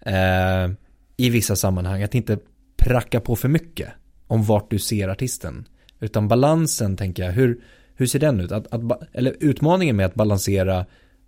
Eh, 0.00 0.70
I 1.16 1.30
vissa 1.30 1.56
sammanhang, 1.56 2.02
att 2.02 2.14
inte 2.14 2.38
pracka 2.76 3.20
på 3.20 3.36
för 3.36 3.48
mycket 3.48 3.88
om 4.26 4.44
vart 4.44 4.70
du 4.70 4.78
ser 4.78 5.08
artisten. 5.08 5.68
Utan 6.00 6.28
balansen 6.28 6.96
tänker 6.96 7.24
jag, 7.24 7.32
hur, 7.32 7.60
hur 7.94 8.06
ser 8.06 8.18
den 8.18 8.40
ut? 8.40 8.52
Att, 8.52 8.74
att, 8.74 9.02
eller 9.12 9.36
utmaningen 9.40 9.96
med 9.96 10.06
att 10.06 10.14
balansera 10.14 10.86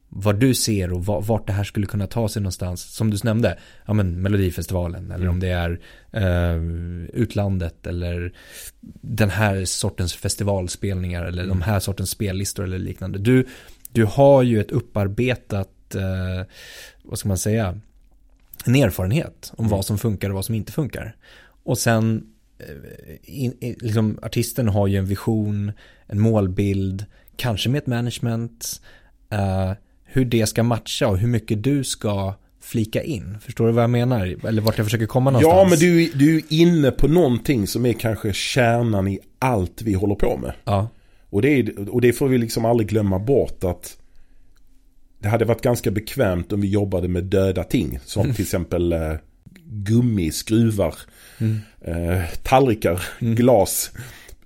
vad 0.08 0.40
du 0.40 0.54
ser 0.54 0.92
och 0.92 1.06
vart 1.06 1.46
det 1.46 1.52
här 1.52 1.64
skulle 1.64 1.86
kunna 1.86 2.06
ta 2.06 2.28
sig 2.28 2.42
någonstans. 2.42 2.94
Som 2.94 3.10
du 3.10 3.16
nämnde, 3.24 3.58
ja 3.86 3.92
men 3.92 4.22
Melodifestivalen 4.22 5.10
eller 5.10 5.24
mm. 5.24 5.30
om 5.34 5.40
det 5.40 5.48
är 5.48 5.80
eh, 6.12 6.62
utlandet 7.12 7.86
eller 7.86 8.32
den 9.00 9.30
här 9.30 9.64
sortens 9.64 10.14
festivalspelningar 10.14 11.24
eller 11.24 11.42
mm. 11.42 11.58
de 11.58 11.62
här 11.62 11.80
sortens 11.80 12.10
spellistor 12.10 12.64
eller 12.64 12.78
liknande. 12.78 13.18
Du, 13.18 13.46
du 13.96 14.04
har 14.04 14.42
ju 14.42 14.60
ett 14.60 14.70
upparbetat, 14.70 15.94
eh, 15.94 16.46
vad 17.02 17.18
ska 17.18 17.28
man 17.28 17.38
säga, 17.38 17.80
en 18.64 18.74
erfarenhet 18.74 19.52
om 19.56 19.64
mm. 19.64 19.76
vad 19.76 19.84
som 19.84 19.98
funkar 19.98 20.28
och 20.28 20.34
vad 20.34 20.44
som 20.44 20.54
inte 20.54 20.72
funkar. 20.72 21.16
Och 21.64 21.78
sen, 21.78 22.26
eh, 22.58 22.66
in, 23.22 23.54
liksom, 23.60 24.18
artisten 24.22 24.68
har 24.68 24.86
ju 24.86 24.96
en 24.98 25.06
vision, 25.06 25.72
en 26.06 26.20
målbild, 26.20 27.04
kanske 27.36 27.68
med 27.68 27.78
ett 27.78 27.86
management, 27.86 28.80
eh, 29.30 29.72
hur 30.04 30.24
det 30.24 30.46
ska 30.46 30.62
matcha 30.62 31.08
och 31.08 31.18
hur 31.18 31.28
mycket 31.28 31.62
du 31.62 31.84
ska 31.84 32.34
flika 32.60 33.02
in. 33.02 33.38
Förstår 33.40 33.66
du 33.66 33.72
vad 33.72 33.82
jag 33.82 33.90
menar? 33.90 34.46
Eller 34.46 34.62
vart 34.62 34.78
jag 34.78 34.86
försöker 34.86 35.06
komma 35.06 35.30
någonstans? 35.30 35.56
Ja, 35.56 35.68
men 35.68 35.78
du, 35.78 36.10
du 36.14 36.36
är 36.36 36.42
inne 36.48 36.90
på 36.90 37.08
någonting 37.08 37.66
som 37.66 37.86
är 37.86 37.92
kanske 37.92 38.32
kärnan 38.32 39.08
i 39.08 39.18
allt 39.38 39.82
vi 39.82 39.94
håller 39.94 40.14
på 40.14 40.36
med. 40.36 40.52
Ja. 40.64 40.88
Och 41.36 41.42
det, 41.42 41.48
är, 41.48 41.88
och 41.88 42.00
det 42.00 42.12
får 42.12 42.28
vi 42.28 42.38
liksom 42.38 42.64
aldrig 42.64 42.88
glömma 42.88 43.18
bort 43.18 43.64
att 43.64 43.96
det 45.18 45.28
hade 45.28 45.44
varit 45.44 45.62
ganska 45.62 45.90
bekvämt 45.90 46.52
om 46.52 46.60
vi 46.60 46.68
jobbade 46.68 47.08
med 47.08 47.24
döda 47.24 47.64
ting. 47.64 47.98
Som 48.04 48.22
mm. 48.22 48.34
till 48.34 48.42
exempel 48.42 48.92
eh, 48.92 49.14
gummi, 49.64 50.30
skruvar, 50.30 50.94
mm. 51.38 51.58
eh, 51.80 52.22
tallrikar, 52.42 53.02
mm. 53.20 53.34
glas, 53.34 53.92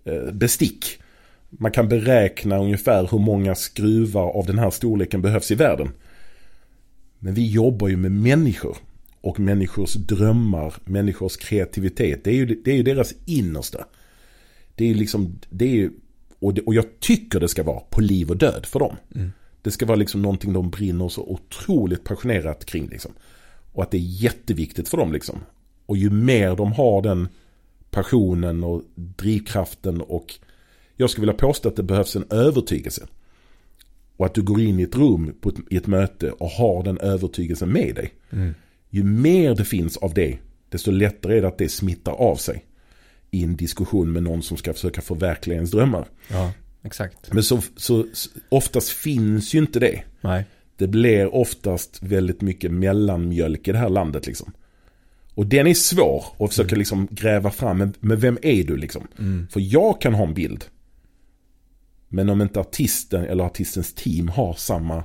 eh, 0.05 0.32
bestick. 0.32 0.99
Man 1.51 1.72
kan 1.72 1.88
beräkna 1.88 2.59
ungefär 2.59 3.09
hur 3.11 3.18
många 3.18 3.55
skruvar 3.55 4.30
av 4.30 4.47
den 4.47 4.59
här 4.59 4.70
storleken 4.70 5.22
behövs 5.22 5.51
i 5.51 5.55
världen. 5.55 5.88
Men 7.18 7.34
vi 7.34 7.51
jobbar 7.51 7.88
ju 7.88 7.97
med 7.97 8.12
människor. 8.12 8.76
Och 9.20 9.41
människors 9.41 9.95
drömmar, 9.95 10.74
människors 10.84 11.36
kreativitet. 11.36 12.24
Det 12.24 12.30
är 12.30 12.34
ju, 12.34 12.47
det 12.47 12.70
är 12.70 12.76
ju 12.76 12.82
deras 12.82 13.14
innersta. 13.26 13.84
Det 14.74 14.84
är 14.84 14.88
ju 14.88 14.95
liksom, 14.95 15.38
det 15.51 15.64
är 15.64 15.74
ju, 15.74 15.91
och, 16.41 16.55
det, 16.55 16.61
och 16.61 16.74
jag 16.74 17.01
tycker 17.01 17.41
det 17.41 17.49
ska 17.49 17.62
vara 17.62 17.80
på 17.80 18.01
liv 18.01 18.30
och 18.30 18.36
död 18.36 18.66
för 18.66 18.78
dem. 18.78 18.97
Mm. 19.14 19.32
Det 19.62 19.70
ska 19.70 19.86
vara 19.86 19.97
liksom 19.97 20.22
någonting 20.22 20.53
de 20.53 20.70
brinner 20.70 21.09
så 21.09 21.22
otroligt 21.22 22.05
passionerat 22.05 22.64
kring 22.64 22.88
liksom. 22.88 23.12
Och 23.72 23.82
att 23.82 23.91
det 23.91 23.97
är 23.97 24.22
jätteviktigt 24.22 24.88
för 24.88 24.97
dem 24.97 25.12
liksom. 25.12 25.38
Och 25.86 25.97
ju 25.97 26.11
mer 26.11 26.57
de 26.57 26.72
har 26.72 27.03
den 27.03 27.28
passionen 27.91 28.64
och 28.64 28.82
drivkraften 28.95 30.01
och 30.01 30.34
jag 30.97 31.11
skulle 31.11 31.22
vilja 31.26 31.38
påstå 31.38 31.68
att 31.68 31.76
det 31.76 31.82
behövs 31.82 32.16
en 32.16 32.24
övertygelse. 32.30 33.07
Och 34.16 34.26
att 34.26 34.34
du 34.34 34.43
går 34.43 34.61
in 34.61 34.80
i 34.80 34.82
ett 34.82 34.97
rum 34.97 35.34
på 35.41 35.49
ett, 35.49 35.57
i 35.70 35.76
ett 35.76 35.86
möte 35.86 36.30
och 36.30 36.49
har 36.49 36.82
den 36.82 36.99
övertygelsen 36.99 37.72
med 37.72 37.95
dig. 37.95 38.14
Mm. 38.30 38.55
Ju 38.91 39.05
mer 39.05 39.55
det 39.55 39.64
finns 39.64 39.97
av 39.97 40.14
det, 40.14 40.38
desto 40.68 40.91
lättare 40.91 41.36
är 41.36 41.43
det 41.43 41.49
att 41.49 41.59
det 41.59 41.68
smittar 41.68 42.12
av 42.12 42.36
sig. 42.36 42.64
I 43.31 43.45
en 43.45 43.57
diskussion 43.57 44.12
med 44.12 44.22
någon 44.22 44.43
som 44.43 44.57
ska 44.57 44.72
försöka 44.72 45.01
förverkliga 45.01 45.57
ens 45.57 45.70
drömmar. 45.70 46.09
Ja, 46.28 46.53
exakt. 46.83 47.33
Men 47.33 47.43
så, 47.43 47.62
så 47.76 48.07
oftast 48.49 48.89
finns 48.89 49.55
ju 49.55 49.59
inte 49.59 49.81
det. 49.81 50.03
Nej. 50.20 50.45
Det 50.76 50.87
blir 50.87 51.35
oftast 51.35 52.03
väldigt 52.03 52.41
mycket 52.41 52.72
mellanmjölk 52.72 53.68
i 53.68 53.72
det 53.72 53.78
här 53.78 53.89
landet 53.89 54.26
liksom. 54.26 54.53
Och 55.35 55.47
den 55.47 55.66
är 55.66 55.74
svår 55.74 56.24
att 56.39 56.51
försöka 56.51 56.68
mm. 56.68 56.78
liksom 56.78 57.09
gräva 57.11 57.51
fram. 57.51 57.78
Men, 57.78 57.93
men 58.01 58.20
vem 58.20 58.39
är 58.43 58.64
du 58.64 58.76
liksom? 58.76 59.07
Mm. 59.18 59.49
För 59.51 59.61
jag 59.61 60.01
kan 60.01 60.14
ha 60.14 60.26
en 60.26 60.35
bild. 60.35 60.64
Men 62.09 62.28
om 62.28 62.43
inte 62.43 62.61
artisten 62.61 63.24
eller 63.24 63.45
artistens 63.45 63.95
team 63.95 64.28
har 64.28 64.55
samma 64.55 65.05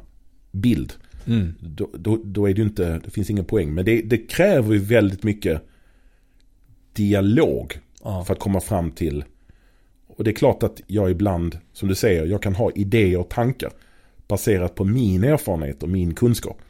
bild. 0.51 0.93
Mm. 1.28 1.53
Då, 1.59 1.89
då, 1.97 2.21
då, 2.23 2.49
är 2.49 2.53
det 2.53 2.61
inte, 2.61 2.99
det 3.05 3.11
finns 3.11 3.30
ingen 3.30 3.45
poäng. 3.45 3.73
Men 3.73 3.86
det, 3.86 4.01
det 4.01 4.17
kräver 4.17 4.73
ju 4.73 4.80
väldigt 4.80 5.23
mycket 5.23 5.61
dialog. 6.93 7.80
Ja. 8.05 8.23
För 8.25 8.33
att 8.33 8.39
komma 8.39 8.61
fram 8.61 8.91
till. 8.91 9.23
Och 10.07 10.23
det 10.23 10.31
är 10.31 10.35
klart 10.35 10.63
att 10.63 10.81
jag 10.87 11.11
ibland, 11.11 11.57
som 11.73 11.89
du 11.89 11.95
säger, 11.95 12.25
jag 12.25 12.41
kan 12.41 12.55
ha 12.55 12.71
idéer 12.71 13.17
och 13.17 13.29
tankar. 13.29 13.71
Baserat 14.27 14.75
på 14.75 14.83
min 14.83 15.23
erfarenhet 15.23 15.83
och 15.83 15.89
min 15.89 16.13
kunskap. 16.13 16.61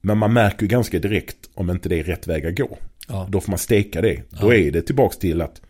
Men 0.00 0.18
man 0.18 0.32
märker 0.32 0.66
ganska 0.66 0.98
direkt 0.98 1.50
om 1.54 1.70
inte 1.70 1.88
det 1.88 2.00
är 2.00 2.04
rätt 2.04 2.26
väg 2.26 2.46
att 2.46 2.56
gå. 2.56 2.78
Ja. 3.08 3.28
Då 3.30 3.40
får 3.40 3.50
man 3.50 3.58
steka 3.58 4.00
det. 4.00 4.22
Då 4.40 4.54
är 4.54 4.70
det 4.70 4.82
tillbaka 4.82 5.16
till 5.16 5.40
att 5.40 5.60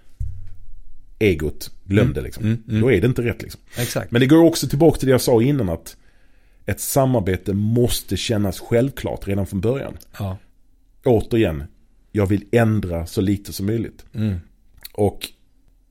egot 1.19 1.71
glömde 1.85 2.21
mm. 2.21 2.25
liksom. 2.25 2.45
Mm, 2.45 2.63
mm. 2.69 2.81
Då 2.81 2.93
är 2.93 3.01
det 3.01 3.07
inte 3.07 3.23
rätt 3.23 3.43
liksom. 3.43 3.61
Exakt. 3.79 4.11
Men 4.11 4.21
det 4.21 4.27
går 4.27 4.45
också 4.45 4.69
tillbaka 4.69 4.99
till 4.99 5.07
det 5.07 5.13
jag 5.13 5.21
sa 5.21 5.43
innan 5.43 5.69
att 5.69 5.97
ett 6.67 6.81
samarbete 6.81 7.53
måste 7.53 8.17
kännas 8.17 8.61
självklart 8.61 9.29
redan 9.29 9.47
från 9.47 9.61
början. 9.61 9.97
Ja. 10.19 10.39
Återigen, 11.05 11.65
jag 12.13 12.27
vill 12.27 12.45
ändra 12.53 13.07
så 13.07 13.21
lite 13.21 13.53
som 13.53 13.67
möjligt. 13.67 14.05
Och 14.97 15.29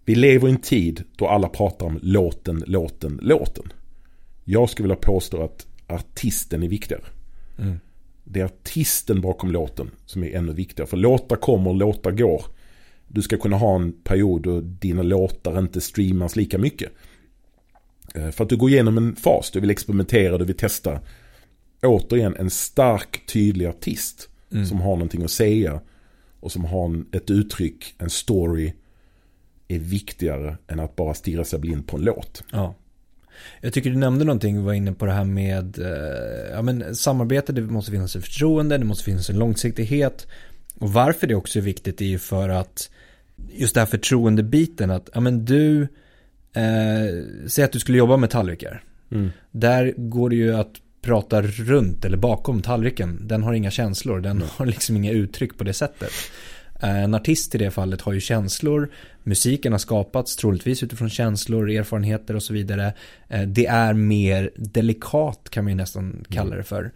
vi 0.05 0.15
lever 0.15 0.47
i 0.47 0.51
en 0.51 0.57
tid 0.57 1.03
då 1.15 1.27
alla 1.27 1.49
pratar 1.49 1.85
om 1.85 1.99
låten, 2.01 2.63
låten, 2.67 3.19
låten. 3.21 3.73
Jag 4.43 4.69
skulle 4.69 4.83
vilja 4.83 5.01
påstå 5.01 5.43
att 5.43 5.67
artisten 5.87 6.63
är 6.63 6.67
viktigare. 6.67 7.03
Mm. 7.59 7.79
Det 8.23 8.39
är 8.39 8.45
artisten 8.45 9.21
bakom 9.21 9.51
låten 9.51 9.91
som 10.05 10.23
är 10.23 10.35
ännu 10.35 10.53
viktigare. 10.53 10.89
För 10.89 10.97
låtar 10.97 11.35
kommer, 11.35 11.73
låtar 11.73 12.11
går. 12.11 12.45
Du 13.07 13.21
ska 13.21 13.37
kunna 13.37 13.57
ha 13.57 13.75
en 13.75 13.91
period 13.91 14.41
då 14.41 14.61
dina 14.61 15.03
låtar 15.03 15.59
inte 15.59 15.81
streamas 15.81 16.35
lika 16.35 16.57
mycket. 16.57 16.91
Eh, 18.15 18.29
för 18.29 18.43
att 18.43 18.49
du 18.49 18.57
går 18.57 18.69
igenom 18.69 18.97
en 18.97 19.15
fas, 19.15 19.51
du 19.51 19.59
vill 19.59 19.69
experimentera, 19.69 20.37
du 20.37 20.45
vill 20.45 20.57
testa. 20.57 20.99
Återigen 21.81 22.35
en 22.35 22.49
stark, 22.49 23.25
tydlig 23.25 23.65
artist. 23.65 24.29
Mm. 24.51 24.65
Som 24.65 24.81
har 24.81 24.91
någonting 24.91 25.23
att 25.23 25.31
säga. 25.31 25.81
Och 26.39 26.51
som 26.51 26.65
har 26.65 27.03
ett 27.11 27.29
uttryck, 27.29 27.95
en 27.97 28.09
story. 28.09 28.73
Är 29.67 29.79
viktigare 29.79 30.57
än 30.67 30.79
att 30.79 30.95
bara 30.95 31.13
stirra 31.13 31.43
sig 31.43 31.59
blind 31.59 31.87
på 31.87 31.97
en 31.97 32.03
låt. 32.03 32.43
Ja. 32.51 32.75
Jag 33.61 33.73
tycker 33.73 33.89
du 33.89 33.95
nämnde 33.95 34.25
någonting, 34.25 34.63
var 34.63 34.73
inne 34.73 34.93
på 34.93 35.05
det 35.05 35.11
här 35.11 35.23
med 35.23 35.79
eh, 35.79 36.51
ja, 36.51 36.61
men 36.61 36.95
samarbete, 36.95 37.53
det 37.53 37.61
måste 37.61 37.91
finnas 37.91 38.15
ett 38.15 38.23
förtroende, 38.23 38.77
det 38.77 38.85
måste 38.85 39.03
finnas 39.03 39.29
en 39.29 39.39
långsiktighet. 39.39 40.27
Och 40.79 40.93
varför 40.93 41.27
det 41.27 41.35
också 41.35 41.59
är 41.59 41.63
viktigt 41.63 42.01
är 42.01 42.05
ju 42.05 42.19
för 42.19 42.49
att 42.49 42.89
just 43.53 43.73
det 43.73 43.81
här 43.81 43.87
förtroendebiten 43.87 44.91
att, 44.91 45.09
ja 45.13 45.19
men 45.19 45.45
du, 45.45 45.81
eh, 46.53 47.23
säg 47.47 47.63
att 47.63 47.71
du 47.71 47.79
skulle 47.79 47.97
jobba 47.97 48.17
med 48.17 48.29
tallrikar. 48.29 48.83
Mm. 49.11 49.31
Där 49.51 49.93
går 49.97 50.29
det 50.29 50.35
ju 50.35 50.55
att 50.55 50.71
prata 51.01 51.41
runt 51.41 52.05
eller 52.05 52.17
bakom 52.17 52.61
tallriken. 52.61 53.27
Den 53.27 53.43
har 53.43 53.53
inga 53.53 53.71
känslor, 53.71 54.19
den 54.19 54.37
mm. 54.37 54.47
har 54.51 54.65
liksom 54.65 54.95
inga 54.95 55.11
uttryck 55.11 55.57
på 55.57 55.63
det 55.63 55.73
sättet. 55.73 56.11
Eh, 56.81 57.03
en 57.03 57.13
artist 57.13 57.55
i 57.55 57.57
det 57.57 57.71
fallet 57.71 58.01
har 58.01 58.13
ju 58.13 58.19
känslor. 58.19 58.91
Musiken 59.23 59.71
har 59.71 59.79
skapats 59.79 60.35
troligtvis 60.35 60.83
utifrån 60.83 61.09
känslor, 61.09 61.69
erfarenheter 61.69 62.35
och 62.35 62.43
så 62.43 62.53
vidare. 62.53 62.93
Eh, 63.27 63.41
det 63.41 63.65
är 63.65 63.93
mer 63.93 64.51
delikat 64.55 65.49
kan 65.49 65.63
man 65.63 65.71
ju 65.71 65.77
nästan 65.77 66.25
kalla 66.29 66.47
mm. 66.47 66.57
det 66.57 66.63
för. 66.63 66.91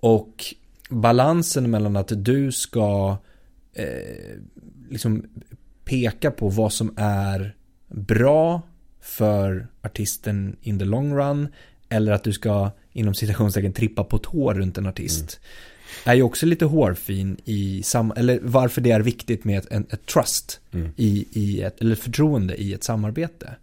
Och 0.00 0.44
balansen 0.88 1.70
mellan 1.70 1.96
att 1.96 2.12
du 2.16 2.52
ska 2.52 3.16
eh, 3.72 4.38
liksom 4.90 5.24
peka 5.84 6.30
på 6.30 6.48
vad 6.48 6.72
som 6.72 6.94
är 6.96 7.54
bra 7.88 8.62
för 9.00 9.66
artisten 9.82 10.56
in 10.60 10.78
the 10.78 10.84
long 10.84 11.14
run 11.14 11.48
eller 11.88 12.12
att 12.12 12.24
du 12.24 12.32
ska 12.32 12.70
inom 12.92 13.14
citationstecken 13.14 13.72
trippa 13.72 14.04
på 14.04 14.18
tå 14.18 14.54
runt 14.54 14.78
en 14.78 14.86
artist. 14.86 15.40
Mm. 15.40 15.73
Är 16.04 16.14
ju 16.14 16.22
också 16.22 16.46
lite 16.46 16.64
hårfin 16.64 17.36
i 17.44 17.82
sam 17.82 18.12
eller 18.16 18.38
varför 18.42 18.80
det 18.80 18.90
är 18.90 19.00
viktigt 19.00 19.44
med 19.44 19.58
ett, 19.58 19.72
ett, 19.72 19.92
ett 19.92 20.06
trust 20.06 20.60
mm. 20.72 20.90
i, 20.96 21.26
i 21.32 21.62
ett, 21.62 21.80
eller 21.80 21.94
förtroende 21.94 22.54
i 22.54 22.74
ett 22.74 22.84
samarbete. 22.84 23.56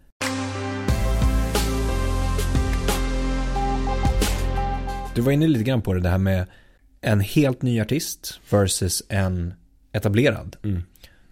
Du 5.14 5.20
var 5.20 5.32
inne 5.32 5.46
lite 5.46 5.64
grann 5.64 5.82
på 5.82 5.94
det, 5.94 6.00
det 6.00 6.08
här 6.08 6.18
med 6.18 6.46
en 7.00 7.20
helt 7.20 7.62
ny 7.62 7.80
artist 7.80 8.40
versus 8.50 9.02
en 9.08 9.54
etablerad. 9.92 10.56
Mm. 10.62 10.82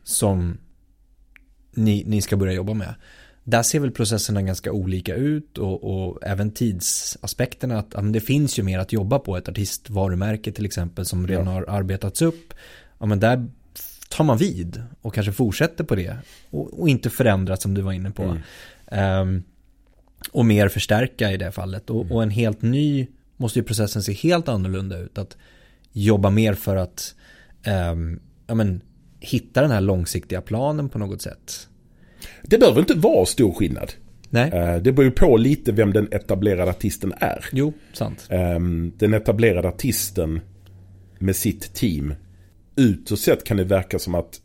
Som 0.05 0.59
ni, 1.73 2.05
ni 2.07 2.23
ska 2.23 2.37
börja 2.37 2.53
jobba 2.53 2.75
med. 2.75 2.95
Där 3.51 3.63
ser 3.63 3.81
väl 3.81 3.91
processerna 3.91 4.43
ganska 4.43 4.73
olika 4.73 5.15
ut 5.15 5.59
och, 5.59 5.85
och 5.85 6.19
även 6.23 6.51
tidsaspekterna. 6.51 7.79
Att, 7.79 7.95
att, 7.95 8.13
det 8.13 8.21
finns 8.21 8.59
ju 8.59 8.63
mer 8.63 8.79
att 8.79 8.93
jobba 8.93 9.19
på. 9.19 9.37
Ett 9.37 9.49
artistvarumärke 9.49 10.53
till 10.53 10.65
exempel 10.65 11.07
som 11.07 11.27
redan 11.27 11.47
ja. 11.47 11.53
har 11.53 11.65
arbetats 11.69 12.23
upp. 12.23 12.55
Ja, 12.99 13.07
men 13.07 13.21
där 13.21 13.49
tar 14.09 14.25
man 14.25 14.39
vid 14.39 14.83
och 15.01 15.15
kanske 15.15 15.33
fortsätter 15.33 15.85
på 15.85 15.95
det 15.95 16.17
och, 16.51 16.81
och 16.81 16.89
inte 16.89 17.11
förändras 17.11 17.63
som 17.63 17.75
du 17.75 17.81
var 17.81 17.93
inne 17.93 18.11
på. 18.11 18.23
Mm. 18.23 18.43
Ehm, 18.87 19.43
och 20.33 20.45
mer 20.45 20.69
förstärka 20.69 21.33
i 21.33 21.37
det 21.37 21.53
fallet. 21.53 21.91
Och, 21.91 22.01
Mm. 22.01 22.13
och 22.13 22.23
en 22.23 22.31
helt 22.31 22.63
ny 22.63 23.07
måste 23.37 23.59
ju 23.59 23.65
processen 23.65 24.03
se 24.03 24.13
helt 24.13 24.49
annorlunda 24.49 24.99
ut. 24.99 25.19
Att 25.19 25.37
jobba 25.93 26.31
mer 26.31 26.55
för 26.55 26.77
att 26.77 27.15
ehm, 27.63 28.21
ja, 28.47 28.55
men, 28.55 28.81
hitta 29.21 29.63
den 29.63 29.71
här 29.71 29.81
långsiktiga 29.81 30.41
planen 30.41 30.89
på 30.89 30.99
något 30.99 31.23
sätt. 31.23 31.69
Det 32.43 32.59
behöver 32.59 32.81
inte 32.81 32.95
vara 32.95 33.27
stor 33.27 33.53
skillnad. 33.53 33.93
Nej, 34.31 34.51
Eh, 34.53 34.77
Det 34.77 34.93
beror 34.93 35.05
ju 35.05 35.11
på 35.11 35.37
lite 35.37 35.73
vem 35.73 35.93
den 35.93 36.09
etablerade 36.13 36.71
artisten 36.71 37.13
är. 37.17 37.45
jo, 37.53 37.73
sant. 37.93 38.27
Ehm, 38.31 38.93
Den 38.97 39.15
etablerade 39.15 39.69
artisten 39.69 40.41
med 41.19 41.37
sitt 41.37 41.75
team. 41.75 42.15
Utåt 42.77 43.21
sett 43.21 43.45
kan 43.45 43.57
det 43.57 43.65
verka 43.65 43.99
som 43.99 44.15
att 44.15 44.41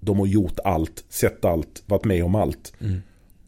de 0.00 0.18
har 0.18 0.26
gjort 0.26 0.58
allt, 0.64 1.04
sett 1.08 1.44
allt, 1.44 1.82
varit 1.86 2.04
med 2.04 2.24
om 2.24 2.34
allt. 2.34 2.72
Mm. 2.80 2.98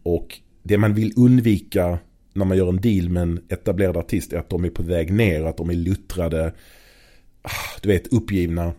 Och 0.03 0.41
det 0.62 0.79
man 0.79 0.95
vill 0.95 1.12
undvika 1.16 1.99
när 2.35 2.45
man 2.45 2.57
gör 2.57 2.68
en 2.68 2.81
deal 2.81 3.09
med 3.09 3.23
en 3.23 3.41
etablerad 3.49 3.97
artist 3.97 4.33
är 4.33 4.39
att 4.39 4.51
de 4.51 4.64
är 4.64 4.71
på 4.71 4.83
väg 4.83 5.12
ner, 5.12 5.45
att 5.45 5.57
de 5.57 5.71
är 5.71 5.75
luttrade, 5.75 6.53
ah, 7.43 7.79
du 7.83 7.89
vet 7.89 8.07
uppgivna. 8.07 8.73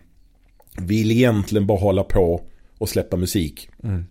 Vill 0.82 1.12
egentligen 1.12 1.68
bara 1.68 1.80
hålla 1.80 2.04
på 2.04 2.42
och 2.78 2.90
släppa 2.90 3.18
musik. 3.18 3.70
Mm. 3.84 4.04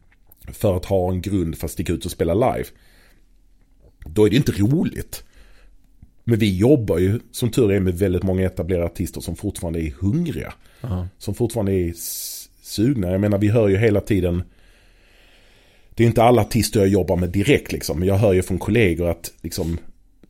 För 0.53 0.76
att 0.76 0.84
ha 0.84 1.11
en 1.11 1.22
grund 1.22 1.59
för 1.59 1.66
att 1.66 1.72
sticka 1.72 1.92
ut 1.92 2.05
och 2.05 2.11
spela 2.11 2.34
live. 2.34 2.68
Då 4.07 4.26
är 4.26 4.30
det 4.30 4.36
inte 4.36 4.53
roligt. 4.53 5.24
Men 6.24 6.38
vi 6.38 6.57
jobbar 6.57 6.98
ju 6.98 7.20
som 7.30 7.51
tur 7.51 7.72
är 7.72 7.80
med 7.80 7.98
väldigt 7.98 8.22
många 8.22 8.46
etablerade 8.46 8.86
artister 8.86 9.20
som 9.20 9.36
fortfarande 9.36 9.80
är 9.80 9.94
hungriga. 10.01 10.55
Ja. 10.80 11.09
Som 11.18 11.34
fortfarande 11.34 11.72
är 11.72 11.92
sugna. 12.62 13.11
Jag 13.11 13.20
menar 13.20 13.38
vi 13.38 13.48
hör 13.48 13.68
ju 13.68 13.76
hela 13.76 14.01
tiden 14.01 14.42
Det 15.94 16.05
är 16.05 16.07
inte 16.07 16.22
alla 16.22 16.42
artister 16.42 16.80
jag 16.80 16.88
jobbar 16.88 17.16
med 17.16 17.30
direkt 17.30 17.72
liksom. 17.72 17.98
Men 17.98 18.09
jag 18.09 18.16
hör 18.16 18.32
ju 18.32 18.42
från 18.42 18.59
kollegor 18.59 19.11
att 19.11 19.32
liksom 19.42 19.78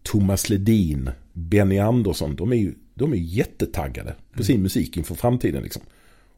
Thomas 0.03 0.49
Ledin, 0.49 1.11
Benny 1.33 1.79
Andersson, 1.79 2.37
de 2.37 2.53
är 2.53 2.57
ju 2.57 2.75
de 2.95 3.13
är 3.13 3.17
jättetaggade 3.17 4.15
på 4.37 4.45
sin 4.45 4.63
musik 4.63 4.97
inför 4.97 5.15
framtiden 5.15 5.63
liksom. 5.63 5.83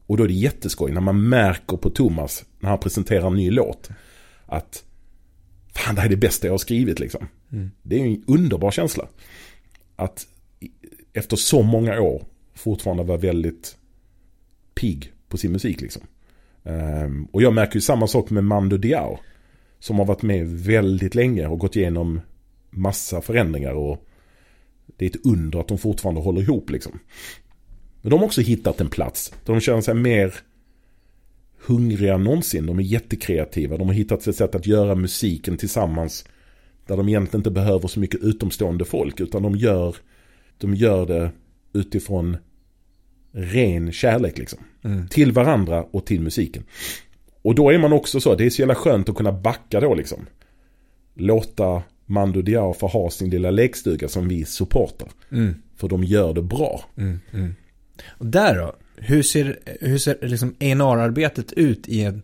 Och 0.06 0.16
då 0.16 0.24
är 0.24 0.28
det 0.28 0.34
jätteskoj 0.34 0.92
när 0.92 1.00
man 1.00 1.28
märker 1.28 1.76
på 1.76 1.90
Thomas 1.90 2.44
när 2.60 2.70
han 2.70 2.78
presenterar 2.78 3.26
en 3.26 3.34
ny 3.34 3.50
låt 3.50 3.90
att 4.46 4.84
fan 5.74 5.94
det 5.94 6.00
här 6.00 6.08
är 6.08 6.10
det 6.10 6.16
bästa 6.16 6.46
jag 6.46 6.52
har 6.52 6.58
skrivit 6.58 7.00
liksom. 7.00 7.26
Mm. 7.52 7.70
Det 7.82 8.00
är 8.00 8.04
en 8.04 8.24
underbar 8.26 8.70
känsla. 8.70 9.08
Att 9.96 10.26
efter 11.12 11.36
så 11.36 11.62
många 11.62 12.00
år 12.00 12.24
fortfarande 12.54 13.02
vara 13.02 13.18
väldigt 13.18 13.76
pigg 14.74 15.12
på 15.28 15.36
sin 15.36 15.52
musik 15.52 15.80
liksom. 15.80 16.02
Ehm, 16.64 17.24
och 17.24 17.42
jag 17.42 17.52
märker 17.52 17.74
ju 17.74 17.80
samma 17.80 18.06
sak 18.06 18.30
med 18.30 18.44
Mando 18.44 18.76
Diao. 18.76 19.18
Som 19.78 19.98
har 19.98 20.04
varit 20.04 20.22
med 20.22 20.46
väldigt 20.48 21.14
länge 21.14 21.46
och 21.46 21.58
gått 21.58 21.76
igenom 21.76 22.20
massa 22.70 23.20
förändringar 23.20 23.72
och 23.72 24.08
det 24.96 25.04
är 25.04 25.10
ett 25.10 25.26
under 25.26 25.60
att 25.60 25.68
de 25.68 25.78
fortfarande 25.78 26.20
håller 26.20 26.40
ihop 26.40 26.70
liksom. 26.70 26.98
Men 28.02 28.10
de 28.10 28.18
har 28.18 28.26
också 28.26 28.40
hittat 28.40 28.80
en 28.80 28.88
plats. 28.88 29.34
De 29.44 29.60
känner 29.60 29.80
sig 29.80 29.94
mer 29.94 30.34
hungriga 31.66 32.14
än 32.14 32.24
någonsin. 32.24 32.66
De 32.66 32.78
är 32.78 32.82
jättekreativa. 32.82 33.76
De 33.76 33.86
har 33.86 33.94
hittat 33.94 34.26
ett 34.26 34.36
sätt 34.36 34.54
att 34.54 34.66
göra 34.66 34.94
musiken 34.94 35.56
tillsammans. 35.56 36.24
Där 36.86 36.96
de 36.96 37.08
egentligen 37.08 37.40
inte 37.40 37.50
behöver 37.50 37.88
så 37.88 38.00
mycket 38.00 38.20
utomstående 38.20 38.84
folk. 38.84 39.20
Utan 39.20 39.42
de 39.42 39.56
gör, 39.56 39.96
de 40.58 40.74
gör 40.74 41.06
det 41.06 41.30
utifrån 41.72 42.36
ren 43.32 43.92
kärlek 43.92 44.38
liksom. 44.38 44.58
Mm. 44.84 45.08
Till 45.08 45.32
varandra 45.32 45.86
och 45.90 46.06
till 46.06 46.20
musiken. 46.20 46.64
Och 47.42 47.54
då 47.54 47.70
är 47.70 47.78
man 47.78 47.92
också 47.92 48.20
så, 48.20 48.34
det 48.34 48.46
är 48.46 48.50
så 48.50 48.62
jävla 48.62 48.74
skönt 48.74 49.08
att 49.08 49.16
kunna 49.16 49.32
backa 49.32 49.80
då 49.80 49.94
liksom. 49.94 50.26
Låta 51.14 51.82
Mando 52.06 52.42
Diao 52.42 52.74
få 52.74 52.86
ha 52.86 53.10
sin 53.10 53.30
lilla 53.30 53.50
lekstuga 53.50 54.08
som 54.08 54.28
vi 54.28 54.44
supportar. 54.44 55.08
Mm. 55.32 55.54
För 55.76 55.88
de 55.88 56.04
gör 56.04 56.34
det 56.34 56.42
bra. 56.42 56.84
Mm, 56.96 57.20
mm. 57.32 57.54
Och 58.08 58.26
där 58.26 58.54
då? 58.58 58.74
Hur 58.96 59.22
ser, 59.22 59.58
hur 59.80 59.98
ser 59.98 60.18
liksom 60.22 60.48
A&R-arbetet 60.48 61.52
ut 61.52 61.88
i 61.88 62.02
en, 62.02 62.22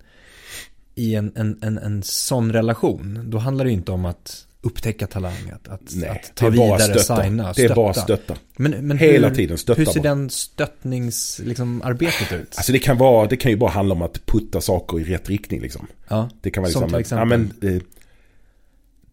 i 0.95 1.15
en, 1.15 1.33
en, 1.37 1.59
en, 1.63 1.79
en 1.79 2.03
sån 2.03 2.53
relation? 2.53 3.21
Då 3.31 3.39
handlar 3.39 3.65
det 3.65 3.71
ju 3.71 3.77
inte 3.77 3.93
om 3.93 4.05
att 4.05 4.45
upptäcka 4.61 5.07
talang, 5.07 5.51
att, 5.55 5.69
att, 5.69 5.81
Nej, 5.95 6.09
att 6.09 6.35
ta 6.35 6.49
vidare, 6.49 6.81
stötta. 6.81 7.23
signa, 7.23 7.53
Det 7.53 7.65
är 7.65 7.75
bara 7.75 7.95
stötta. 7.95 8.35
Men, 8.57 8.71
men 8.87 8.99
Hela 8.99 9.29
hur, 9.29 9.35
tiden 9.35 9.59
stötta 9.59 9.79
hur 9.79 9.85
ser 9.87 10.01
bara. 10.01 10.09
den 10.09 10.31
stöttningsarbetet 10.31 11.49
liksom, 11.49 11.83
arbetet 11.83 12.33
ut? 12.33 12.55
Alltså 12.57 12.73
det 12.73 12.79
kan, 12.79 12.99
vara, 12.99 13.27
det 13.29 13.37
kan 13.37 13.51
ju 13.51 13.57
bara 13.57 13.71
handla 13.71 13.95
om 13.95 14.03
att 14.03 14.27
putta 14.27 14.61
saker 14.61 15.01
i 15.01 15.05
rätt 15.05 15.29
riktning 15.29 15.61
liksom. 15.61 15.87
ja, 16.09 16.29
Det 16.41 16.51
kan 16.51 16.63
vara 16.63 16.73
Som 16.73 16.83
liksom, 16.83 17.03
till 17.03 17.19
ja, 17.19 17.25
men, 17.25 17.45
exempel? 17.47 17.77
eh, 17.77 17.83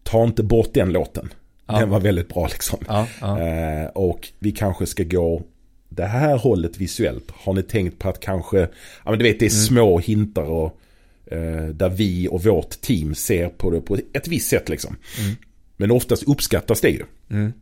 ta 0.02 0.24
inte 0.24 0.42
bort 0.42 0.74
den 0.74 0.92
låten. 0.92 1.28
Ja. 1.66 1.78
Den 1.78 1.90
var 1.90 2.00
väldigt 2.00 2.28
bra 2.28 2.46
liksom. 2.46 2.78
ja, 2.88 3.06
ja. 3.20 3.40
Eh, 3.40 3.86
och 3.86 4.28
vi 4.38 4.52
kanske 4.52 4.86
ska 4.86 5.04
gå 5.04 5.42
det 5.88 6.04
här 6.06 6.36
hållet 6.36 6.78
visuellt. 6.78 7.30
Har 7.30 7.52
ni 7.54 7.62
tänkt 7.62 7.98
på 7.98 8.08
att 8.08 8.20
kanske, 8.20 8.58
ja 9.04 9.10
men 9.10 9.18
du 9.18 9.24
vet 9.24 9.38
det 9.40 9.46
är 9.46 9.50
Mm. 9.50 9.62
små 9.64 9.98
hintar 9.98 10.42
och 10.42 10.80
eh, 11.26 11.64
där 11.66 11.88
vi 11.88 12.28
och 12.28 12.44
vårt 12.44 12.70
team 12.80 13.14
ser 13.14 13.48
på 13.48 13.70
det 13.70 13.80
på 13.80 13.98
ett 14.12 14.28
visst 14.28 14.48
sätt 14.48 14.68
liksom. 14.68 14.96
Mm. 15.20 15.36
Men 15.76 15.90
oftast 15.90 16.22
uppskattas 16.22 16.80
det 16.80 16.90
ju. 16.90 17.02
Mm. 17.30 17.52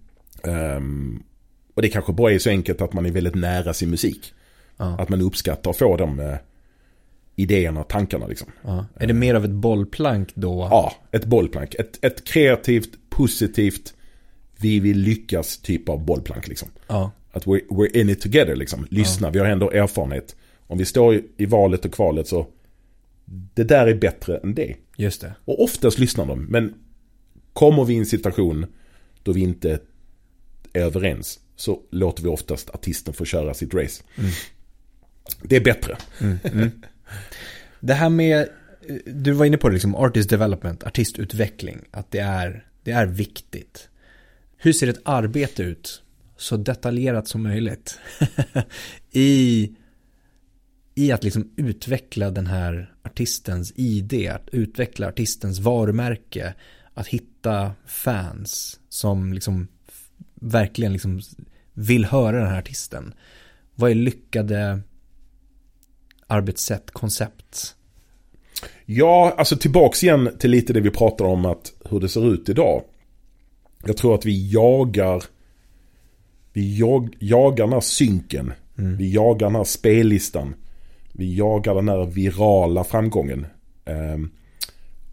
Ehm, 0.43 1.23
och 1.75 1.83
det 1.83 1.89
kanske 1.89 2.13
bara 2.13 2.33
är 2.33 2.39
så 2.39 2.51
enkelt 2.51 2.81
att 2.81 2.93
man 2.93 3.07
är 3.07 3.11
väldigt 3.11 3.35
nära 3.35 3.75
sin 3.75 3.91
musik. 3.91 4.35
Ja, 4.77 4.97
Att 4.99 5.09
man 5.09 5.21
uppskattar 5.21 5.71
och 5.71 5.77
får 5.77 5.99
de 5.99 6.21
eh, 6.21 6.35
idéerna 7.37 7.81
och 7.81 7.89
tankarna 7.89 8.27
liksom. 8.27 8.49
ja. 8.63 8.87
Är 8.97 9.07
det 9.07 9.15
mer 9.15 9.35
av 9.35 9.45
ett 9.45 9.51
bollplank 9.51 10.29
då? 10.35 10.69
Ja, 10.71 10.93
ett 11.13 11.25
bollplank. 11.25 11.75
Ett, 11.75 12.05
ett 12.05 12.25
kreativt, 12.25 12.91
positivt, 13.11 13.95
vi 14.57 14.81
vill 14.81 14.99
lyckas 14.99 15.59
typ 15.59 15.89
av 15.89 16.05
bollplank 16.05 16.49
liksom. 16.49 16.69
Ja, 16.87 17.11
Att 17.35 17.47
we're, 17.47 17.69
we're 17.69 17.97
in 17.97 18.09
it 18.09 18.21
together 18.21 18.57
liksom. 18.57 18.87
Lyssna, 18.91 19.31
vi 19.31 19.39
har 19.39 19.47
ändå 19.47 19.71
erfarenhet. 19.71 20.37
Om 20.67 20.79
vi 20.79 20.85
står 20.85 21.15
i, 21.15 21.25
i 21.37 21.47
valet 21.47 21.85
och 21.85 21.93
kvalet 21.93 22.29
så 22.29 22.47
det 23.55 23.65
där 23.65 23.87
är 23.87 23.95
bättre 23.95 24.39
än 24.39 24.55
det. 24.55 24.77
just 24.97 25.21
det. 25.21 25.35
Och 25.45 25.63
oftast 25.63 25.99
lyssnar 25.99 26.27
de. 26.27 26.45
Men 26.45 26.75
kommer 27.53 27.85
vi 27.85 27.95
i 27.95 27.99
en 27.99 28.07
situation 28.07 28.67
då 29.23 29.33
vi 29.33 29.41
inte 29.41 29.81
är 30.73 30.81
överens 30.81 31.41
så 31.57 31.81
låter 31.91 32.23
vi 32.23 32.29
oftast 32.29 32.71
artisten 32.71 33.15
få 33.15 33.25
köra 33.25 33.55
sitt 33.55 33.75
race. 33.75 34.03
Mm. 34.17 34.31
Det 35.43 35.57
är 35.57 35.61
bättre. 35.61 35.97
Mm, 36.21 36.39
mm. 36.45 36.71
Det 37.81 37.95
här 37.95 38.09
med, 38.09 38.49
du 39.07 39.33
var 39.33 39.45
inne 39.45 39.57
på 39.57 39.69
det 39.69 39.73
liksom, 39.73 39.95
artist 39.95 40.31
development, 40.31 40.85
artistutveckling, 40.85 41.81
att 41.91 42.11
det 42.11 42.19
är, 42.19 42.67
det 42.83 42.91
är 42.91 43.07
viktigt. 43.07 43.89
Hur 44.57 44.73
ser 44.73 44.89
ett 44.89 45.01
arbete 45.05 45.63
ut, 45.63 46.03
så 46.37 46.57
detaljerat 46.57 47.29
som 47.29 47.43
möjligt, 47.43 47.99
i, 49.11 49.71
i 50.95 51.13
att 51.13 51.25
liksom 51.25 51.53
utveckla 51.57 52.31
den 52.31 52.47
här 52.47 52.95
artistens 53.03 53.73
ID, 53.77 54.29
att 54.29 54.49
utveckla 54.53 55.09
artistens 55.09 55.59
varumärke, 55.59 56.55
att 56.95 57.07
hitta 57.07 57.73
fans 57.87 58.81
som 58.89 59.33
liksom 59.33 59.69
verkligen 60.35 60.93
liksom 60.93 61.21
vill 61.73 62.05
höra 62.05 62.39
den 62.39 62.49
här 62.49 62.59
artisten. 62.59 63.15
Vad 63.75 63.91
är 63.91 63.95
lyckade 63.95 64.81
arbetssätt, 66.27 66.91
koncept? 66.91 67.77
Ja, 68.85 69.35
alltså 69.39 69.57
tillbaks 69.57 70.03
igen 70.03 70.37
till 70.39 70.51
lite 70.51 70.73
det 70.73 70.81
vi 70.81 70.91
pratade 70.91 71.31
om 71.31 71.45
att 71.45 71.73
hur 71.85 72.01
det 72.01 72.09
ser 72.09 72.35
ut 72.35 72.49
idag. 72.49 72.83
Jag 73.87 73.97
tror 73.97 74.15
att 74.15 74.25
vi 74.25 74.51
jagar 74.53 75.23
vi 76.55 76.79
jag, 76.79 77.17
jagar 77.19 77.65
den 77.65 77.73
här 77.73 77.81
synken. 77.81 78.53
Mm. 78.79 78.97
Vi 78.97 79.13
jagar 79.13 79.47
den 79.47 79.57
här 79.57 79.65
spellistan. 79.65 80.55
Vi 81.13 81.37
jagar 81.37 81.75
den 81.75 81.89
här 81.89 82.07
virala 82.07 82.85
framgången. 82.85 83.47
Ehm, 83.85 84.31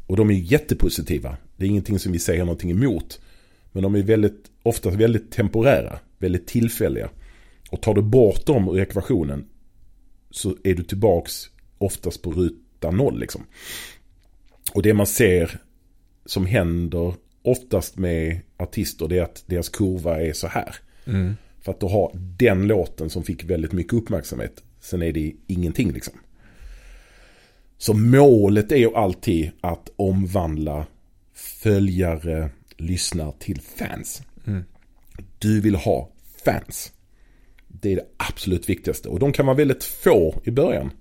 och 0.07 0.17
de 0.17 0.29
är 0.29 0.33
jättepositiva. 0.33 1.37
Det 1.57 1.65
är 1.65 1.69
ingenting 1.69 1.99
som 1.99 2.11
vi 2.11 2.19
säger 2.19 2.45
någonting 2.45 2.71
emot. 2.71 3.21
Men 3.71 3.83
de 3.83 3.95
är 3.95 4.03
väldigt, 4.03 4.51
ofta 4.63 4.89
väldigt 4.89 5.31
temporära. 5.31 5.99
Väldigt 6.17 6.47
tillfälliga. 6.47 7.09
Och 7.71 7.81
tar 7.81 7.93
du 7.93 8.01
bort 8.01 8.45
dem 8.45 8.67
ur 8.67 8.79
ekvationen 8.79 9.45
så 10.29 10.55
är 10.63 10.75
du 10.75 10.83
tillbaks 10.83 11.49
oftast 11.77 12.21
på 12.21 12.31
ruta 12.31 12.91
noll 12.91 13.19
liksom. 13.19 13.45
Och 14.73 14.81
det 14.81 14.93
man 14.93 15.07
ser 15.07 15.59
som 16.25 16.45
händer 16.45 17.13
oftast 17.41 17.97
med 17.97 18.39
artister 18.57 19.07
det 19.07 19.17
är 19.17 19.23
att 19.23 19.43
deras 19.47 19.69
kurva 19.69 20.21
är 20.21 20.33
så 20.33 20.47
här. 20.47 20.75
Mm. 21.11 21.35
För 21.61 21.71
att 21.71 21.79
du 21.79 21.85
har 21.85 22.11
den 22.37 22.67
låten 22.67 23.09
som 23.09 23.23
fick 23.23 23.43
väldigt 23.43 23.71
mycket 23.71 23.93
uppmärksamhet. 23.93 24.63
Sen 24.79 25.01
är 25.01 25.11
det 25.11 25.33
ingenting 25.47 25.91
liksom. 25.91 26.13
Så 27.77 27.93
målet 27.93 28.71
är 28.71 28.77
ju 28.77 28.95
alltid 28.95 29.51
att 29.61 29.89
omvandla 29.95 30.85
följare, 31.33 32.49
lyssnare 32.77 33.33
till 33.39 33.61
fans. 33.61 34.21
Mm. 34.47 34.63
Du 35.39 35.61
vill 35.61 35.75
ha 35.75 36.09
fans. 36.45 36.91
Det 37.67 37.91
är 37.91 37.95
det 37.95 38.05
absolut 38.17 38.69
viktigaste. 38.69 39.09
Och 39.09 39.19
de 39.19 39.31
kan 39.31 39.45
vara 39.45 39.57
väldigt 39.57 39.83
få 39.83 40.41
i 40.43 40.51
början. 40.51 40.91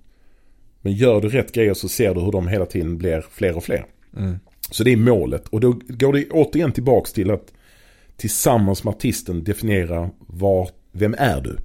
Men 0.81 0.93
gör 0.93 1.21
du 1.21 1.29
rätt 1.29 1.51
grejer 1.51 1.73
så 1.73 1.89
ser 1.89 2.15
du 2.15 2.21
hur 2.21 2.31
de 2.31 2.47
hela 2.47 2.65
tiden 2.65 2.97
blir 2.97 3.25
fler 3.31 3.57
och 3.57 3.63
fler. 3.63 3.85
Mm. 4.17 4.39
Så 4.71 4.83
det 4.83 4.91
är 4.91 4.97
målet. 4.97 5.47
Och 5.47 5.59
då 5.59 5.79
går 5.87 6.13
det 6.13 6.29
återigen 6.29 6.71
tillbaks 6.71 7.13
till 7.13 7.31
att 7.31 7.53
tillsammans 8.21 8.83
med 8.83 8.91
artisten 8.91 9.43
definiera 9.43 10.09
var, 10.27 10.69
vem 10.91 11.15
är 11.17 11.41
du? 11.41 11.57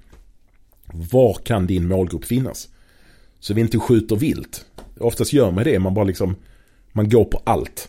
Var 0.93 1.35
kan 1.35 1.67
din 1.67 1.89
målgrupp 1.89 2.25
finnas? 2.25 2.69
Så 3.41 3.55
vi 3.55 3.61
inte 3.61 3.79
skjuter 3.79 4.17
vilt. 4.17 4.67
Oftast 4.99 5.33
gör 5.33 5.51
man 5.51 5.65
det, 5.65 5.79
man 5.79 5.95
bara 5.95 6.05
liksom, 6.05 6.37
man 6.93 7.09
går 7.09 7.25
på 7.25 7.43
allt. 7.45 7.89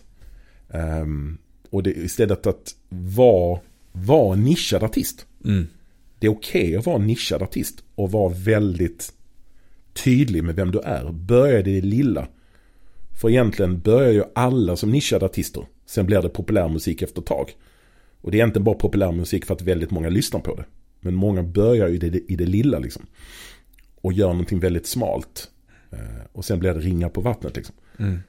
Um, 0.67 1.37
och 1.69 1.83
det, 1.83 1.91
istället 1.91 2.47
att 2.47 2.75
vara, 2.89 3.59
vara 3.91 4.35
nischad 4.35 4.83
artist. 4.83 5.25
Mm. 5.45 5.67
Det 6.19 6.27
är 6.27 6.31
okej 6.31 6.61
okay 6.61 6.75
att 6.75 6.85
vara 6.85 6.97
nischad 6.97 7.41
artist 7.41 7.83
och 7.95 8.11
vara 8.11 8.33
väldigt 8.33 9.13
tydlig 9.93 10.43
med 10.43 10.55
vem 10.55 10.71
du 10.71 10.79
är. 10.79 11.11
Börja 11.11 11.61
det 11.61 11.81
lilla. 11.81 12.27
För 13.21 13.29
egentligen 13.29 13.79
börjar 13.79 14.11
ju 14.11 14.23
alla 14.35 14.75
som 14.75 14.91
nischade 14.91 15.25
artister. 15.25 15.65
Sen 15.85 16.05
blir 16.05 16.21
det 16.21 16.29
populärmusik 16.29 17.01
efter 17.01 17.21
ett 17.21 17.27
tag. 17.27 17.55
Och 18.27 18.31
det 18.31 18.37
är 18.37 18.39
egentligen 18.39 18.63
bara 18.63 18.75
populärmusik 18.75 19.45
för 19.45 19.53
att 19.53 19.61
väldigt 19.61 19.91
många 19.91 20.09
lyssnar 20.09 20.39
på 20.39 20.55
det. 20.55 20.65
Men 20.99 21.15
många 21.15 21.43
börjar 21.43 21.87
ju 21.87 21.95
i 21.95 21.97
det, 21.97 22.31
i 22.31 22.35
det 22.35 22.45
lilla 22.45 22.79
liksom. 22.79 23.05
Och 24.01 24.13
gör 24.13 24.27
någonting 24.27 24.59
väldigt 24.59 24.87
smalt. 24.87 25.51
Eh, 25.91 26.25
och 26.31 26.45
sen 26.45 26.59
blir 26.59 26.73
det 26.73 26.79
ringar 26.79 27.09
på 27.09 27.21
vattnet 27.21 27.55
liksom. 27.55 27.75
Mm. 27.99 28.19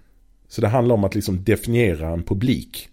Så 0.48 0.60
det 0.60 0.68
handlar 0.68 0.94
om 0.94 1.04
att 1.04 1.14
liksom 1.14 1.44
definiera 1.44 2.08
en 2.08 2.22
publik. 2.22 2.88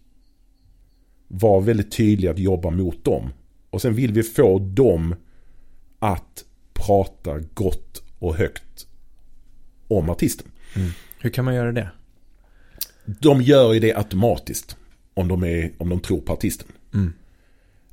Var 1.28 1.62
väldigt 1.62 1.92
tydlig 1.92 2.28
att 2.28 2.40
jobba 2.40 2.70
mot 2.70 3.04
dem. 3.04 3.30
Och 3.70 3.82
sen 3.82 3.94
vill 3.94 4.12
vi 4.12 4.24
få 4.24 4.60
dem 4.60 5.16
att 6.00 6.46
prata 6.74 7.40
gott 7.54 8.04
och 8.20 8.36
högt 8.36 8.88
om 9.88 10.10
artisten. 10.10 10.48
Mm. 10.76 10.92
Hur 11.20 11.30
kan 11.30 11.46
man 11.46 11.56
göra 11.56 11.72
det? 11.72 11.90
De 13.06 13.42
gör 13.42 13.74
ju 13.74 13.80
det 13.80 13.94
automatiskt. 13.94 14.78
Om 15.14 15.28
de, 15.28 15.44
är, 15.44 15.72
om 15.78 15.90
de 15.90 16.00
tror 16.00 16.22
på 16.22 16.34
artisten. 16.34 16.68
Mm. 16.96 17.14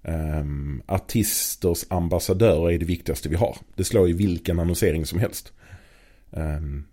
Um, 0.04 0.82
artisters 0.86 1.84
ambassadörer 1.88 2.70
är 2.70 2.78
det 2.78 2.84
viktigaste 2.84 3.28
vi 3.28 3.36
har. 3.36 3.56
Det 3.74 3.84
slår 3.84 4.08
ju 4.08 4.14
vilken 4.14 4.58
annonsering 4.58 5.06
som 5.06 5.18
helst. 5.18 5.52
Um, 6.30 6.84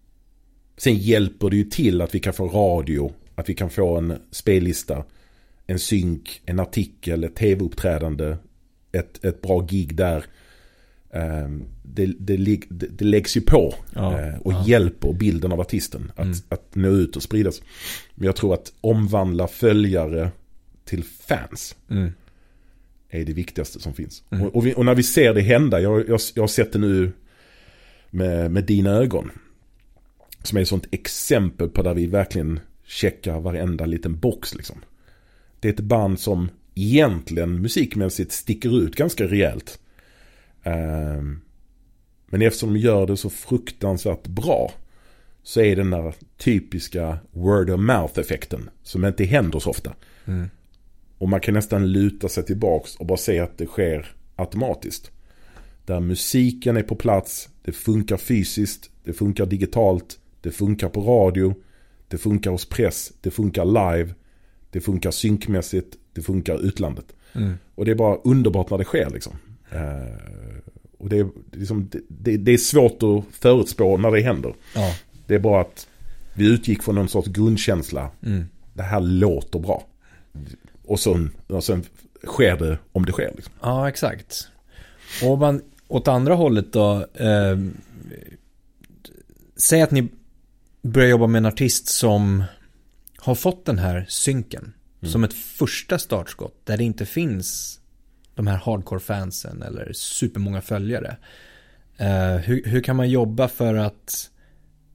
sen 0.78 0.96
hjälper 0.96 1.50
det 1.50 1.56
ju 1.58 1.64
till 1.64 2.02
att 2.02 2.16
vi 2.16 2.20
kan 2.20 2.34
få 2.34 2.48
radio, 2.48 3.14
att 3.36 3.50
vi 3.50 3.54
kan 3.54 3.70
få 3.70 3.98
en 3.98 4.14
spellista, 4.32 5.04
en 5.68 5.80
synk, 5.80 6.42
en 6.46 6.60
artikel, 6.60 7.24
ett 7.24 7.36
tv-uppträdande, 7.36 8.38
ett, 8.92 9.26
ett 9.26 9.42
bra 9.42 9.66
gig 9.70 9.96
där. 9.96 10.26
Um, 11.14 11.64
det, 11.84 12.06
det, 12.06 12.38
det, 12.38 12.88
det, 12.88 13.06
läggs 13.06 13.38
ju 13.38 13.42
på 13.42 13.74
ja, 13.96 14.20
uh, 14.20 14.42
och 14.42 14.54
ja. 14.54 14.64
hjälper 14.68 15.14
bilden 15.14 15.52
av 15.52 15.62
artisten 15.62 16.12
att, 16.16 16.26
Mm. 16.26 16.38
att 16.50 16.76
nå 16.76 16.90
ut 16.90 17.16
och 17.16 17.24
spridas. 17.24 17.62
Men 18.16 18.26
jag 18.26 18.36
tror 18.36 18.54
att 18.54 18.74
omvandla 18.82 19.48
följare 19.48 20.32
till 20.90 21.04
fans 21.04 21.76
Mm. 21.90 22.12
är 23.10 23.26
det 23.26 23.34
viktigaste 23.34 23.80
som 23.80 23.94
finns. 23.94 24.24
Mm. 24.30 24.46
Och, 24.46 24.56
och, 24.56 24.66
vi, 24.66 24.74
och 24.74 24.86
när 24.86 24.96
vi 24.96 25.04
ser 25.04 25.34
det 25.34 25.42
hända, 25.42 25.82
jag, 25.82 26.10
jag, 26.10 26.20
jag 26.36 26.44
har 26.44 26.48
sett 26.48 26.74
det 26.74 26.80
nu 26.80 27.12
med, 28.10 28.52
med 28.52 28.64
dina 28.64 28.90
ögon. 28.90 29.32
Som 30.44 30.58
är 30.58 30.62
ett 30.62 30.68
sånt 30.68 30.88
exempel 30.92 31.70
på 31.70 31.84
där 31.84 31.94
vi 31.94 32.08
verkligen 32.08 32.60
checkar 32.86 33.40
varenda 33.40 33.86
liten 33.86 34.20
box 34.20 34.56
liksom. 34.56 34.78
Det 35.60 35.68
är 35.68 35.74
ett 35.74 35.80
band 35.80 36.20
som 36.20 36.50
egentligen 36.76 37.62
musikmässigt 37.62 38.32
sticker 38.32 38.82
ut 38.84 38.96
ganska 38.96 39.28
rejält. 39.28 39.80
Ehm, 40.64 41.42
men 42.28 42.42
eftersom 42.42 42.74
de 42.74 42.80
gör 42.80 43.08
det 43.08 43.18
så 43.18 43.30
fruktansvärt 43.30 44.28
bra 44.28 44.72
så 45.44 45.62
är 45.62 45.76
den 45.76 45.90
där 45.90 46.14
typiska 46.38 47.18
word 47.32 47.70
of 47.70 47.80
mouth 47.80 48.20
effekten 48.20 48.70
som 48.84 49.06
inte 49.06 49.26
händer 49.26 49.60
så 49.60 49.70
ofta. 49.70 49.94
Mm. 50.26 50.50
Och 51.20 51.30
man 51.30 51.40
kan 51.40 51.54
nästan 51.54 51.92
luta 51.92 52.30
sig 52.30 52.46
tillbaks 52.46 52.96
och 52.96 53.06
bara 53.06 53.18
se 53.18 53.40
att 53.40 53.58
det 53.58 53.66
sker 53.66 54.16
automatiskt. 54.36 55.12
Där 55.86 56.00
musiken 56.00 56.78
är 56.78 56.84
på 56.84 56.96
plats, 56.96 57.50
det 57.62 57.72
funkar 57.72 58.18
fysiskt, 58.18 58.90
det 59.04 59.14
funkar 59.14 59.46
digitalt, 59.46 60.20
det 60.42 60.52
funkar 60.52 60.90
på 60.90 61.02
radio, 61.02 61.56
det 62.08 62.18
funkar 62.18 62.52
hos 62.52 62.70
press, 62.70 63.12
det 63.22 63.32
funkar 63.32 63.66
live, 63.66 64.14
det 64.72 64.82
funkar 64.82 65.12
synkmässigt, 65.12 65.98
det 66.14 66.22
funkar 66.22 66.66
utlandet. 66.66 67.06
Mm. 67.34 67.54
Och 67.76 67.86
det 67.86 67.92
är 67.92 67.96
bara 67.96 68.16
underbart 68.16 68.70
när 68.70 68.78
det 68.78 68.84
sker 68.84 69.10
liksom. 69.10 69.34
Eh, 69.72 70.60
och 70.98 71.10
det 71.10 71.18
är, 71.18 71.30
liksom, 71.52 71.90
det, 72.08 72.38
det, 72.38 72.52
är 72.52 72.58
svårt 72.58 73.04
att 73.04 73.36
förutspå 73.36 73.98
när 73.98 74.12
det 74.12 74.22
händer. 74.22 74.54
Ja. 74.76 74.96
Det 75.28 75.36
är 75.36 75.40
bara 75.40 75.62
att 75.62 75.88
vi 76.34 76.54
utgick 76.54 76.84
från 76.84 76.96
någon 76.96 77.10
sorts 77.10 77.28
grundkänsla. 77.28 78.10
Mm. 78.26 78.46
Det 78.74 78.84
här 78.84 79.00
låter 79.00 79.60
bra. 79.60 79.84
Och 80.90 81.00
sen, 81.00 81.32
och 81.48 81.64
sen 81.64 81.84
sker 82.24 82.58
det 82.58 82.78
om 82.92 83.06
det 83.06 83.12
sker. 83.12 83.34
Liksom. 83.36 83.54
ja, 83.62 83.90
exakt. 83.90 84.48
Och 85.24 85.40
man 85.40 85.62
åt 85.88 86.08
andra 86.08 86.36
hållet 86.36 86.74
då. 86.74 87.06
Eh, 87.14 87.58
säg 89.58 89.82
att 89.82 89.92
ni 89.92 90.10
börjar 90.82 91.10
jobba 91.10 91.28
med 91.28 91.40
en 91.40 91.46
artist 91.46 91.88
som 91.88 92.44
har 93.18 93.36
fått 93.36 93.66
den 93.66 93.80
här 93.80 94.06
synken. 94.10 94.74
Mm. 95.02 95.12
Som 95.12 95.24
ett 95.24 95.34
första 95.34 96.00
startskott. 96.00 96.66
Där 96.66 96.78
det 96.78 96.84
inte 96.84 97.06
finns 97.06 97.80
de 98.36 98.48
här 98.48 98.58
hardcore-fansen 98.58 99.64
eller 99.64 99.94
supermånga 99.94 100.62
följare. 100.62 101.18
Eh, 101.98 102.36
hur, 102.36 102.64
hur 102.66 102.82
kan 102.82 102.96
man 102.96 103.10
jobba 103.10 103.48
för 103.48 103.76
att 103.76 104.30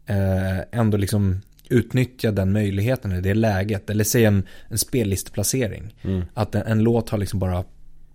eh, 0.06 0.58
ändå 0.80 0.96
liksom 0.96 1.40
utnyttja 1.68 2.32
den 2.32 2.52
möjligheten 2.52 3.12
eller 3.12 3.22
det 3.22 3.34
läget. 3.34 3.90
Eller 3.90 4.04
säg 4.04 4.24
en, 4.24 4.42
en 4.68 4.78
spellisteplacering. 4.78 5.94
Mm. 6.02 6.22
Att 6.34 6.54
en, 6.54 6.62
en 6.62 6.82
låt 6.82 7.10
har 7.10 7.18
liksom 7.18 7.38
bara 7.38 7.64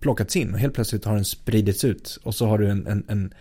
plockats 0.00 0.36
in 0.36 0.52
och 0.54 0.58
helt 0.58 0.74
plötsligt 0.74 1.04
har 1.04 1.14
den 1.14 1.24
spridits 1.24 1.84
ut. 1.84 2.18
Och 2.22 2.34
så 2.34 2.46
har 2.46 2.58
du 2.58 2.68
en, 2.68 2.86
en, 2.86 3.04
en, 3.08 3.34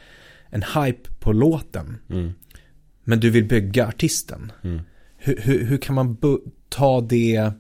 en 0.50 0.64
hype 0.64 1.10
på 1.20 1.34
låten. 1.34 1.98
Mm. 2.10 2.32
Men 3.04 3.20
du 3.20 3.30
vill 3.30 3.46
bygga 3.46 3.88
artisten. 3.88 4.52
Mm. 4.64 4.82
Hur, 5.18 5.38
hur, 5.42 5.66
hur 5.66 5.78
kan 5.78 5.96
man 5.96 6.18
ta 6.70 7.02
det, 7.02 7.52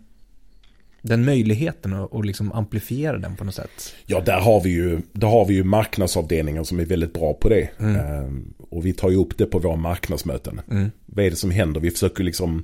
den 1.02 1.26
möjligheten 1.26 1.94
och, 1.94 2.14
och 2.14 2.26
liksom 2.26 2.52
amplifiera 2.52 3.18
den 3.18 3.36
på 3.36 3.44
något 3.44 3.56
sätt? 3.56 3.96
Ja, 4.06 4.22
där 4.22 4.40
har, 4.40 4.62
vi 4.62 4.70
ju, 4.70 5.02
där 5.12 5.28
har 5.28 5.46
vi 5.46 5.54
ju 5.54 5.64
marknadsavdelningar 5.64 6.64
som 6.64 6.80
är 6.80 6.86
väldigt 6.86 7.14
bra 7.14 7.34
på 7.34 7.50
det. 7.50 7.70
Mm. 7.80 8.54
Och 8.70 8.86
vi 8.86 8.94
tar 8.94 9.10
ju 9.10 9.16
upp 9.16 9.38
det 9.38 9.46
på 9.46 9.60
våra 9.60 9.76
marknadsmöten. 9.76 10.62
Mm. 10.72 10.92
Vad 11.06 11.26
är 11.26 11.30
det 11.30 11.36
som 11.36 11.52
händer? 11.52 11.82
Vi 11.82 11.92
försöker 11.92 12.24
liksom 12.24 12.64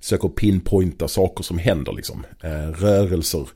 försöker 0.00 0.28
pinpointa 0.28 1.08
saker 1.08 1.44
som 1.44 1.58
händer 1.58 1.92
liksom. 1.92 2.26
Eh, 2.40 2.68
rörelser. 2.70 3.48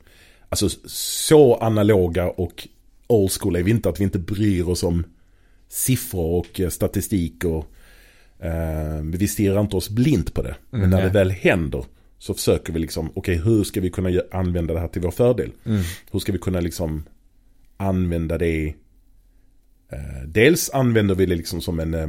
Alltså 0.49 0.69
så 0.89 1.55
analoga 1.55 2.29
och 2.29 2.67
old 3.07 3.31
school 3.31 3.55
är 3.55 3.63
vi 3.63 3.71
inte 3.71 3.89
att 3.89 3.99
vi 3.99 4.03
inte 4.03 4.19
bryr 4.19 4.69
oss 4.69 4.83
om 4.83 5.03
siffror 5.67 6.39
och 6.39 6.59
eh, 6.59 6.69
statistik 6.69 7.43
och 7.43 7.65
eh, 8.45 9.01
vi 9.03 9.27
stirrar 9.27 9.61
inte 9.61 9.75
oss 9.75 9.89
blint 9.89 10.33
på 10.33 10.41
det. 10.41 10.55
Men 10.69 10.79
Mm, 10.79 10.89
när 10.89 10.97
det 10.97 11.03
nej. 11.03 11.13
väl 11.13 11.31
händer 11.31 11.85
så 12.17 12.33
försöker 12.33 12.73
vi 12.73 12.79
liksom, 12.79 13.11
okej 13.13 13.35
hur 13.35 13.63
ska 13.63 13.81
vi 13.81 13.89
kunna 13.89 14.21
använda 14.31 14.73
det 14.73 14.79
här 14.79 14.87
till 14.87 15.01
vår 15.01 15.11
fördel? 15.11 15.51
Mm. 15.65 15.81
Hur 16.11 16.19
ska 16.19 16.31
vi 16.31 16.37
kunna 16.37 16.59
liksom 16.59 17.03
använda 17.77 18.37
det? 18.37 18.73
Eh, 19.91 20.23
dels 20.27 20.69
använder 20.69 21.15
vi 21.15 21.25
det 21.25 21.35
liksom 21.35 21.61
som 21.61 21.79
en, 21.79 21.93
eh, 21.93 22.07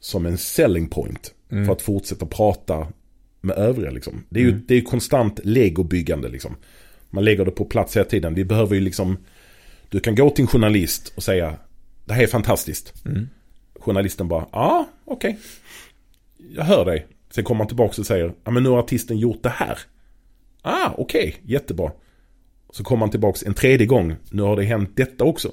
som 0.00 0.26
en 0.26 0.38
selling 0.38 0.88
point. 0.88 1.34
Mm. 1.50 1.66
För 1.66 1.72
att 1.72 1.82
fortsätta 1.82 2.26
prata 2.26 2.86
med 3.40 3.56
övriga 3.56 3.90
liksom. 3.90 4.24
Det 4.28 4.40
är 4.40 4.44
ju 4.44 4.50
Mm. 4.50 4.64
det 4.68 4.74
är 4.74 4.80
konstant 4.80 5.40
legobyggande 5.44 6.28
liksom. 6.28 6.56
Man 7.10 7.24
lägger 7.24 7.44
det 7.44 7.50
på 7.50 7.64
plats 7.64 7.96
hela 7.96 8.04
tiden. 8.04 8.34
Vi 8.34 8.44
behöver 8.44 8.74
ju 8.74 8.80
liksom, 8.80 9.16
du 9.88 10.00
kan 10.00 10.14
gå 10.14 10.30
till 10.30 10.42
en 10.42 10.48
journalist 10.48 11.12
och 11.16 11.22
säga, 11.22 11.54
det 12.04 12.14
här 12.14 12.22
är 12.22 12.26
fantastiskt. 12.26 13.04
Mm. 13.06 13.28
Journalisten 13.80 14.28
bara, 14.28 14.46
ja 14.52 14.58
ah, 14.58 14.86
okej. 15.04 15.38
Jag 16.50 16.64
hör 16.64 16.84
dig. 16.84 17.06
Sen 17.30 17.44
kommer 17.44 17.58
man 17.58 17.66
tillbaka 17.66 18.00
och 18.00 18.06
säger, 18.06 18.32
ja 18.44 18.50
men 18.50 18.62
nu 18.62 18.68
har 18.68 18.78
artisten 18.78 19.18
gjort 19.18 19.42
det 19.42 19.48
här. 19.48 19.78
Ah, 20.62 20.90
okej, 20.98 21.36
jättebra. 21.42 21.92
Så 22.72 22.84
kommer 22.84 23.00
man 23.00 23.10
tillbaka 23.10 23.46
en 23.46 23.54
tredje 23.54 23.86
gång, 23.86 24.14
nu 24.30 24.42
har 24.42 24.56
det 24.56 24.62
hänt 24.62 24.90
detta 24.94 25.24
också. 25.24 25.52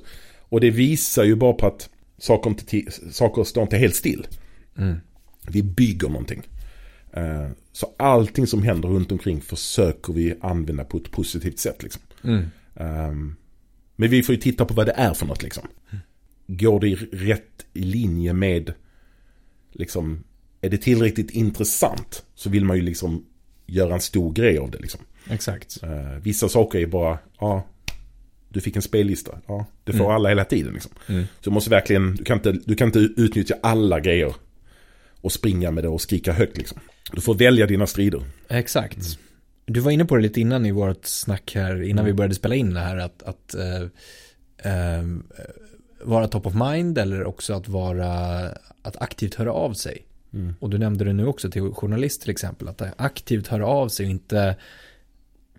Och 0.52 0.62
det 0.62 0.70
visar 0.72 1.24
ju 1.24 1.36
bara 1.36 1.54
på 1.54 1.68
att 1.68 1.89
saker, 2.18 2.49
inte, 2.49 2.91
saker 3.12 3.43
står 3.43 3.64
inte 3.64 3.78
helt 3.78 3.95
still. 3.95 4.28
Mm. 4.78 4.97
Vi 5.47 5.64
bygger 5.64 6.10
någonting. 6.10 6.41
Eh, 7.14 7.47
Så 7.72 7.88
allting 7.97 8.47
som 8.47 8.64
händer 8.64 8.89
runt 8.89 9.12
omkring 9.12 9.41
försöker 9.41 10.14
vi 10.14 10.34
använda 10.41 10.84
på 10.84 10.97
ett 10.97 11.12
positivt 11.12 11.60
sätt. 11.60 11.84
Liksom. 11.84 12.02
Mm. 12.24 12.45
Ehm, 12.76 13.36
Men 13.95 14.10
vi 14.10 14.24
får 14.24 14.36
ju 14.36 14.41
titta 14.41 14.66
på 14.66 14.74
vad 14.74 14.86
det 14.86 14.91
är 14.97 15.14
för 15.14 15.26
något. 15.26 15.43
Liksom. 15.43 15.68
Går 16.47 16.80
det 16.80 16.95
rätt 17.12 17.66
i 17.74 17.84
linje 17.84 18.34
med, 18.34 18.74
liksom, 19.72 20.24
är 20.62 20.70
det 20.70 20.78
tillräckligt 20.78 21.32
intressant 21.32 22.24
så 22.36 22.49
vill 22.49 22.66
man 22.66 22.78
ju 22.78 22.84
liksom 22.84 23.26
göra 23.66 23.93
en 23.93 24.02
stor 24.02 24.34
grej 24.34 24.58
av 24.58 24.72
det. 24.72 24.78
Liksom. 24.80 25.02
Exakt. 25.30 25.84
Eh, 25.84 26.18
Vissa 26.22 26.49
saker 26.49 26.80
är 26.80 26.86
bara, 26.88 27.20
ja, 27.39 27.68
du 28.54 28.62
fick 28.62 28.76
en 28.76 28.82
spellista. 28.82 29.39
Ja, 29.47 29.66
det 29.84 29.91
får 29.91 29.99
Mm. 30.06 30.16
alla 30.16 30.30
hela 30.30 30.45
tiden. 30.45 30.74
Liksom. 30.74 30.91
Mm. 31.08 31.24
Så 31.24 31.49
du 31.49 31.54
måste 31.54 31.70
verkligen, 31.70 32.16
du 32.16 32.24
kan, 32.24 32.38
inte, 32.38 32.52
du 32.52 32.76
kan 32.76 32.88
inte 32.88 32.99
utnyttja 32.99 33.56
alla 33.64 33.99
grejer. 33.99 34.34
och 35.24 35.32
springa 35.32 35.72
med 35.72 35.84
det 35.84 35.88
och 35.88 36.02
skrika 36.02 36.34
högt 36.34 36.58
liksom. 36.58 36.80
Du 37.12 37.22
får 37.22 37.36
välja 37.36 37.66
dina 37.68 37.88
strider. 37.88 38.22
Exakt. 38.47 38.97
Mm. 38.97 39.08
Du 39.66 39.80
var 39.80 39.91
inne 39.91 40.06
på 40.06 40.16
det 40.16 40.22
lite 40.22 40.41
innan 40.41 40.66
i 40.66 40.72
vårt 40.72 41.06
snack 41.06 41.52
här, 41.56 41.82
innan 41.82 42.06
vi 42.06 42.14
började 42.14 42.36
spela 42.36 42.56
in 42.56 42.74
det 42.74 42.80
här, 42.80 42.97
att, 42.97 43.24
att 43.24 43.54
eh, 43.56 43.82
eh, 44.72 45.04
vara 46.04 46.28
top 46.28 46.45
of 46.45 46.54
mind 46.54 46.97
eller 46.97 47.24
också 47.24 47.54
att 47.54 47.68
vara, 47.68 48.14
att 48.82 49.02
aktivt 49.02 49.36
höra 49.36 49.54
av 49.54 49.74
sig. 49.74 50.06
Mm. 50.34 50.54
Och 50.60 50.70
du 50.70 50.78
nämnde 50.78 51.04
det 51.04 51.14
nu 51.14 51.26
också 51.26 51.52
till 51.52 51.62
journalist 51.72 52.22
till 52.22 52.32
exempel, 52.32 52.68
att 52.68 52.82
aktivt 52.97 53.47
höra 53.47 53.66
av 53.66 53.89
sig 53.89 54.06
och 54.06 54.12
inte 54.12 54.56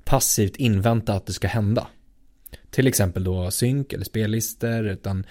passivt 0.05 0.57
invänta 0.57 1.15
att 1.15 1.27
det 1.27 1.33
ska 1.33 1.49
hända. 1.49 1.87
Till 2.73 2.87
exempel 2.87 3.25
då 3.25 3.51
synk 3.51 3.93
eller 3.93 4.05
spellistor, 4.05 4.87
utan 4.87 5.27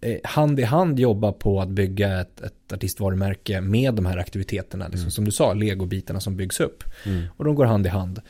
eh, 0.00 0.18
hand 0.24 0.60
i 0.60 0.62
hand 0.62 0.98
jobba 0.98 1.32
på 1.32 1.60
att 1.60 1.68
bygga 1.68 2.20
ett, 2.20 2.40
ett 2.40 2.72
artistvarumärke 2.72 3.60
med 3.60 3.94
de 3.94 4.06
här 4.06 4.18
aktiviteterna. 4.18 4.84
Liksom, 4.84 5.00
mm. 5.00 5.10
Som 5.10 5.24
du 5.24 5.30
sa, 5.30 5.54
legobitarna 5.54 6.20
som 6.20 6.36
byggs 6.36 6.60
upp. 6.60 6.84
Mm. 7.06 7.24
Och 7.36 7.44
de 7.44 7.54
går 7.54 7.64
hand 7.64 7.86
i 7.86 7.88
hand. 7.88 8.20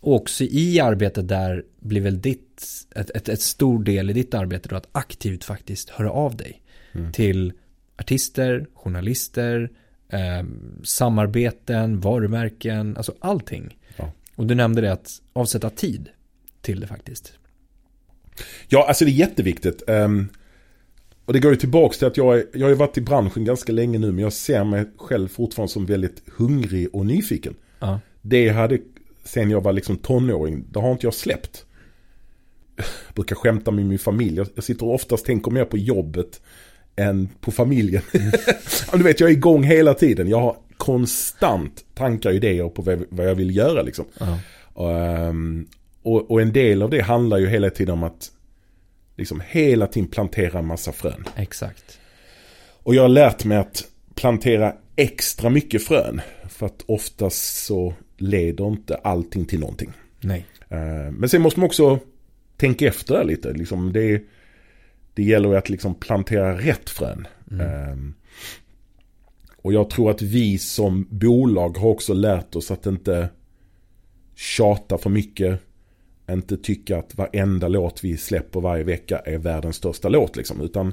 Och 0.00 0.14
också 0.14 0.44
i 0.44 0.80
arbetet 0.80 1.28
där 1.28 1.64
blir 1.80 2.00
väl 2.00 2.20
ditt, 2.20 2.64
ett, 2.96 3.10
ett, 3.10 3.28
ett 3.28 3.40
stor 3.40 3.84
del 3.84 4.10
i 4.10 4.12
ditt 4.12 4.34
arbete 4.34 4.68
då 4.68 4.76
att 4.76 4.88
aktivt 4.92 5.44
faktiskt 5.44 5.90
höra 5.90 6.10
av 6.10 6.36
dig. 6.36 6.62
Mm. 6.92 7.12
Till 7.12 7.52
artister, 7.98 8.66
journalister, 8.74 9.70
eh, 10.08 10.44
samarbeten, 10.84 12.00
varumärken, 12.00 12.96
alltså 12.96 13.14
allting. 13.20 13.78
Ja. 13.96 14.12
Och 14.36 14.46
du 14.46 14.54
nämnde 14.54 14.80
det 14.80 14.92
att 14.92 15.22
avsätta 15.32 15.70
tid 15.70 16.08
till 16.60 16.80
det 16.80 16.86
faktiskt. 16.86 17.32
Ja, 18.68 18.88
alltså 18.88 19.04
det 19.04 19.10
är 19.10 19.12
jätteviktigt. 19.12 19.82
Um, 19.86 20.28
och 21.24 21.32
det 21.32 21.40
går 21.40 21.52
ju 21.52 21.56
tillbaka 21.56 21.94
till 21.94 22.06
att 22.06 22.16
jag, 22.16 22.42
jag 22.52 22.68
har 22.68 22.74
varit 22.74 22.98
i 22.98 23.00
branschen 23.00 23.44
ganska 23.44 23.72
länge 23.72 23.98
nu, 23.98 24.12
men 24.12 24.24
jag 24.24 24.32
ser 24.32 24.64
mig 24.64 24.84
själv 24.96 25.28
fortfarande 25.28 25.72
som 25.72 25.86
väldigt 25.86 26.22
hungrig 26.36 26.88
och 26.92 27.06
nyfiken. 27.06 27.54
Ja. 27.78 28.00
Det 28.22 28.48
hade, 28.48 28.78
sen 29.24 29.50
jag 29.50 29.60
var 29.60 29.72
liksom 29.72 29.96
tonåring, 29.96 30.64
det 30.70 30.80
har 30.80 30.92
inte 30.92 31.06
jag 31.06 31.14
släppt. 31.14 31.64
Jag 32.76 33.14
brukar 33.14 33.36
skämta 33.36 33.70
med 33.70 33.86
min 33.86 33.98
familj, 33.98 34.36
jag, 34.36 34.46
jag 34.54 34.64
sitter 34.64 34.86
och 34.86 34.94
oftast 34.94 35.26
tänker 35.26 35.50
mer 35.50 35.64
på 35.64 35.78
jobbet 35.78 36.40
än 36.96 37.28
på 37.40 37.50
familjen. 37.50 38.02
Mm. 38.12 38.30
du 38.92 39.02
vet, 39.02 39.20
jag 39.20 39.30
är 39.30 39.34
igång 39.34 39.62
hela 39.62 39.94
tiden. 39.94 40.28
Jag 40.28 40.40
har 40.40 40.56
konstant 40.76 41.84
tankar 41.94 42.30
och 42.30 42.36
idéer 42.36 42.68
på 42.68 42.82
vad 43.10 43.28
jag 43.28 43.34
vill 43.34 43.56
göra 43.56 43.82
liksom. 43.82 44.04
Uh 44.20 44.36
-huh. 44.74 45.28
um, 45.28 45.66
och, 46.02 46.30
och, 46.30 46.42
en 46.42 46.52
del 46.52 46.82
av 46.82 46.90
det 46.90 47.00
handlar 47.00 47.38
ju 47.38 47.48
hela 47.48 47.70
tiden 47.70 47.92
om 47.92 48.02
att 48.02 48.30
liksom 49.16 49.42
hela 49.46 49.86
tiden 49.86 50.08
plantera 50.08 50.58
en 50.58 50.66
massa 50.66 50.92
frön. 50.92 51.24
Exakt. 51.36 52.00
Och 52.82 52.94
jag 52.94 53.02
har 53.02 53.08
lärt 53.08 53.44
mig 53.44 53.58
att 53.58 53.84
plantera 54.14 54.74
extra 54.96 55.50
mycket 55.50 55.82
frön. 55.82 56.20
För 56.48 56.66
att 56.66 56.84
oftast 56.86 57.64
så 57.64 57.94
leder 58.16 58.68
inte 58.68 58.94
allting 58.94 59.44
till 59.44 59.60
någonting. 59.60 59.92
Nej. 60.20 60.46
Uh, 60.72 61.10
men 61.12 61.28
sen 61.28 61.42
måste 61.42 61.60
man 61.60 61.66
också 61.66 61.98
tänka 62.56 62.86
efter 62.86 63.24
lite. 63.24 63.52
Liksom 63.52 63.92
det, 63.92 64.22
det 65.14 65.22
gäller 65.22 65.48
ju 65.48 65.56
att 65.56 65.68
liksom 65.68 65.94
plantera 65.94 66.58
rätt 66.58 66.90
frön. 66.90 67.26
Mm. 67.50 67.92
Um, 67.92 68.14
och 69.62 69.72
jag 69.72 69.90
tror 69.90 70.10
att 70.10 70.22
vi 70.22 70.58
som 70.58 71.06
bolag 71.10 71.78
har 71.78 71.88
också 71.88 72.14
lärt 72.14 72.56
oss 72.56 72.70
att 72.70 72.86
inte 72.86 73.28
tjata 74.34 74.98
för 74.98 75.10
mycket. 75.10 75.60
Inte 76.32 76.56
tycka 76.56 76.98
att 76.98 77.14
varenda 77.14 77.68
låt 77.68 78.04
vi 78.04 78.16
släpper 78.16 78.60
varje 78.60 78.84
vecka 78.84 79.18
är 79.18 79.38
världens 79.38 79.76
största 79.76 80.08
låt 80.08 80.36
liksom. 80.36 80.60
Utan 80.60 80.92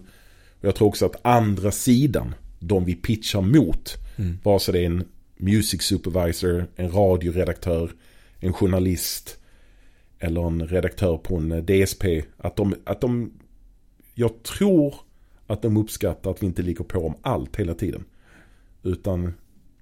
jag 0.62 0.76
tror 0.76 0.88
också 0.88 1.06
att 1.06 1.26
andra 1.26 1.72
sidan, 1.72 2.36
de 2.60 2.86
vi 2.86 2.96
pitchar 2.96 3.42
mot, 3.42 3.96
mm. 4.16 4.38
vare 4.44 4.60
sig 4.60 4.74
det 4.74 4.80
är 4.80 4.86
en 4.86 5.04
music 5.38 5.82
supervisor, 5.82 6.68
en 6.76 6.92
radioredaktör, 6.92 7.92
en 8.40 8.54
journalist 8.54 9.38
eller 10.20 10.48
en 10.48 10.68
redaktör 10.68 11.18
på 11.18 11.36
en 11.36 11.66
DSP. 11.66 12.24
Att 12.38 12.56
de, 12.56 12.76
att 12.84 13.02
de 13.02 13.32
jag 14.14 14.44
tror 14.44 14.96
att 15.48 15.62
de 15.62 15.78
uppskattar 15.78 16.32
att 16.32 16.42
vi 16.42 16.46
inte 16.46 16.62
ligger 16.62 16.84
på 16.84 17.00
om 17.00 17.14
allt 17.22 17.56
hela 17.56 17.74
tiden. 17.74 18.04
Utan 18.84 19.34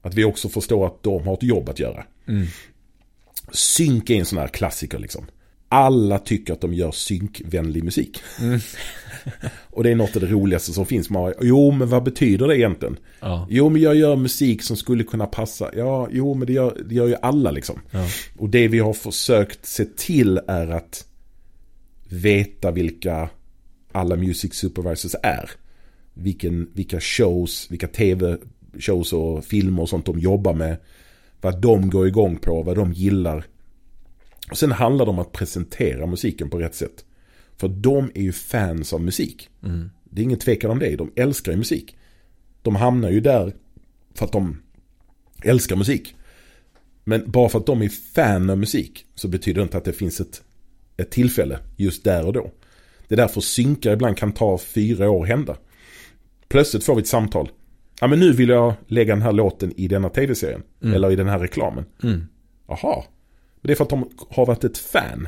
att 0.02 0.14
vi 0.14 0.24
också 0.24 0.50
förstår 0.50 0.88
att 0.88 1.04
de 1.04 1.28
har 1.28 1.34
ett 1.34 1.44
jobb 1.44 1.70
att 1.70 1.80
göra. 1.80 2.06
Mm. 2.28 2.48
Synk 3.52 4.10
är 4.10 4.16
en 4.16 4.26
sån 4.26 4.38
här 4.38 4.48
klassiker 4.48 5.00
liksom. 5.00 5.26
Alla 5.76 6.20
tycker 6.20 6.54
att 6.54 6.62
de 6.62 6.74
gör 6.74 6.92
synkvänlig 6.92 7.84
musik. 7.84 8.22
Mm. 8.42 8.60
och 9.70 9.84
det 9.84 9.92
är 9.92 9.96
något 9.96 10.16
av 10.16 10.22
det 10.22 10.28
roligaste 10.28 10.74
som 10.74 10.86
finns. 10.86 11.10
Man, 11.10 11.34
jo, 11.42 11.72
men 11.72 11.90
vad 11.90 12.04
betyder 12.04 12.48
det 12.48 12.58
egentligen? 12.58 12.98
Ja. 13.20 13.48
Jo, 13.50 13.70
men 13.70 13.82
jag 13.82 13.96
gör 13.96 14.16
musik 14.16 14.64
som 14.64 14.78
skulle 14.78 15.04
kunna 15.04 15.26
passa. 15.26 15.70
Ja, 15.76 16.08
jo, 16.12 16.34
men 16.34 16.48
det 16.48 16.54
gör, 16.54 16.82
det 16.90 16.96
gör 16.96 17.08
ju 17.08 17.16
alla 17.22 17.52
liksom. 17.52 17.80
Ja. 17.92 18.08
Och 18.38 18.50
det 18.50 18.68
vi 18.68 18.80
har 18.80 18.94
försökt 18.94 19.66
se 19.66 19.86
till 19.86 20.40
är 20.48 20.68
att 20.68 21.06
veta 22.10 22.72
vilka 22.72 23.30
alla 23.92 24.16
music 24.16 24.54
supervisors 24.54 25.16
är. 25.24 25.50
Vilken, 26.14 26.70
vilka 26.74 27.00
shows, 27.00 27.68
vilka 27.72 27.88
tv-shows 27.88 29.14
och 29.14 29.46
filmer 29.46 29.82
och 29.82 29.90
sånt 29.90 30.06
de 30.06 30.20
jobbar 30.20 30.54
med. 30.54 30.78
Vad 31.42 31.62
de 31.62 31.90
går 31.90 32.08
igång 32.08 32.38
på, 32.38 32.64
vad 32.64 32.76
de 32.78 32.94
gillar. 32.94 33.46
Och 34.52 34.58
sen 34.58 34.72
handlar 34.72 35.06
det 35.06 35.12
om 35.12 35.20
att 35.20 35.32
presentera 35.32 36.06
musiken 36.06 36.50
på 36.50 36.60
rätt 36.60 36.76
sätt. 36.76 37.06
För 37.58 37.68
de 37.68 38.12
är 38.16 38.22
ju 38.22 38.32
fans 38.32 38.94
av 38.94 39.02
musik. 39.02 39.50
Mm. 39.64 39.90
Det 40.04 40.22
är 40.22 40.24
ingen 40.24 40.40
tvekan 40.40 40.72
om 40.72 40.80
det. 40.80 40.96
De 40.96 41.12
älskar 41.16 41.52
ju 41.52 41.58
musik. 41.58 41.98
De 42.62 42.76
hamnar 42.76 43.10
ju 43.10 43.20
där 43.20 43.54
för 44.14 44.26
att 44.26 44.32
de 44.32 44.58
älskar 45.44 45.76
musik. 45.76 46.16
Men 47.04 47.32
bara 47.32 47.50
för 47.50 47.60
att 47.60 47.66
de 47.66 47.82
är 47.82 47.90
fan 47.90 48.50
av 48.50 48.58
musik 48.58 49.06
så 49.16 49.28
betyder 49.28 49.62
det 49.62 49.64
inte 49.64 49.78
att 49.78 49.86
det 49.86 49.94
finns 49.94 50.20
ett, 50.20 50.44
ett 50.98 51.12
tillfälle 51.12 51.60
just 51.76 52.04
där 52.04 52.26
och 52.26 52.34
då. 52.34 52.52
Det 53.08 53.16
är 53.16 53.18
därför 53.18 53.42
synkar 53.42 53.94
ibland 53.94 54.18
kan 54.18 54.32
ta 54.32 54.58
fyra 54.58 55.10
år 55.10 55.26
hända. 55.26 55.58
Plötsligt 56.48 56.84
får 56.84 56.96
vi 56.96 57.02
ett 57.02 57.08
samtal. 57.08 57.50
Ja 58.02 58.08
men 58.08 58.20
nu 58.20 58.32
vill 58.32 58.50
jag 58.50 58.74
lägga 58.88 59.14
den 59.14 59.22
här 59.22 59.32
låten 59.32 59.74
i 59.78 59.88
denna 59.88 60.10
tv-serien. 60.10 60.64
Mm. 60.82 60.96
Eller 60.96 61.12
i 61.12 61.16
den 61.16 61.28
här 61.28 61.40
reklamen. 61.40 61.86
Mm. 62.04 62.28
Jaha. 62.68 63.04
Men 63.66 63.68
det 63.68 63.74
är 63.74 63.76
för 63.76 63.84
att 63.84 63.90
de 63.90 64.10
har 64.30 64.46
varit 64.46 64.64
ett 64.64 64.78
fan. 64.78 65.28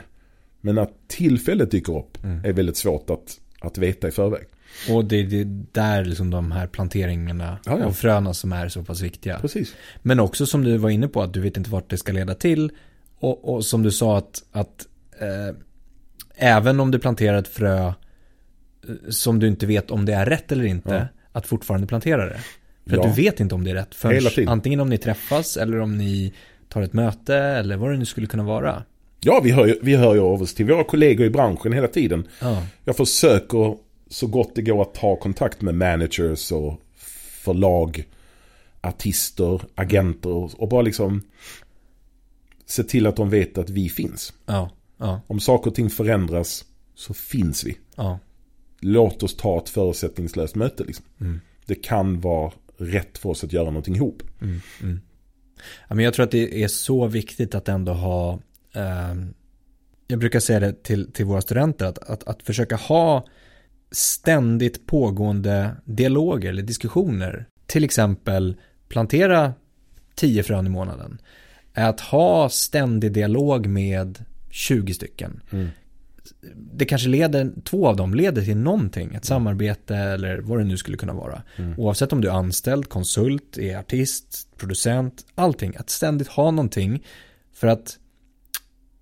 Men 0.61 0.75
när 0.75 0.87
tillfället 1.07 1.71
dyker 1.71 1.97
upp 1.97 2.23
mm. 2.23 2.45
är 2.45 2.53
väldigt 2.53 2.77
svårt 2.77 3.09
att, 3.09 3.39
att 3.59 3.77
veta 3.77 4.07
i 4.07 4.11
förväg. 4.11 4.47
Och 4.89 5.05
det 5.05 5.15
är 5.15 5.45
där 5.71 6.05
liksom 6.05 6.29
de 6.29 6.51
här 6.51 6.67
planteringarna 6.67 7.59
ja, 7.65 7.79
ja. 7.79 7.85
och 7.85 7.95
fröna 7.95 8.33
som 8.33 8.53
är 8.53 8.69
så 8.69 8.83
pass 8.83 9.01
viktiga. 9.01 9.39
Precis. 9.39 9.75
Men 10.01 10.19
också 10.19 10.45
som 10.45 10.63
du 10.63 10.77
var 10.77 10.89
inne 10.89 11.07
på 11.07 11.21
att 11.21 11.33
du 11.33 11.41
vet 11.41 11.57
inte 11.57 11.69
vart 11.69 11.89
det 11.89 11.97
ska 11.97 12.11
leda 12.11 12.35
till. 12.35 12.71
Och, 13.19 13.53
och 13.53 13.65
som 13.65 13.83
du 13.83 13.91
sa 13.91 14.17
att, 14.17 14.43
att 14.51 14.87
eh, 15.19 15.55
även 16.35 16.79
om 16.79 16.91
du 16.91 16.99
planterar 16.99 17.37
ett 17.37 17.47
frö 17.47 17.87
eh, 17.87 17.93
som 19.09 19.39
du 19.39 19.47
inte 19.47 19.65
vet 19.65 19.91
om 19.91 20.05
det 20.05 20.13
är 20.13 20.25
rätt 20.25 20.51
eller 20.51 20.65
inte, 20.65 21.09
ja. 21.13 21.21
att 21.31 21.47
fortfarande 21.47 21.87
plantera 21.87 22.25
det. 22.25 22.39
För 22.89 22.97
att 22.97 23.15
du 23.15 23.21
vet 23.21 23.39
inte 23.39 23.55
om 23.55 23.63
det 23.63 23.71
är 23.71 23.75
rätt. 23.75 23.95
Förrän 23.95 24.47
antingen 24.47 24.79
om 24.79 24.89
ni 24.89 24.97
träffas 24.97 25.57
eller 25.57 25.79
om 25.79 25.97
ni 25.97 26.33
tar 26.69 26.81
ett 26.81 26.93
möte 26.93 27.35
eller 27.35 27.77
vad 27.77 27.91
det 27.91 27.97
nu 27.97 28.05
skulle 28.05 28.27
kunna 28.27 28.43
vara. 28.43 28.83
Ja, 29.19 29.41
vi 29.43 29.51
hör, 29.51 29.65
ju, 29.65 29.79
vi 29.81 29.95
hör 29.95 30.13
ju 30.15 30.21
av 30.21 30.41
oss 30.41 30.53
till 30.53 30.65
våra 30.65 30.83
kollegor 30.83 31.25
i 31.25 31.29
branschen 31.29 31.73
hela 31.73 31.87
tiden. 31.87 32.27
Ja. 32.41 32.63
Jag 32.85 32.97
försöker 32.97 33.77
så 34.09 34.27
gott 34.27 34.55
det 34.55 34.61
går 34.61 34.81
att 34.81 34.93
ta 34.93 35.15
kontakt 35.15 35.61
med 35.61 35.75
managers 35.75 36.51
och 36.51 36.81
förlag, 37.43 38.03
artister, 38.81 39.61
agenter 39.75 40.61
och 40.61 40.69
bara 40.69 40.81
liksom 40.81 41.21
se 42.65 42.83
till 42.83 43.07
att 43.07 43.15
de 43.15 43.29
vet 43.29 43.57
att 43.57 43.69
vi 43.69 43.89
finns. 43.89 44.33
Ja. 44.45 44.69
Ja. 44.97 45.21
Om 45.27 45.39
saker 45.39 45.69
och 45.69 45.75
ting 45.75 45.89
förändras 45.89 46.65
så 46.95 47.13
finns 47.13 47.63
vi. 47.63 47.77
Ja. 47.95 48.19
Låt 48.79 49.23
oss 49.23 49.37
ta 49.37 49.57
ett 49.57 49.69
förutsättningslöst 49.69 50.55
möte. 50.55 50.83
Liksom. 50.83 51.05
Mm. 51.21 51.39
Det 51.65 51.75
kan 51.75 52.21
vara 52.21 52.51
rätt 52.77 53.17
för 53.17 53.29
oss 53.29 53.43
att 53.43 53.53
göra 53.53 53.65
någonting 53.65 53.95
ihop. 53.95 54.23
Mm. 54.41 54.61
Mm. 54.81 54.99
Ja, 55.87 55.95
men 55.95 56.05
jag 56.05 56.13
tror 56.13 56.25
att 56.25 56.31
det 56.31 56.63
är 56.63 56.67
så 56.67 57.07
viktigt 57.07 57.55
att 57.55 57.69
ändå 57.69 57.93
ha, 57.93 58.39
eh, 58.73 59.15
jag 60.07 60.19
brukar 60.19 60.39
säga 60.39 60.59
det 60.59 60.83
till, 60.83 61.11
till 61.11 61.25
våra 61.25 61.41
studenter, 61.41 61.85
att, 61.85 61.97
att, 61.97 62.23
att 62.23 62.43
försöka 62.43 62.75
ha 62.75 63.25
ständigt 63.91 64.87
pågående 64.87 65.75
dialoger 65.85 66.49
eller 66.49 66.63
diskussioner. 66.63 67.45
Till 67.65 67.83
exempel 67.83 68.55
plantera 68.89 69.53
tio 70.15 70.43
frön 70.43 70.67
i 70.67 70.69
månaden. 70.69 71.21
Att 71.73 71.99
ha 71.99 72.49
ständig 72.49 73.11
dialog 73.11 73.67
med 73.67 74.25
20 74.49 74.93
stycken. 74.93 75.41
Mm. 75.51 75.69
Det 76.73 76.85
kanske 76.85 77.09
leder, 77.09 77.51
två 77.63 77.87
av 77.87 77.95
dem 77.95 78.13
leder 78.13 78.41
till 78.41 78.57
någonting, 78.57 79.15
ett 79.15 79.25
samarbete 79.25 79.95
eller 79.95 80.37
vad 80.37 80.59
det 80.59 80.63
nu 80.63 80.77
skulle 80.77 80.97
kunna 80.97 81.13
vara. 81.13 81.41
Mm. 81.55 81.73
Oavsett 81.77 82.13
om 82.13 82.21
du 82.21 82.27
är 82.27 82.33
anställd, 82.33 82.89
konsult, 82.89 83.57
är 83.57 83.77
artist, 83.77 84.47
producent, 84.57 85.25
allting. 85.35 85.75
Att 85.77 85.89
ständigt 85.89 86.27
ha 86.27 86.51
någonting 86.51 87.05
för 87.53 87.67
att 87.67 87.97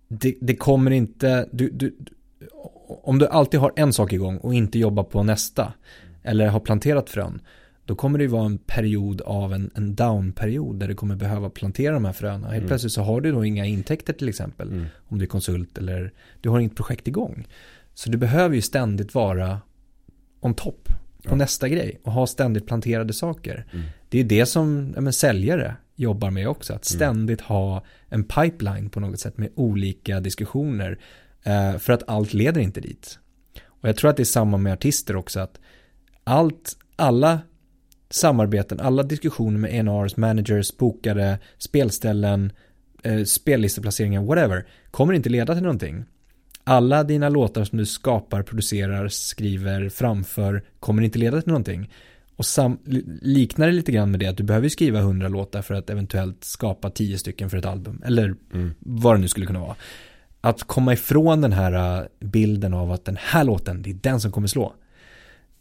det, 0.07 0.36
det 0.41 0.55
kommer 0.55 0.91
inte, 0.91 1.49
du, 1.51 1.69
du, 1.69 1.95
om 2.88 3.19
du 3.19 3.28
alltid 3.28 3.59
har 3.59 3.73
en 3.76 3.93
sak 3.93 4.13
igång 4.13 4.38
och 4.38 4.53
inte 4.53 4.80
jobbar 4.80 5.03
på 5.03 5.23
nästa 5.23 5.73
eller 6.23 6.47
har 6.47 6.59
planterat 6.59 7.09
frön, 7.09 7.41
då 7.86 7.95
kommer 7.95 8.17
det 8.17 8.23
ju 8.23 8.27
vara 8.29 8.45
en 8.45 8.57
period 8.57 9.21
av 9.21 9.53
en, 9.53 9.71
en 9.75 9.95
down-period 9.95 10.79
där 10.79 10.88
du 10.88 10.95
kommer 10.95 11.15
behöva 11.15 11.49
plantera 11.49 11.93
de 11.93 12.05
här 12.05 12.13
fröna. 12.13 12.47
Helt 12.47 12.57
Mm. 12.57 12.67
plötsligt 12.67 12.93
så 12.93 13.01
har 13.01 13.21
du 13.21 13.31
då 13.31 13.45
inga 13.45 13.65
intäkter 13.65 14.13
till 14.13 14.29
exempel. 14.29 14.67
Mm. 14.71 14.86
Om 15.07 15.17
du 15.17 15.23
är 15.25 15.29
konsult 15.29 15.77
eller 15.77 16.13
du 16.41 16.49
har 16.49 16.59
inget 16.59 16.75
projekt 16.75 17.07
igång. 17.07 17.47
Så 17.93 18.09
du 18.09 18.17
behöver 18.17 18.55
ju 18.55 18.61
ständigt 18.61 19.13
vara 19.15 19.61
on 20.39 20.53
top 20.53 20.88
på 21.23 21.31
Ja. 21.31 21.36
nästa 21.36 21.69
grej 21.69 21.99
och 22.03 22.11
ha 22.11 22.27
ständigt 22.27 22.67
planterade 22.67 23.13
saker. 23.13 23.65
Mm. 23.73 23.86
Det 24.09 24.19
är 24.19 24.23
det 24.23 24.45
som 24.45 24.91
ja, 24.95 25.01
men, 25.01 25.13
säljare 25.13 25.75
jobbar 25.95 26.31
med 26.31 26.47
också. 26.47 26.73
Att 26.73 26.91
Mm. 26.91 26.97
ständigt 26.99 27.41
ha 27.41 27.83
en 28.09 28.23
pipeline 28.23 28.89
på 28.89 28.99
något 28.99 29.19
sätt 29.19 29.38
med 29.38 29.49
olika 29.55 30.19
diskussioner. 30.19 30.99
Eh, 31.43 31.77
för 31.77 31.93
att 31.93 32.03
allt 32.09 32.33
leder 32.33 32.61
inte 32.61 32.81
dit. 32.81 33.19
Och 33.65 33.89
jag 33.89 33.95
tror 33.97 34.09
att 34.09 34.17
det 34.17 34.23
är 34.23 34.25
samma 34.25 34.57
med 34.57 34.73
artister 34.73 35.15
också. 35.15 35.39
Att 35.39 35.59
allt, 36.23 36.77
alla 36.95 37.39
samarbeten, 38.09 38.79
alla 38.79 39.03
diskussioner 39.03 39.57
med 39.59 39.89
A&Rs, 39.89 40.17
managers, 40.17 40.77
bokare, 40.77 41.37
spelställen, 41.57 42.51
eh, 43.03 43.23
spellisteplaceringar, 43.23 44.21
whatever, 44.23 44.65
kommer 44.91 45.13
inte 45.13 45.29
leda 45.29 45.53
till 45.53 45.63
någonting. 45.63 46.03
Alla 46.63 47.03
dina 47.03 47.29
låtar 47.29 47.63
som 47.63 47.77
du 47.77 47.85
skapar, 47.85 48.43
producerar, 48.43 49.07
skriver, 49.07 49.89
framför 49.89 50.63
kommer 50.79 51.01
inte 51.01 51.19
leda 51.19 51.41
till 51.41 51.47
någonting. 51.51 51.91
Och 52.35 52.45
sam- 52.45 52.79
li- 52.85 53.05
liknar 53.21 53.67
det 53.67 53.73
lite 53.73 53.91
grann 53.91 54.11
med 54.11 54.19
det 54.19 54.25
att 54.27 54.37
du 54.37 54.43
behöver 54.43 54.69
skriva 54.69 54.99
100 54.99 55.27
låtar 55.27 55.61
för 55.61 55.73
att 55.73 55.89
eventuellt 55.89 56.43
skapa 56.43 56.89
10 56.89 57.17
stycken 57.17 57.49
för 57.49 57.57
ett 57.57 57.65
album. 57.65 58.01
Eller 58.05 58.35
Mm. 58.53 58.73
vad 58.79 59.15
det 59.15 59.19
nu 59.19 59.27
skulle 59.27 59.45
kunna 59.45 59.59
vara. 59.59 59.75
Att 60.41 60.63
komma 60.63 60.93
ifrån 60.93 61.41
den 61.41 61.53
här 61.53 61.97
äh, 62.01 62.05
bilden 62.19 62.73
av 62.73 62.91
att 62.91 63.05
den 63.05 63.17
här 63.19 63.43
låten, 63.43 63.81
det 63.81 63.89
är 63.89 63.93
den 63.93 64.19
som 64.21 64.31
kommer 64.31 64.47
slå. 64.47 64.73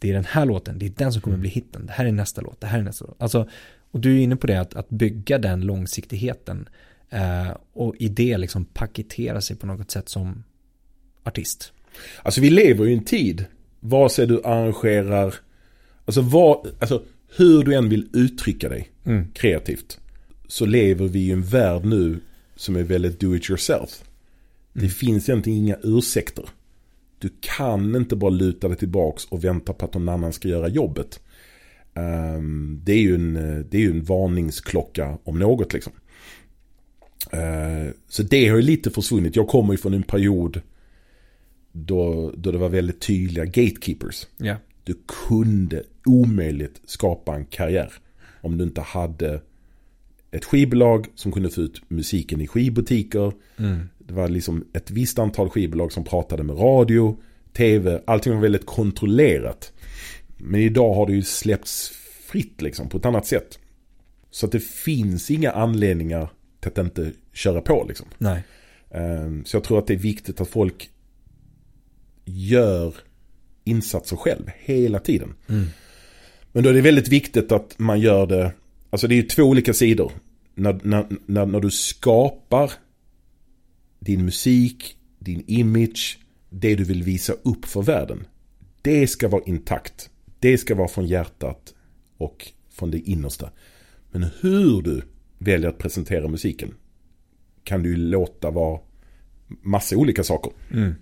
Det 0.05 0.09
är 0.09 0.13
den 0.13 0.25
här 0.25 0.45
låten, 0.45 0.79
det 0.79 0.85
är 0.85 0.89
den 0.97 1.13
som 1.13 1.21
kommer 1.21 1.33
Mm. 1.35 1.41
bli 1.41 1.49
hitten. 1.49 1.85
Det 1.85 1.91
här 1.91 2.05
är 2.05 2.11
nästa 2.11 2.41
låt, 2.41 2.61
det 2.61 2.67
här 2.67 2.79
är 2.79 2.83
nästa 2.83 3.05
låt. 3.05 3.15
Alltså, 3.21 3.49
och 3.91 3.99
du 3.99 4.13
är 4.17 4.19
inne 4.21 4.35
på 4.35 4.47
det 4.47 4.59
att, 4.59 4.73
att 4.75 4.89
bygga 4.89 5.37
den 5.37 5.61
långsiktigheten 5.61 6.69
eh, 7.09 7.57
och 7.73 7.95
i 7.99 8.07
det 8.09 8.37
liksom 8.37 8.65
paketera 8.65 9.41
sig 9.41 9.55
på 9.55 9.67
något 9.67 9.91
sätt 9.91 10.09
som 10.09 10.43
artist. 11.23 11.71
Alltså 12.23 12.41
vi 12.41 12.49
lever 12.49 12.85
ju 12.85 12.91
i 12.91 12.97
en 12.97 13.03
tid, 13.03 13.45
vare 13.79 14.09
sig 14.09 14.27
du 14.27 14.41
arrangerar, 14.43 15.35
alltså, 16.05 16.21
vad, 16.21 16.67
alltså 16.79 17.03
hur 17.37 17.63
du 17.63 17.73
än 17.75 17.89
vill 17.89 18.07
uttrycka 18.13 18.69
dig 18.69 18.91
Mm. 19.05 19.27
kreativt. 19.33 19.99
Så 20.47 20.65
lever 20.65 21.07
vi 21.07 21.19
i 21.19 21.31
en 21.31 21.43
värld 21.43 21.85
nu 21.85 22.19
som 22.55 22.75
är 22.75 22.83
väldigt 22.83 23.19
do 23.19 23.35
it 23.35 23.49
yourself. 23.49 24.03
Det 24.73 24.79
Mm. 24.79 24.91
finns 24.91 25.29
egentligen 25.29 25.59
inga 25.59 25.77
ursäkter. 25.83 26.45
Du 27.25 27.31
kan 27.39 27.95
inte 27.95 28.15
bara 28.15 28.29
luta 28.29 28.67
dig 28.67 28.77
tillbaks 28.77 29.25
och 29.25 29.43
vänta 29.43 29.73
på 29.73 29.85
att 29.85 29.93
någon 29.93 30.09
annan 30.09 30.33
ska 30.33 30.47
göra 30.47 30.67
jobbet. 30.67 31.19
Ehm, 31.93 32.81
det, 32.83 32.91
är 32.91 33.01
ju 33.01 33.15
en, 33.15 33.33
det 33.69 33.77
är 33.77 33.81
ju 33.81 33.91
en 33.91 34.03
varningsklocka 34.03 35.17
om 35.23 35.39
något 35.39 35.73
liksom. 35.73 35.93
Eh, 37.31 37.93
så 38.09 38.23
det 38.23 38.47
har 38.47 38.55
ju 38.55 38.61
lite 38.61 38.89
försvunnit. 38.89 39.35
Jag 39.35 39.47
kommer 39.47 39.73
ju 39.73 39.77
från 39.77 39.93
en 39.93 40.03
period 40.03 40.61
då, 41.71 42.31
då 42.37 42.51
det 42.51 42.57
var 42.57 42.69
väldigt 42.69 43.01
tydliga 43.01 43.45
gatekeepers. 43.45 44.27
Ja. 44.37 44.55
Du 44.83 44.93
kunde 45.27 45.83
omöjligt 46.05 46.81
skapa 46.85 47.35
en 47.35 47.45
karriär 47.45 47.93
om 48.41 48.57
du 48.57 48.63
inte 48.63 48.81
hade 48.81 49.41
ett 50.31 50.45
skivbolag 50.45 51.07
som 51.15 51.31
kunde 51.31 51.49
få 51.49 51.61
ut 51.61 51.81
musiken 51.87 52.41
i 52.41 52.47
skivbutiker. 52.47 53.33
Mm. 53.57 53.89
Det 54.07 54.13
var 54.13 54.27
liksom 54.27 54.65
ett 54.73 54.91
visst 54.91 55.19
antal 55.19 55.49
skivbolag 55.49 55.91
som 55.91 56.03
pratade 56.03 56.43
med 56.43 56.59
radio, 56.59 57.17
tv, 57.53 58.01
allting 58.05 58.33
var 58.33 58.41
väldigt 58.41 58.65
kontrollerat. 58.65 59.73
Men 60.37 60.61
idag 60.61 60.93
har 60.93 61.05
det 61.07 61.13
ju 61.13 61.23
släppts 61.23 61.91
fritt 62.29 62.61
liksom 62.61 62.89
på 62.89 62.97
ett 62.97 63.05
annat 63.05 63.27
sätt. 63.27 63.59
Så 64.31 64.45
att 64.45 64.51
det 64.51 64.63
finns 64.63 65.31
inga 65.31 65.51
anledningar 65.51 66.29
till 66.59 66.71
att 66.71 66.77
inte 66.77 67.11
köra 67.33 67.61
på 67.61 67.85
liksom. 67.87 68.07
Nej. 68.17 68.43
Ehm, 68.91 69.45
Så 69.45 69.55
jag 69.57 69.63
tror 69.63 69.79
att 69.79 69.87
det 69.87 69.93
är 69.93 69.97
viktigt 69.97 70.41
att 70.41 70.49
folk 70.49 70.89
gör 72.25 72.95
insatser 73.63 74.15
själv 74.15 74.51
hela 74.57 74.99
tiden. 74.99 75.33
Mm. 75.49 75.65
Men 76.51 76.63
då 76.63 76.69
är 76.69 76.73
det 76.73 76.81
väldigt 76.81 77.07
viktigt 77.07 77.51
att 77.51 77.79
man 77.79 77.99
gör 77.99 78.27
det, 78.27 78.51
alltså 78.89 79.07
det 79.07 79.13
är 79.15 79.17
ju 79.17 79.23
två 79.23 79.43
olika 79.43 79.73
sidor. 79.73 80.11
När, 80.53 80.79
när, 80.83 81.05
när, 81.25 81.45
när 81.45 81.59
du 81.59 81.71
skapar 81.71 82.71
din 84.05 84.25
musik, 84.25 84.97
din 85.19 85.43
image, 85.47 86.19
det 86.49 86.75
du 86.75 86.83
vill 86.83 87.03
visa 87.03 87.33
upp 87.33 87.65
för 87.65 87.81
världen. 87.81 88.27
Det 88.81 89.07
ska 89.07 89.27
vara 89.27 89.43
intakt. 89.45 90.09
Det 90.39 90.57
ska 90.57 90.75
vara 90.75 90.87
från 90.87 91.07
hjärtat 91.07 91.73
och 92.17 92.51
från 92.69 92.91
det 92.91 92.99
innersta. 92.99 93.51
Men 94.11 94.25
hur 94.41 94.81
du 94.81 95.01
väljer 95.37 95.69
att 95.69 95.77
presentera 95.77 96.27
musiken 96.27 96.73
kan 97.63 97.83
du 97.83 97.95
låta 97.95 98.51
vara 98.51 98.79
massa 99.47 99.95
olika 99.97 100.23
saker. 100.23 100.51
Mm. 100.71 100.93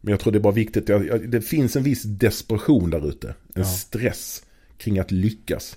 Men 0.00 0.10
jag 0.10 0.20
tror 0.20 0.32
det 0.32 0.38
är 0.38 0.40
bara 0.40 0.52
viktigt. 0.52 0.86
Det 1.28 1.40
finns 1.40 1.76
en 1.76 1.82
viss 1.82 2.02
desperation 2.02 2.90
där 2.90 3.08
ute. 3.08 3.28
En 3.28 3.62
Ja. 3.62 3.64
stress 3.64 4.42
kring 4.76 4.98
att 4.98 5.10
lyckas. 5.10 5.76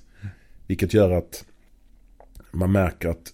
Vilket 0.67 0.93
gör 0.93 1.11
att 1.11 1.45
man 2.51 2.71
märker 2.71 3.09
att 3.09 3.33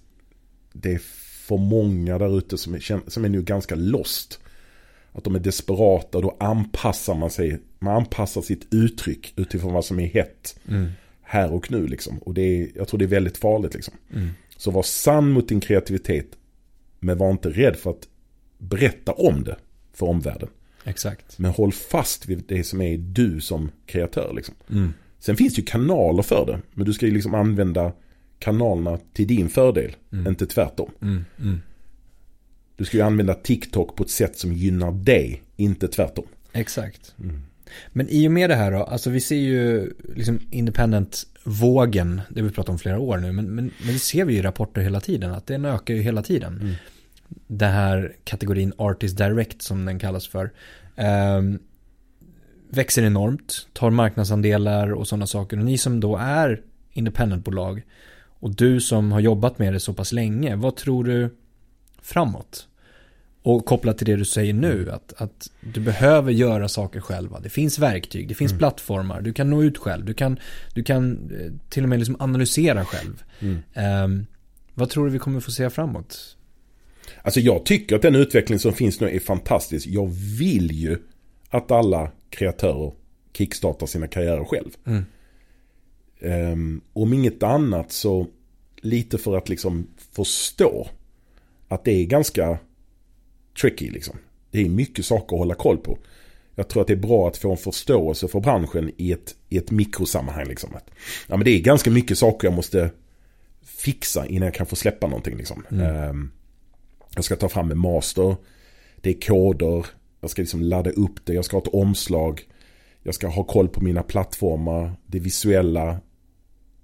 det 0.74 0.94
är 0.94 1.02
för 1.48 1.58
många 1.58 2.18
där 2.18 2.38
ute 2.38 2.58
som 2.58 2.74
är, 2.76 3.10
som 3.10 3.26
är 3.26 3.30
nu 3.30 3.42
ganska 3.42 3.76
lost. 3.76 4.40
Att 5.12 5.24
de 5.24 5.36
är 5.36 5.40
desperata 5.40 6.22
då 6.22 6.38
anpassar 6.40 7.16
man 7.16 7.30
sig. 7.30 7.60
Man 7.80 7.96
anpassar 7.96 8.42
sitt 8.42 8.74
uttryck 8.74 9.34
utifrån 9.36 9.74
vad 9.74 9.86
som 9.86 10.00
är 10.00 10.08
hett 10.08 10.60
Mm. 10.68 10.88
här 11.22 11.54
och 11.54 11.72
nu 11.72 11.88
liksom. 11.88 12.18
Och 12.18 12.34
det 12.34 12.42
är, 12.42 12.70
jag 12.76 12.88
tror 12.88 12.98
det 12.98 13.06
är 13.06 13.08
väldigt 13.08 13.38
farligt 13.38 13.74
liksom. 13.74 13.94
Mm. 14.14 14.30
Så 14.58 14.72
var 14.72 14.84
sann 14.84 15.32
mot 15.32 15.50
din 15.50 15.60
kreativitet. 15.60 16.26
Men 17.00 17.18
var 17.18 17.32
inte 17.32 17.50
rädd 17.50 17.76
för 17.76 17.90
att 17.90 18.08
berätta 18.58 19.12
om 19.12 19.44
det 19.44 19.56
för 19.94 20.06
omvärlden. 20.06 20.50
Exakt. 20.84 21.40
Men 21.40 21.52
håll 21.52 21.72
fast 21.72 22.26
vid 22.28 22.44
det 22.48 22.64
som 22.64 22.82
är 22.82 22.98
du 22.98 23.42
som 23.42 23.72
kreatör. 23.86 24.34
Liksom. 24.36 24.56
Mm. 24.70 24.94
Sen 25.20 25.36
finns 25.36 25.56
det 25.56 25.60
ju 25.60 25.66
kanaler 25.66 26.24
för 26.24 26.46
det. 26.46 26.60
Men 26.74 26.86
du 26.86 26.94
ska 26.94 27.06
ju 27.06 27.12
liksom 27.12 27.36
använda 27.36 27.92
kanalerna 28.40 29.00
till 29.14 29.28
din 29.28 29.50
fördel. 29.50 29.96
Mm. 30.12 30.28
Inte 30.28 30.46
tvärtom. 30.46 30.92
Mm. 31.02 31.26
Mm. 31.40 31.62
Du 32.76 32.86
ska 32.86 32.98
ju 32.98 33.04
använda 33.04 33.34
TikTok 33.34 33.96
på 33.96 34.04
ett 34.04 34.10
sätt 34.10 34.38
som 34.38 34.54
gynnar 34.54 34.92
dig. 34.92 35.44
Inte 35.56 35.88
tvärtom. 35.88 36.26
Exakt. 36.54 37.16
Mm. 37.20 37.42
Men 37.94 38.10
i 38.10 38.28
och 38.28 38.32
med 38.32 38.50
det 38.50 38.56
här 38.56 38.72
då, 38.72 38.84
alltså 38.84 39.10
vi 39.10 39.20
ser 39.20 39.36
ju 39.36 39.94
liksom 40.16 40.40
independent-vågen, 40.52 42.22
det 42.30 42.42
vi 42.42 42.50
pratat 42.50 42.70
om 42.70 42.80
flera 42.80 43.00
år 43.00 43.18
nu, 43.18 43.32
men, 43.32 43.46
men, 43.46 43.72
men 43.84 43.94
det 43.94 44.00
ser 44.00 44.26
vi 44.26 44.34
ju 44.34 44.40
i 44.40 44.42
rapporter 44.42 44.82
hela 44.82 45.00
tiden, 45.00 45.32
att 45.32 45.48
den 45.48 45.66
ökar 45.66 45.94
ju 45.94 46.02
hela 46.02 46.22
tiden. 46.22 46.60
Mm. 46.62 46.74
Den 47.48 47.72
här 47.72 48.16
kategorin 48.24 48.74
Artist 48.78 49.18
Direct 49.18 49.62
som 49.62 49.86
den 49.86 50.00
kallas 50.00 50.28
för. 50.28 50.52
ehm, 50.96 51.60
växer 52.70 53.04
enormt, 53.04 53.68
tar 53.74 53.90
marknadsandelar 53.90 54.94
och 54.94 55.08
sådana 55.08 55.28
saker. 55.28 55.60
Och 55.60 55.66
ni 55.66 55.78
som 55.78 56.00
då 56.00 56.18
är 56.18 56.62
independentbolag 56.94 57.84
och 58.40 58.56
du 58.56 58.82
som 58.82 59.12
har 59.12 59.20
jobbat 59.20 59.60
med 59.60 59.74
det 59.74 59.80
så 59.80 59.94
pass 59.94 60.12
länge, 60.12 60.56
vad 60.56 60.76
tror 60.76 61.04
du 61.04 61.36
framåt? 62.02 62.68
Och 63.42 63.66
kopplat 63.66 63.98
till 63.98 64.08
det 64.08 64.16
du 64.16 64.26
säger 64.26 64.54
nu, 64.54 64.92
att, 64.92 65.14
att 65.18 65.52
du 65.74 65.80
behöver 65.80 66.32
göra 66.32 66.68
saker 66.68 67.00
själva. 67.02 67.40
Det 67.40 67.50
finns 67.50 67.80
verktyg, 67.80 68.28
det 68.28 68.36
finns 68.36 68.52
Mm. 68.52 68.60
plattformar, 68.60 69.22
du 69.22 69.34
kan 69.34 69.50
nå 69.50 69.64
ut 69.64 69.78
själv, 69.78 70.06
du 70.06 70.14
kan, 70.14 70.40
du 70.74 70.84
kan 70.84 71.12
eh, 71.12 71.52
till 71.70 71.84
och 71.84 71.90
med 71.90 72.00
liksom 72.00 72.16
analysera 72.20 72.86
själv. 72.86 73.24
Mm. 73.40 73.58
Ehm, 73.74 74.26
vad 74.74 74.90
tror 74.90 75.06
du 75.06 75.12
vi 75.12 75.20
kommer 75.20 75.40
få 75.40 75.52
se 75.52 75.70
framåt? 75.70 76.38
Alltså 77.22 77.40
jag 77.40 77.66
tycker 77.66 77.96
att 77.96 78.02
den 78.02 78.16
utveckling 78.16 78.60
som 78.60 78.74
finns 78.74 79.00
nu 79.00 79.10
är 79.10 79.20
fantastisk. 79.20 79.88
Jag 79.88 80.08
vill 80.40 80.72
ju 80.72 80.98
att 81.50 81.72
alla 81.72 82.12
kreatörer 82.30 82.92
kickstartar 83.34 83.86
sina 83.86 84.08
karriärer 84.08 84.46
själv. 84.46 84.70
Mm. 84.86 85.06
Um, 86.20 86.82
om 86.94 87.14
inget 87.14 87.44
annat 87.44 87.92
så 87.92 88.28
lite 88.82 89.18
för 89.18 89.38
att 89.38 89.50
liksom 89.50 89.88
förstå 90.12 90.88
att 91.68 91.86
det 91.86 91.92
är 91.92 92.06
ganska 92.06 92.60
tricky 93.62 93.90
liksom. 93.90 94.16
Det 94.52 94.62
är 94.62 94.70
mycket 94.70 95.06
saker 95.06 95.36
att 95.36 95.40
hålla 95.40 95.56
koll 95.56 95.78
på. 95.78 95.98
Jag 96.56 96.68
tror 96.68 96.82
att 96.82 96.88
det 96.88 96.94
är 96.94 96.98
bra 96.98 97.28
att 97.28 97.38
få 97.38 97.52
en 97.52 97.58
förståelse 97.58 98.28
för 98.28 98.40
branschen 98.40 98.92
i 98.98 99.12
ett, 99.12 99.36
i 99.50 99.58
ett 99.58 99.72
mikrosammanhang. 99.72 100.48
Liksom. 100.48 100.76
Att, 100.76 100.90
ja, 101.28 101.38
men 101.38 101.46
det 101.46 101.52
är 101.52 101.60
ganska 101.60 101.92
mycket 101.92 102.18
saker 102.18 102.48
jag 102.48 102.56
måste 102.56 102.90
fixa 103.62 104.26
innan 104.26 104.46
jag 104.46 104.54
kan 104.54 104.66
få 104.66 104.76
släppa 104.76 105.08
någonting. 105.08 105.38
Liksom. 105.38 105.66
Mm. 105.72 105.86
Ehm, 105.86 106.32
jag 107.16 107.24
ska 107.24 107.36
ta 107.36 107.50
fram 107.50 107.72
en 107.72 107.78
master. 107.78 108.36
Det 109.02 109.10
är 109.10 109.22
koder. 109.28 109.86
Jag 110.22 110.30
ska 110.30 110.42
liksom 110.42 110.62
ladda 110.62 110.90
upp 110.90 111.26
det. 111.26 111.34
Jag 111.34 111.46
ska 111.46 111.58
ha 111.58 111.62
ett 111.62 111.74
omslag. 111.74 112.42
Jag 113.04 113.16
ska 113.16 113.28
ha 113.28 113.44
koll 113.44 113.68
på 113.68 113.82
mina 113.82 114.04
plattformar. 114.04 114.92
Det 115.06 115.20
visuella. 115.20 116.00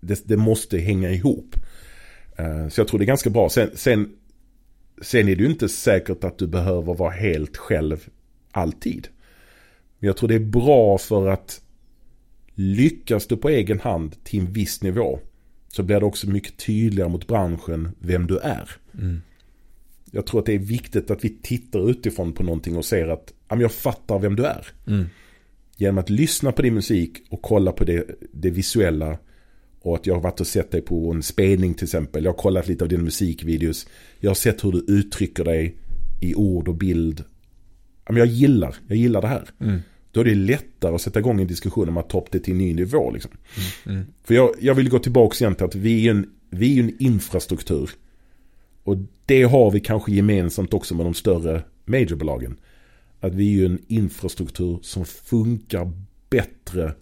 Det, 0.08 0.28
det 0.28 0.38
måste 0.38 0.78
hänga 0.78 1.10
ihop. 1.10 1.56
Eh, 2.38 2.68
Så 2.68 2.82
jag 2.82 2.88
tror 2.88 3.00
det 3.00 3.06
är 3.06 3.08
ganska 3.08 3.30
bra. 3.30 3.50
Sen, 3.50 3.70
sen, 3.74 4.10
sen 5.02 5.28
är 5.28 5.36
det 5.36 5.44
ju 5.44 5.50
inte 5.50 5.70
säkert 5.70 6.24
att 6.24 6.38
du 6.38 6.48
behöver 6.48 6.94
vara 6.94 7.12
helt 7.12 7.58
själv 7.58 8.10
alltid. 8.52 9.08
Men 10.00 10.08
jag 10.08 10.18
tror 10.18 10.30
det 10.30 10.36
är 10.36 10.40
bra 10.40 10.98
för 10.98 11.28
att 11.28 11.62
Lyckas 12.56 13.28
du 13.28 13.38
på 13.38 13.50
egen 13.50 13.80
hand 13.80 14.24
till 14.24 14.40
en 14.40 14.54
viss 14.54 14.84
nivå 14.84 15.20
så 15.68 15.84
blir 15.84 16.00
det 16.00 16.06
också 16.06 16.30
mycket 16.30 16.58
tydligare 16.58 17.10
mot 17.10 17.28
branschen 17.28 17.92
vem 18.00 18.28
du 18.28 18.38
är. 18.38 18.70
Mm. 18.94 19.22
Jag 20.12 20.26
tror 20.26 20.40
att 20.40 20.46
det 20.46 20.54
är 20.54 20.60
viktigt 20.60 21.12
att 21.12 21.26
vi 21.26 21.38
tittar 21.42 21.90
utifrån 21.90 22.34
på 22.34 22.44
någonting 22.44 22.78
och 22.78 22.86
ser 22.86 23.08
att 23.08 23.34
jag 23.50 23.72
fattar 23.72 24.20
vem 24.20 24.36
du 24.36 24.46
är. 24.46 24.68
Mm. 24.88 25.06
Genom 25.78 25.98
att 25.98 26.10
lyssna 26.10 26.52
på 26.52 26.62
din 26.62 26.74
musik 26.74 27.18
och 27.30 27.42
kolla 27.42 27.72
på 27.72 27.84
det, 27.84 28.06
det 28.32 28.50
visuella. 28.50 29.18
Och 29.84 29.96
att 29.96 30.08
jag 30.08 30.14
har 30.14 30.22
varit 30.22 30.40
och 30.40 30.48
sett 30.48 30.72
dig 30.72 30.82
på 30.82 31.12
en 31.12 31.24
spelning 31.24 31.74
till 31.74 31.84
exempel. 31.84 32.24
Jag 32.24 32.32
har 32.32 32.38
kollat 32.38 32.68
lite 32.68 32.84
av 32.84 32.90
dina 32.90 33.04
musikvideos. 33.04 33.88
Jag 34.20 34.30
har 34.30 34.36
sett 34.36 34.64
hur 34.64 34.72
du 34.72 34.86
uttrycker 34.88 35.44
dig 35.44 35.76
i 36.22 36.36
ord 36.36 36.68
och 36.68 36.76
bild. 36.76 37.24
Jag 38.06 38.28
gillar, 38.28 38.76
jag 38.88 38.98
gillar 38.98 39.22
det 39.22 39.28
här. 39.28 39.50
Mm. 39.60 39.80
Då 40.12 40.20
är 40.20 40.26
det 40.26 40.36
lättare 40.36 40.96
att 40.96 41.02
sätta 41.02 41.20
igång 41.20 41.42
en 41.42 41.48
diskussion 41.48 41.90
om 41.90 41.98
att 41.98 42.10
ta 42.10 42.18
upp 42.18 42.32
det 42.32 42.40
till 42.40 42.54
en 42.54 42.58
ny 42.58 42.74
nivå. 42.74 43.12
Liksom. 43.12 43.32
Mm. 43.86 44.06
För 44.24 44.34
jag, 44.34 44.56
jag 44.60 44.76
vill 44.76 44.90
gå 44.90 45.00
tillbaka 45.00 45.44
igen 45.44 45.56
till 45.56 45.66
att 45.66 45.76
vi 45.76 46.08
är 46.08 46.12
en, 46.12 46.30
vi 46.50 46.80
är 46.80 46.84
en 46.84 46.96
infrastruktur. 47.00 47.90
Och 48.84 48.98
det 49.26 49.44
har 49.44 49.72
vi 49.72 49.80
kanske 49.80 50.12
gemensamt 50.12 50.74
också 50.74 50.96
med 50.96 51.06
de 51.06 51.14
större 51.14 51.64
majorbolagen. 51.86 52.56
Att 53.20 53.34
vi 53.34 53.48
är 53.48 53.52
ju 53.52 53.66
en 53.66 53.80
infrastruktur 53.88 54.80
som 54.82 55.06
funkar 55.06 55.92
bättre 56.30 56.94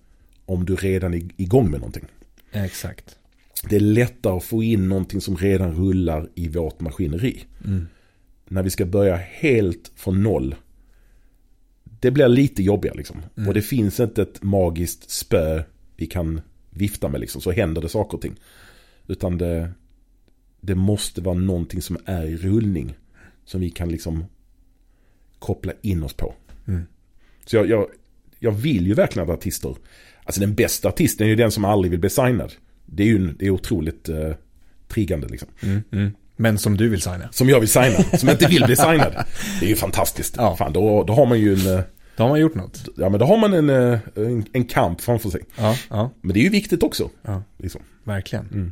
om 0.46 0.66
du 0.66 0.76
redan 0.76 1.14
är 1.14 1.22
igång 1.38 1.72
med 1.72 1.80
någonting. 1.80 2.06
Exakt. 2.52 3.18
Det 3.70 3.76
är 3.76 3.80
lättare 3.80 4.34
att 4.34 4.44
få 4.44 4.64
in 4.64 4.90
någonting 4.90 5.22
som 5.22 5.38
redan 5.38 5.76
rullar 5.76 6.30
i 6.36 6.48
vårt 6.48 6.80
maskineri. 6.80 7.44
Mm. 7.66 7.88
När 8.48 8.64
vi 8.64 8.70
ska 8.70 8.86
börja 8.86 9.16
helt 9.16 9.92
från 9.96 10.24
noll. 10.24 10.56
Det 11.84 12.12
blir 12.12 12.28
lite 12.28 12.64
jobbigare 12.64 12.98
liksom. 12.98 13.22
Mm. 13.38 13.48
Och 13.48 13.54
det 13.54 13.62
finns 13.62 14.00
inte 14.00 14.22
ett 14.22 14.44
magiskt 14.44 15.10
spö 15.10 15.64
vi 15.96 16.06
kan 16.06 16.42
vifta 16.70 17.10
med 17.10 17.22
liksom. 17.22 17.42
Så 17.42 17.52
händer 17.52 17.82
det 17.82 17.90
saker 17.90 18.18
och 18.18 18.22
ting. 18.22 18.36
Utan 19.08 19.38
det, 19.38 19.72
det 20.62 20.76
måste 20.76 21.22
vara 21.22 21.36
någonting 21.36 21.82
som 21.82 21.98
är 22.06 22.26
i 22.26 22.38
rullning. 22.38 22.94
Som 23.46 23.62
vi 23.62 23.70
kan 23.70 23.90
liksom 23.90 24.26
koppla 25.40 25.74
in 25.82 26.04
oss 26.04 26.14
på. 26.14 26.34
Mm. 26.68 26.82
Så 27.46 27.56
jag, 27.56 27.70
jag, 27.70 27.88
jag 28.40 28.52
vill 28.52 28.88
ju 28.88 28.94
verkligen 28.94 29.30
att 29.30 29.38
artister, 29.38 29.76
alltså 30.32 30.42
den 30.42 30.56
bästa 30.56 30.88
artisten 30.88 31.26
är 31.26 31.30
ju 31.30 31.36
den 31.36 31.52
som 31.52 31.66
aldrig 31.66 31.92
vill 31.92 32.00
bli 32.00 32.10
signad. 32.10 32.54
Det 32.86 33.04
är 33.04 33.08
ju 33.08 33.28
det 33.32 33.46
är 33.46 33.50
otroligt 33.50 34.10
eh, 34.10 34.32
triggande 34.88 35.28
liksom. 35.28 35.50
Mm. 35.62 35.84
Mm. 35.92 36.12
Men 36.36 36.58
som 36.58 36.78
du 36.78 36.90
vill 36.90 37.02
signa. 37.02 37.30
Som 37.32 37.50
jag 37.50 37.60
vill 37.60 37.70
signa, 37.70 38.04
som 38.18 38.30
inte 38.30 38.48
vill 38.48 38.64
bli 38.66 38.76
signad. 38.76 39.26
Det 39.60 39.66
är 39.66 39.70
ju 39.70 39.76
fantastiskt. 39.76 40.36
Ja. 40.38 40.56
Fan, 40.56 40.74
då, 40.74 41.04
då 41.04 41.14
har 41.14 41.26
man 41.26 41.40
ju 41.40 41.54
en, 41.54 41.78
eh, 41.78 41.84
Då 42.16 42.24
har 42.24 42.30
man 42.30 42.40
gjort 42.40 42.56
något. 42.56 42.90
ja 42.98 43.10
men 43.10 43.20
då 43.20 43.26
har 43.26 43.38
man 43.38 43.54
en, 43.54 43.70
eh, 43.70 44.00
en, 44.16 44.46
en 44.54 44.66
kamp 44.66 45.02
framför 45.02 45.30
sig. 45.30 45.42
Ja, 45.58 45.76
ja, 45.90 46.12
Men 46.22 46.34
det 46.34 46.40
är 46.40 46.44
ju 46.44 46.50
viktigt 46.50 46.84
också. 46.84 47.10
ja. 47.22 47.44
Liksom. 47.58 47.82
Verkligen. 48.04 48.46
Mm. 48.46 48.72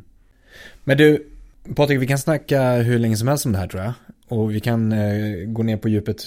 Men 0.84 0.96
du, 0.98 1.26
Patrik, 1.74 2.00
vi 2.00 2.06
kan 2.06 2.18
snacka 2.18 2.72
hur 2.72 2.98
länge 2.98 3.16
som 3.16 3.28
helst 3.28 3.46
om 3.46 3.52
det 3.52 3.58
här 3.58 3.68
tror 3.68 3.82
jag. 3.82 3.92
Och 4.30 4.54
vi 4.54 4.60
kan 4.60 4.92
eh, 4.92 5.46
gå 5.46 5.62
ner 5.62 5.76
på 5.76 5.88
djupet 5.88 6.24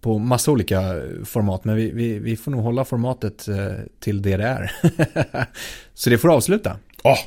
på 0.00 0.18
massa 0.18 0.50
olika 0.50 1.02
format. 1.24 1.64
Men 1.64 1.76
vi, 1.76 1.90
vi, 1.90 2.18
vi 2.18 2.36
får 2.36 2.50
nog 2.50 2.60
hålla 2.60 2.84
formatet 2.84 3.48
eh, 3.48 3.56
till 4.00 4.22
det 4.22 4.36
det 4.36 4.44
är. 4.44 4.72
så 5.94 6.10
det 6.10 6.18
får 6.18 6.32
avsluta. 6.32 6.76
Åh, 7.04 7.18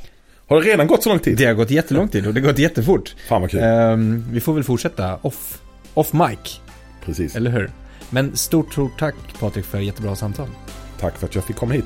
har 0.47 0.61
det 0.61 0.67
redan 0.67 0.87
gått 0.87 1.03
så 1.03 1.09
lång 1.09 1.19
tid? 1.19 1.37
Det 1.37 1.45
har 1.45 1.53
gått 1.53 1.71
jättelång 1.71 2.07
tid 2.07 2.27
och 2.27 2.33
det 2.33 2.41
har 2.41 2.47
gått 2.47 2.59
jättefort. 2.59 3.15
Fan 3.27 3.41
vad 3.41 3.51
kul. 3.51 3.59
Ehm, 3.63 4.25
vi 4.31 4.39
får 4.39 4.53
väl 4.53 4.63
fortsätta 4.63 5.15
off, 5.21 5.61
off 5.93 6.13
mic, 6.13 6.59
Precis. 7.05 7.35
eller 7.35 7.51
hur? 7.51 7.71
Men 8.09 8.35
stort, 8.37 8.71
stort 8.71 8.99
tack 8.99 9.15
Patrik 9.39 9.65
för 9.65 9.79
jättebra 9.79 10.15
samtal. 10.15 10.47
Tack 10.99 11.17
för 11.17 11.27
att 11.27 11.35
jag 11.35 11.43
fick 11.43 11.55
komma 11.55 11.73
hit. 11.73 11.85